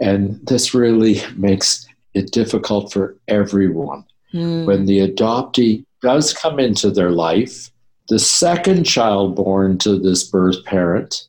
And 0.00 0.44
this 0.46 0.74
really 0.74 1.20
makes 1.36 1.86
it 2.14 2.32
difficult 2.32 2.92
for 2.92 3.16
everyone. 3.28 4.04
Mm. 4.32 4.66
When 4.66 4.86
the 4.86 5.06
adoptee 5.06 5.84
does 6.02 6.32
come 6.32 6.58
into 6.58 6.90
their 6.90 7.10
life, 7.10 7.70
the 8.08 8.18
second 8.18 8.84
child 8.84 9.36
born 9.36 9.78
to 9.78 9.98
this 9.98 10.24
birth 10.24 10.64
parent 10.64 11.28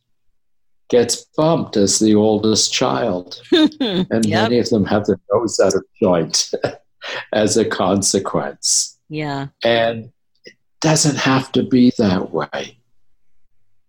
gets 0.92 1.26
bumped 1.38 1.78
as 1.78 2.00
the 2.00 2.14
oldest 2.14 2.72
child. 2.72 3.42
and 3.52 4.26
yep. 4.26 4.44
many 4.44 4.60
of 4.60 4.70
them 4.70 4.86
have 4.86 5.06
their 5.06 5.20
nose 5.32 5.60
out 5.60 5.74
of 5.74 5.86
joint 6.00 6.52
as 7.34 7.56
a 7.56 7.66
consequence. 7.66 9.00
Yeah. 9.08 9.48
And 9.64 10.12
it 10.46 10.54
doesn't 10.82 11.16
have 11.16 11.52
to 11.54 11.64
be 11.64 11.94
that 11.98 12.32
way. 12.32 12.78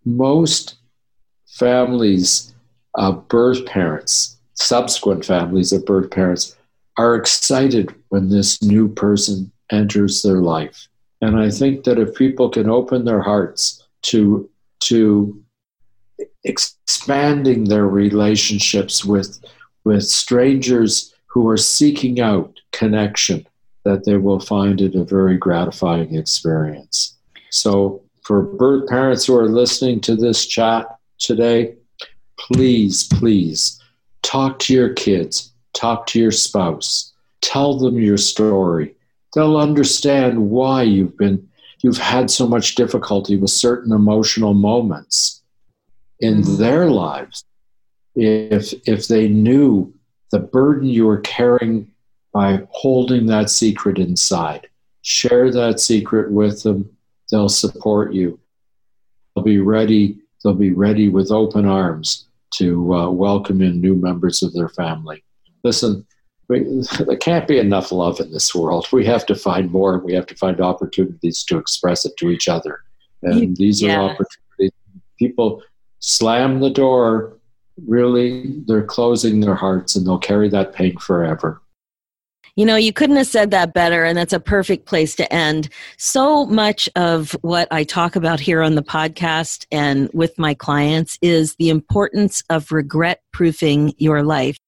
Most 0.05 0.77
families 1.49 2.55
of 2.95 3.27
birth 3.27 3.67
parents, 3.67 4.39
subsequent 4.55 5.25
families 5.25 5.73
of 5.73 5.85
birth 5.85 6.11
parents, 6.11 6.57
are 6.99 7.17
excited 7.17 7.93
when 8.11 8.29
this 8.29 8.63
new 8.63 8.87
person 8.87 9.51
enters 9.73 10.23
their 10.23 10.41
life. 10.41 10.87
And 11.21 11.39
I 11.39 11.51
think 11.51 11.83
that 11.85 11.99
if 11.99 12.15
people 12.15 12.49
can 12.49 12.71
open 12.71 13.05
their 13.05 13.23
hearts 13.23 13.83
to, 14.03 14.49
to 14.85 15.43
expanding 16.45 17.65
their 17.65 17.87
relationships 17.87 19.05
with, 19.05 19.41
with 19.85 20.05
strangers 20.05 21.15
who 21.27 21.49
are 21.49 21.57
seeking 21.57 22.21
out 22.21 22.61
connection, 22.73 23.47
that 23.85 24.05
they 24.05 24.17
will 24.17 24.41
find 24.41 24.81
it 24.81 24.95
a 24.95 25.05
very 25.05 25.37
gratifying 25.37 26.15
experience. 26.15 27.17
So, 27.51 28.03
for 28.23 28.43
birth 28.43 28.89
parents 28.89 29.27
who 29.27 29.37
are 29.37 29.49
listening 29.49 30.01
to 30.03 30.15
this 30.15 30.47
chat 30.47 30.87
today, 31.19 31.75
please, 32.39 33.09
please 33.09 33.81
talk 34.23 34.59
to 34.61 34.73
your 34.73 34.93
kids, 34.93 35.53
talk 35.75 36.07
to 36.07 36.21
your 36.21 36.31
spouse, 36.31 37.13
tell 37.41 37.79
them 37.79 37.99
your 37.99 38.17
story. 38.19 38.95
They'll 39.35 39.57
understand 39.57 40.51
why 40.51 40.83
you've 40.83 41.17
been 41.17 41.49
you've 41.81 41.99
had 41.99 42.31
so 42.31 42.47
much 42.47 42.77
difficulty 42.77 43.37
with 43.37 43.51
certain 43.51 43.93
emotional 43.93 44.55
moments 44.55 45.42
in 46.23 46.41
mm-hmm. 46.41 46.57
their 46.57 46.89
lives. 46.89 47.45
If 48.15 48.73
if 48.87 49.09
they 49.09 49.29
knew 49.29 49.93
the 50.31 50.39
burden 50.39 50.89
you 50.89 51.07
were 51.07 51.21
carrying 51.21 51.91
by 52.33 52.63
holding 52.71 53.27
that 53.27 53.51
secret 53.51 53.99
inside, 53.99 54.69
share 55.03 55.51
that 55.51 55.81
secret 55.81 56.33
with 56.33 56.63
them. 56.63 56.97
They'll 57.31 57.49
support 57.49 58.15
you. 58.15 58.39
They'll 59.35 59.45
be 59.45 59.59
ready. 59.59 60.19
They'll 60.43 60.55
be 60.55 60.73
ready 60.73 61.09
with 61.09 61.31
open 61.31 61.67
arms 61.67 62.27
to 62.55 62.95
uh, 62.95 63.11
welcome 63.11 63.63
in 63.63 63.81
new 63.81 63.95
members 63.95 64.43
of 64.43 64.53
their 64.53 64.69
family. 64.69 65.25
Listen, 65.65 66.07
we, 66.49 66.85
there 67.07 67.17
can't 67.17 67.49
be 67.49 67.59
enough 67.59 67.93
love 67.93 68.21
in 68.21 68.31
this 68.31 68.55
world. 68.55 68.87
We 68.93 69.07
have 69.07 69.25
to 69.27 69.35
find 69.35 69.71
more. 69.71 69.99
We 69.99 70.13
have 70.15 70.27
to 70.27 70.35
find 70.37 70.61
opportunities 70.61 71.43
to 71.45 71.59
express 71.59 72.05
it 72.05 72.17
to 72.19 72.31
each 72.31 72.49
other. 72.49 72.81
And 73.23 73.57
these 73.57 73.81
yeah. 73.81 73.97
are 73.97 74.11
opportunities. 74.11 74.73
People 75.19 75.63
slam 76.03 76.61
the 76.61 76.71
door, 76.71 77.39
really, 77.87 78.61
they're 78.67 78.85
closing 78.85 79.41
their 79.41 79.55
hearts 79.55 79.97
and 79.97 80.07
they'll 80.07 80.19
carry 80.19 80.49
that 80.51 80.75
pain 80.75 80.99
forever. 80.99 81.63
You 82.55 82.67
know, 82.67 82.77
you 82.77 82.93
couldn't 82.93 83.17
have 83.17 83.29
said 83.29 83.51
that 83.53 83.73
better, 83.73 84.05
and 84.05 84.19
that's 84.19 84.35
a 84.35 84.41
perfect 84.41 84.85
place 84.85 85.17
to 85.17 85.33
end. 85.33 85.71
So 85.97 86.45
much 86.45 86.87
of 86.97 87.33
what 87.41 87.67
I 87.71 87.83
talk 87.83 88.15
about 88.15 88.41
here 88.41 88.61
on 88.61 88.75
the 88.75 88.83
podcast 88.83 89.65
and 89.73 90.11
with 90.13 90.39
my 90.39 90.53
clients 90.53 91.19
is 91.23 91.55
the 91.55 91.71
importance 91.71 92.43
of 92.51 92.71
regret 92.71 93.23
proofing 93.33 93.95
your 93.97 94.23
life 94.23 94.59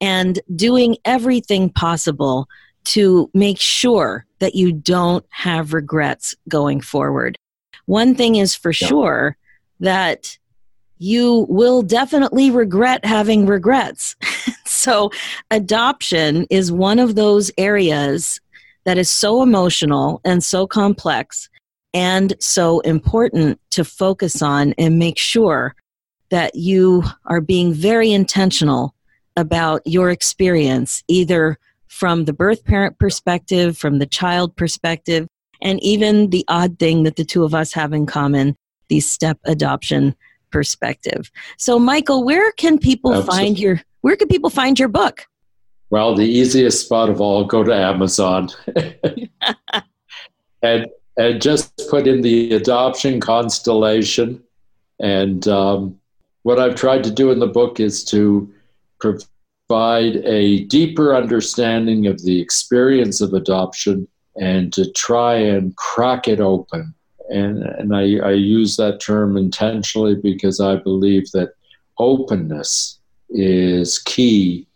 and 0.00 0.40
doing 0.56 0.96
everything 1.04 1.70
possible 1.70 2.48
to 2.86 3.30
make 3.32 3.60
sure 3.60 4.26
that 4.40 4.56
you 4.56 4.72
don't 4.72 5.24
have 5.30 5.72
regrets 5.72 6.34
going 6.48 6.80
forward. 6.80 7.38
One 7.86 8.16
thing 8.16 8.36
is 8.36 8.56
for 8.56 8.72
sure 8.72 9.36
that 9.78 10.36
you 10.98 11.46
will 11.48 11.82
definitely 11.82 12.50
regret 12.50 13.04
having 13.04 13.46
regrets. 13.46 14.16
so, 14.66 15.10
adoption 15.50 16.46
is 16.50 16.70
one 16.70 16.98
of 16.98 17.14
those 17.14 17.50
areas 17.58 18.40
that 18.84 18.98
is 18.98 19.10
so 19.10 19.42
emotional 19.42 20.20
and 20.24 20.44
so 20.44 20.66
complex 20.66 21.48
and 21.92 22.34
so 22.40 22.80
important 22.80 23.60
to 23.70 23.84
focus 23.84 24.42
on 24.42 24.74
and 24.78 24.98
make 24.98 25.18
sure 25.18 25.74
that 26.30 26.54
you 26.54 27.04
are 27.26 27.40
being 27.40 27.72
very 27.72 28.12
intentional 28.12 28.94
about 29.36 29.80
your 29.86 30.10
experience, 30.10 31.02
either 31.08 31.58
from 31.86 32.24
the 32.24 32.32
birth 32.32 32.64
parent 32.64 32.98
perspective, 32.98 33.78
from 33.78 33.98
the 33.98 34.06
child 34.06 34.54
perspective, 34.56 35.28
and 35.62 35.82
even 35.82 36.30
the 36.30 36.44
odd 36.48 36.78
thing 36.78 37.04
that 37.04 37.16
the 37.16 37.24
two 37.24 37.44
of 37.44 37.54
us 37.54 37.72
have 37.72 37.92
in 37.92 38.06
common 38.06 38.56
the 38.88 39.00
step 39.00 39.38
adoption 39.44 40.14
perspective. 40.54 41.32
So, 41.58 41.80
Michael, 41.80 42.22
where 42.24 42.52
can 42.52 42.78
people 42.78 43.12
Absolutely. 43.12 43.36
find 43.36 43.58
your 43.58 43.82
where 44.02 44.14
can 44.14 44.28
people 44.28 44.50
find 44.50 44.78
your 44.78 44.88
book? 44.88 45.26
Well, 45.90 46.14
the 46.14 46.24
easiest 46.26 46.84
spot 46.84 47.10
of 47.10 47.20
all, 47.20 47.44
go 47.44 47.64
to 47.64 47.74
Amazon 47.74 48.50
and 50.62 50.86
and 51.16 51.42
just 51.42 51.72
put 51.90 52.06
in 52.06 52.22
the 52.22 52.54
adoption 52.54 53.20
constellation. 53.20 54.42
And 55.00 55.46
um, 55.48 55.98
what 56.44 56.60
I've 56.60 56.76
tried 56.76 57.02
to 57.04 57.10
do 57.10 57.32
in 57.32 57.40
the 57.40 57.48
book 57.48 57.80
is 57.80 58.04
to 58.04 58.48
provide 59.00 60.16
a 60.24 60.64
deeper 60.66 61.16
understanding 61.16 62.06
of 62.06 62.22
the 62.22 62.40
experience 62.40 63.20
of 63.20 63.34
adoption 63.34 64.06
and 64.36 64.72
to 64.72 64.90
try 64.92 65.34
and 65.34 65.74
crack 65.76 66.28
it 66.28 66.38
open 66.40 66.94
and, 67.30 67.62
and 67.62 67.94
I, 67.94 68.16
I 68.18 68.32
use 68.32 68.76
that 68.76 69.00
term 69.00 69.36
intentionally 69.36 70.14
because 70.14 70.60
I 70.60 70.76
believe 70.76 71.30
that 71.32 71.54
openness 71.98 72.98
is 73.30 73.98
key 74.00 74.66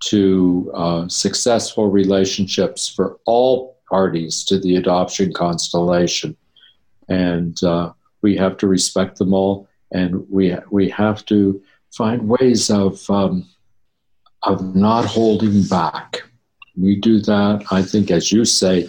to 0.00 0.70
uh, 0.74 1.08
successful 1.08 1.90
relationships 1.90 2.88
for 2.88 3.18
all 3.26 3.78
parties 3.88 4.44
to 4.44 4.58
the 4.58 4.76
adoption 4.76 5.32
constellation. 5.32 6.36
And 7.08 7.62
uh, 7.62 7.92
we 8.22 8.36
have 8.36 8.56
to 8.58 8.66
respect 8.66 9.18
them 9.18 9.34
all, 9.34 9.68
and 9.92 10.28
we, 10.30 10.54
we 10.70 10.88
have 10.90 11.24
to 11.26 11.62
find 11.96 12.28
ways 12.28 12.70
of, 12.70 13.08
um, 13.10 13.48
of 14.42 14.74
not 14.74 15.04
holding 15.04 15.62
back. 15.64 16.22
We 16.76 16.96
do 16.96 17.20
that, 17.20 17.64
I 17.70 17.82
think, 17.82 18.10
as 18.10 18.30
you 18.30 18.44
say, 18.44 18.88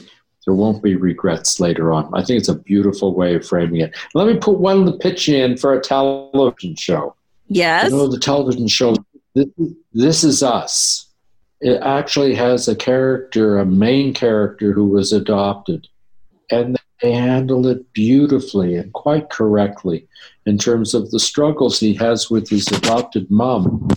there 0.50 0.56
won't 0.56 0.82
be 0.82 0.96
regrets 0.96 1.60
later 1.60 1.92
on. 1.92 2.10
I 2.12 2.24
think 2.24 2.40
it's 2.40 2.50
a 2.50 2.56
beautiful 2.56 3.14
way 3.14 3.36
of 3.36 3.46
framing 3.46 3.82
it. 3.82 3.96
Let 4.16 4.26
me 4.26 4.36
put 4.36 4.58
one 4.58 4.98
pitch 4.98 5.30
in 5.30 5.58
for 5.58 5.76
a 5.76 5.80
television 5.80 6.76
show. 6.76 7.16
Yes. 7.50 7.92
You 7.92 7.98
know, 7.98 8.08
the 8.08 8.18
television 8.18 8.68
show, 8.68 8.96
this, 9.36 9.46
this 9.94 10.24
is 10.24 10.42
Us. 10.42 11.06
It 11.62 11.80
actually 11.84 12.34
has 12.34 12.68
a 12.68 12.76
character, 12.76 13.60
a 13.60 13.66
main 13.66 14.12
character 14.12 14.74
who 14.74 14.88
was 14.88 15.14
adopted. 15.14 15.88
And 16.50 16.80
they 17.04 17.14
handle 17.14 17.68
it 17.68 17.94
beautifully 17.94 18.76
and 18.76 18.92
quite 18.94 19.30
correctly 19.30 20.08
in 20.48 20.58
terms 20.58 20.96
of 20.96 21.12
the 21.12 21.20
struggles 21.20 21.80
he 21.80 21.94
has 21.94 22.32
with 22.32 22.50
his 22.50 22.68
adopted 22.70 23.30
mom 23.30 23.88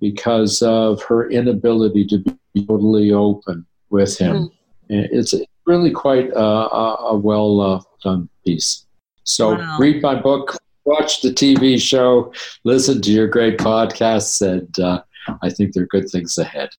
because 0.00 0.62
of 0.62 1.02
her 1.02 1.28
inability 1.28 2.06
to 2.06 2.18
be 2.54 2.64
totally 2.66 3.12
open 3.12 3.66
with 3.90 4.16
him. 4.16 4.36
Mm. 4.36 4.52
It's 4.88 5.34
really 5.68 5.90
quite 5.90 6.30
a, 6.30 6.40
a, 6.40 6.94
a 7.10 7.16
well 7.16 7.60
uh, 7.60 7.80
done 8.02 8.28
piece. 8.44 8.86
So 9.24 9.54
wow. 9.54 9.76
read 9.78 10.02
my 10.02 10.14
book, 10.14 10.56
watch 10.84 11.20
the 11.20 11.28
TV 11.28 11.80
show, 11.80 12.32
listen 12.64 13.02
to 13.02 13.12
your 13.12 13.28
great 13.28 13.58
podcasts, 13.58 14.40
and 14.40 14.80
uh, 14.80 15.02
I 15.42 15.50
think 15.50 15.74
there 15.74 15.82
are 15.82 15.86
good 15.86 16.08
things 16.08 16.38
ahead. 16.38 16.70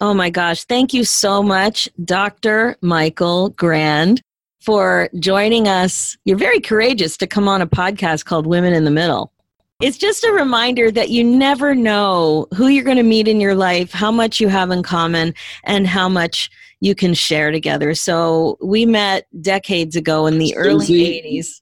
Oh 0.00 0.14
my 0.14 0.30
gosh. 0.30 0.64
Thank 0.64 0.94
you 0.94 1.04
so 1.04 1.42
much, 1.42 1.88
Dr. 2.04 2.76
Michael 2.80 3.50
Grand, 3.50 4.22
for 4.62 5.10
joining 5.18 5.68
us. 5.68 6.16
You're 6.24 6.38
very 6.38 6.60
courageous 6.60 7.16
to 7.18 7.26
come 7.26 7.48
on 7.48 7.60
a 7.60 7.66
podcast 7.66 8.24
called 8.24 8.46
Women 8.46 8.72
in 8.72 8.84
the 8.84 8.90
Middle. 8.90 9.32
It's 9.80 9.96
just 9.96 10.24
a 10.24 10.32
reminder 10.32 10.90
that 10.90 11.10
you 11.10 11.22
never 11.22 11.72
know 11.72 12.48
who 12.56 12.66
you're 12.66 12.82
going 12.82 12.96
to 12.96 13.04
meet 13.04 13.28
in 13.28 13.40
your 13.40 13.54
life, 13.54 13.92
how 13.92 14.10
much 14.10 14.40
you 14.40 14.48
have 14.48 14.72
in 14.72 14.82
common, 14.82 15.34
and 15.62 15.86
how 15.86 16.08
much 16.08 16.50
you 16.80 16.96
can 16.96 17.14
share 17.14 17.52
together. 17.52 17.94
So 17.94 18.58
we 18.60 18.84
met 18.84 19.28
decades 19.40 19.94
ago 19.94 20.26
in 20.26 20.38
the 20.38 20.48
Suzy, 20.48 20.56
early 20.56 21.38
80s. 21.38 21.60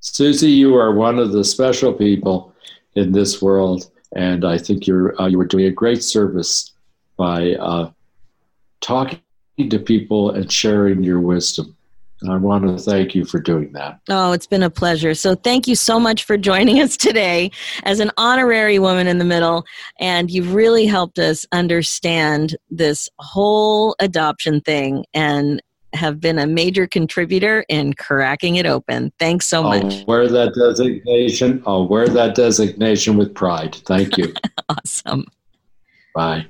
Suzy, 0.00 0.50
you 0.50 0.76
are 0.76 0.92
one 0.92 1.18
of 1.18 1.32
the 1.32 1.44
special 1.44 1.94
people 1.94 2.54
in 2.94 3.12
this 3.12 3.40
world, 3.40 3.90
and 4.14 4.44
I 4.44 4.58
think 4.58 4.86
you're 4.86 5.18
uh, 5.18 5.28
you 5.28 5.38
were 5.38 5.46
doing 5.46 5.64
a 5.64 5.70
great 5.70 6.04
service 6.04 6.74
by 7.16 7.54
uh, 7.54 7.90
talking 8.82 9.22
to 9.56 9.78
people 9.78 10.32
and 10.32 10.52
sharing 10.52 11.02
your 11.02 11.20
wisdom. 11.20 11.74
I 12.28 12.36
want 12.36 12.64
to 12.64 12.78
thank 12.82 13.14
you 13.14 13.24
for 13.24 13.38
doing 13.38 13.72
that. 13.72 14.00
Oh, 14.08 14.32
it's 14.32 14.46
been 14.46 14.62
a 14.62 14.70
pleasure. 14.70 15.14
So, 15.14 15.34
thank 15.34 15.68
you 15.68 15.76
so 15.76 16.00
much 16.00 16.24
for 16.24 16.36
joining 16.36 16.80
us 16.80 16.96
today 16.96 17.50
as 17.84 18.00
an 18.00 18.10
honorary 18.16 18.78
woman 18.78 19.06
in 19.06 19.18
the 19.18 19.24
middle. 19.24 19.64
And 20.00 20.30
you've 20.30 20.54
really 20.54 20.86
helped 20.86 21.18
us 21.18 21.46
understand 21.52 22.56
this 22.70 23.08
whole 23.18 23.94
adoption 24.00 24.60
thing 24.60 25.04
and 25.14 25.62
have 25.94 26.20
been 26.20 26.38
a 26.38 26.46
major 26.46 26.86
contributor 26.86 27.64
in 27.68 27.94
cracking 27.94 28.56
it 28.56 28.66
open. 28.66 29.12
Thanks 29.18 29.46
so 29.46 29.62
much. 29.62 30.00
I'll 30.00 30.06
wear 30.06 30.28
that 30.28 30.54
designation. 30.54 31.62
I'll 31.66 31.88
wear 31.88 32.08
that 32.08 32.34
designation 32.34 33.16
with 33.16 33.34
pride. 33.34 33.76
Thank 33.86 34.18
you. 34.18 34.34
awesome. 34.68 35.24
Bye. 36.14 36.46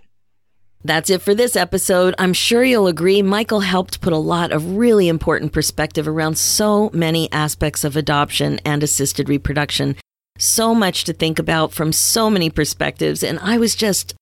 That's 0.85 1.11
it 1.11 1.23
for 1.23 1.35
this 1.35 1.57
episode. 1.57 2.15
I'm 2.19 2.33
sure 2.33 2.63
you'll 2.63 2.87
agree 2.87 3.21
Michael 3.21 3.61
helped 3.61 4.01
put 4.01 4.13
a 4.13 4.17
lot 4.17 4.53
of 4.53 4.77
really 4.77 5.09
important 5.09 5.53
perspective 5.53 6.07
around 6.07 6.39
so 6.39 6.91
many 6.93 7.31
aspects 7.33 7.83
of 7.83 7.97
adoption 7.97 8.61
and 8.65 8.83
assisted 8.83 9.29
reproduction. 9.29 9.97
So 10.39 10.75
much 10.75 11.03
to 11.05 11.13
think 11.13 11.41
about 11.41 11.73
from 11.73 11.93
so 11.93 12.31
many 12.31 12.49
perspectives, 12.49 13.25
and 13.25 13.41
I 13.41 13.59
was 13.59 13.75
just 13.75 14.15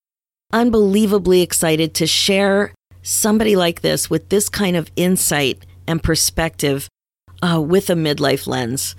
unbelievably 0.52 1.42
excited 1.42 1.92
to 1.94 2.06
share 2.06 2.72
somebody 3.02 3.54
like 3.54 3.82
this 3.82 4.08
with 4.08 4.30
this 4.30 4.48
kind 4.48 4.76
of 4.76 4.90
insight 4.96 5.64
and 5.86 6.02
perspective 6.02 6.88
uh, 7.42 7.60
with 7.60 7.90
a 7.90 7.94
midlife 7.94 8.46
lens. 8.46 8.96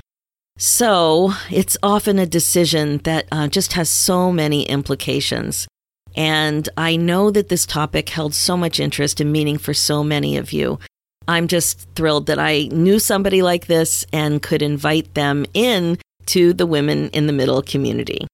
So 0.60 1.34
it's 1.50 1.78
often 1.82 2.20
a 2.20 2.26
decision 2.28 3.00
that 3.00 3.28
uh, 3.32 3.48
just 3.48 3.74
has 3.74 3.90
so 3.90 4.32
many 4.32 4.64
implications. 4.68 5.68
And 6.18 6.68
I 6.76 6.98
know 6.98 7.32
that 7.32 7.48
this 7.48 7.66
topic 7.66 8.10
held 8.10 8.34
so 8.34 8.58
much 8.58 8.80
interest 8.80 9.22
and 9.22 9.32
meaning 9.32 9.58
for 9.58 9.74
so 9.74 10.04
many 10.04 10.36
of 10.36 10.52
you. 10.52 10.80
I'm 11.28 11.48
just 11.48 11.88
thrilled 11.96 12.26
that 12.26 12.40
I 12.40 12.64
knew 12.72 13.00
somebody 13.00 13.42
like 13.42 13.68
this 13.68 14.06
and 14.12 14.42
could 14.42 14.62
invite 14.62 15.14
them 15.14 15.46
in 15.54 16.00
to 16.28 16.52
the 16.52 16.66
Women 16.66 17.10
in 17.10 17.28
the 17.28 17.34
Middle 17.34 17.62
community. 17.62 18.28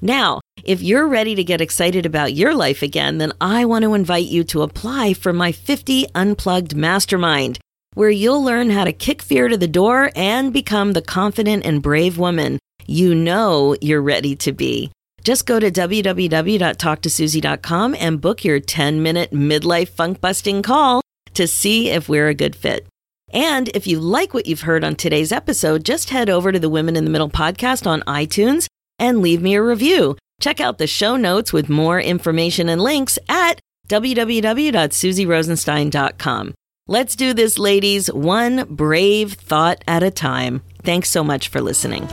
Now, 0.00 0.40
if 0.62 0.82
you're 0.82 1.08
ready 1.08 1.34
to 1.34 1.42
get 1.42 1.60
excited 1.60 2.04
about 2.04 2.34
your 2.34 2.54
life 2.54 2.82
again, 2.82 3.18
then 3.18 3.32
I 3.40 3.64
want 3.64 3.84
to 3.84 3.94
invite 3.94 4.26
you 4.26 4.44
to 4.44 4.62
apply 4.62 5.14
for 5.14 5.32
my 5.32 5.50
50 5.50 6.06
Unplugged 6.14 6.76
Mastermind 6.76 7.58
where 7.94 8.10
you'll 8.10 8.42
learn 8.42 8.70
how 8.70 8.84
to 8.84 8.92
kick 8.92 9.22
fear 9.22 9.48
to 9.48 9.56
the 9.56 9.68
door 9.68 10.10
and 10.14 10.52
become 10.52 10.92
the 10.92 11.02
confident 11.02 11.64
and 11.64 11.82
brave 11.82 12.18
woman 12.18 12.58
you 12.86 13.14
know 13.14 13.74
you're 13.80 14.02
ready 14.02 14.36
to 14.36 14.52
be. 14.52 14.90
Just 15.24 15.46
go 15.46 15.58
to 15.58 15.70
www.talktosuzy.com 15.70 17.96
and 17.98 18.20
book 18.20 18.44
your 18.44 18.60
10 18.60 19.02
minute 19.02 19.30
midlife 19.32 19.88
funk 19.88 20.20
busting 20.20 20.62
call 20.62 21.00
to 21.32 21.48
see 21.48 21.90
if 21.90 22.08
we're 22.08 22.28
a 22.28 22.34
good 22.34 22.54
fit. 22.54 22.86
And 23.32 23.68
if 23.74 23.86
you 23.86 23.98
like 23.98 24.32
what 24.32 24.46
you've 24.46 24.60
heard 24.60 24.84
on 24.84 24.94
today's 24.94 25.32
episode, 25.32 25.84
just 25.84 26.10
head 26.10 26.30
over 26.30 26.52
to 26.52 26.60
the 26.60 26.68
Women 26.68 26.94
in 26.94 27.04
the 27.04 27.10
Middle 27.10 27.30
podcast 27.30 27.86
on 27.86 28.02
iTunes 28.02 28.66
and 29.00 29.22
leave 29.22 29.42
me 29.42 29.54
a 29.54 29.62
review. 29.62 30.16
Check 30.40 30.60
out 30.60 30.78
the 30.78 30.86
show 30.86 31.16
notes 31.16 31.52
with 31.52 31.68
more 31.68 32.00
information 32.00 32.68
and 32.68 32.80
links 32.80 33.18
at 33.28 33.58
www.suzyrosenstein.com. 33.88 36.54
Let's 36.86 37.16
do 37.16 37.32
this, 37.32 37.58
ladies, 37.58 38.12
one 38.12 38.66
brave 38.68 39.32
thought 39.32 39.82
at 39.88 40.02
a 40.02 40.10
time. 40.10 40.60
Thanks 40.82 41.08
so 41.08 41.24
much 41.24 41.48
for 41.48 41.62
listening. 41.62 42.06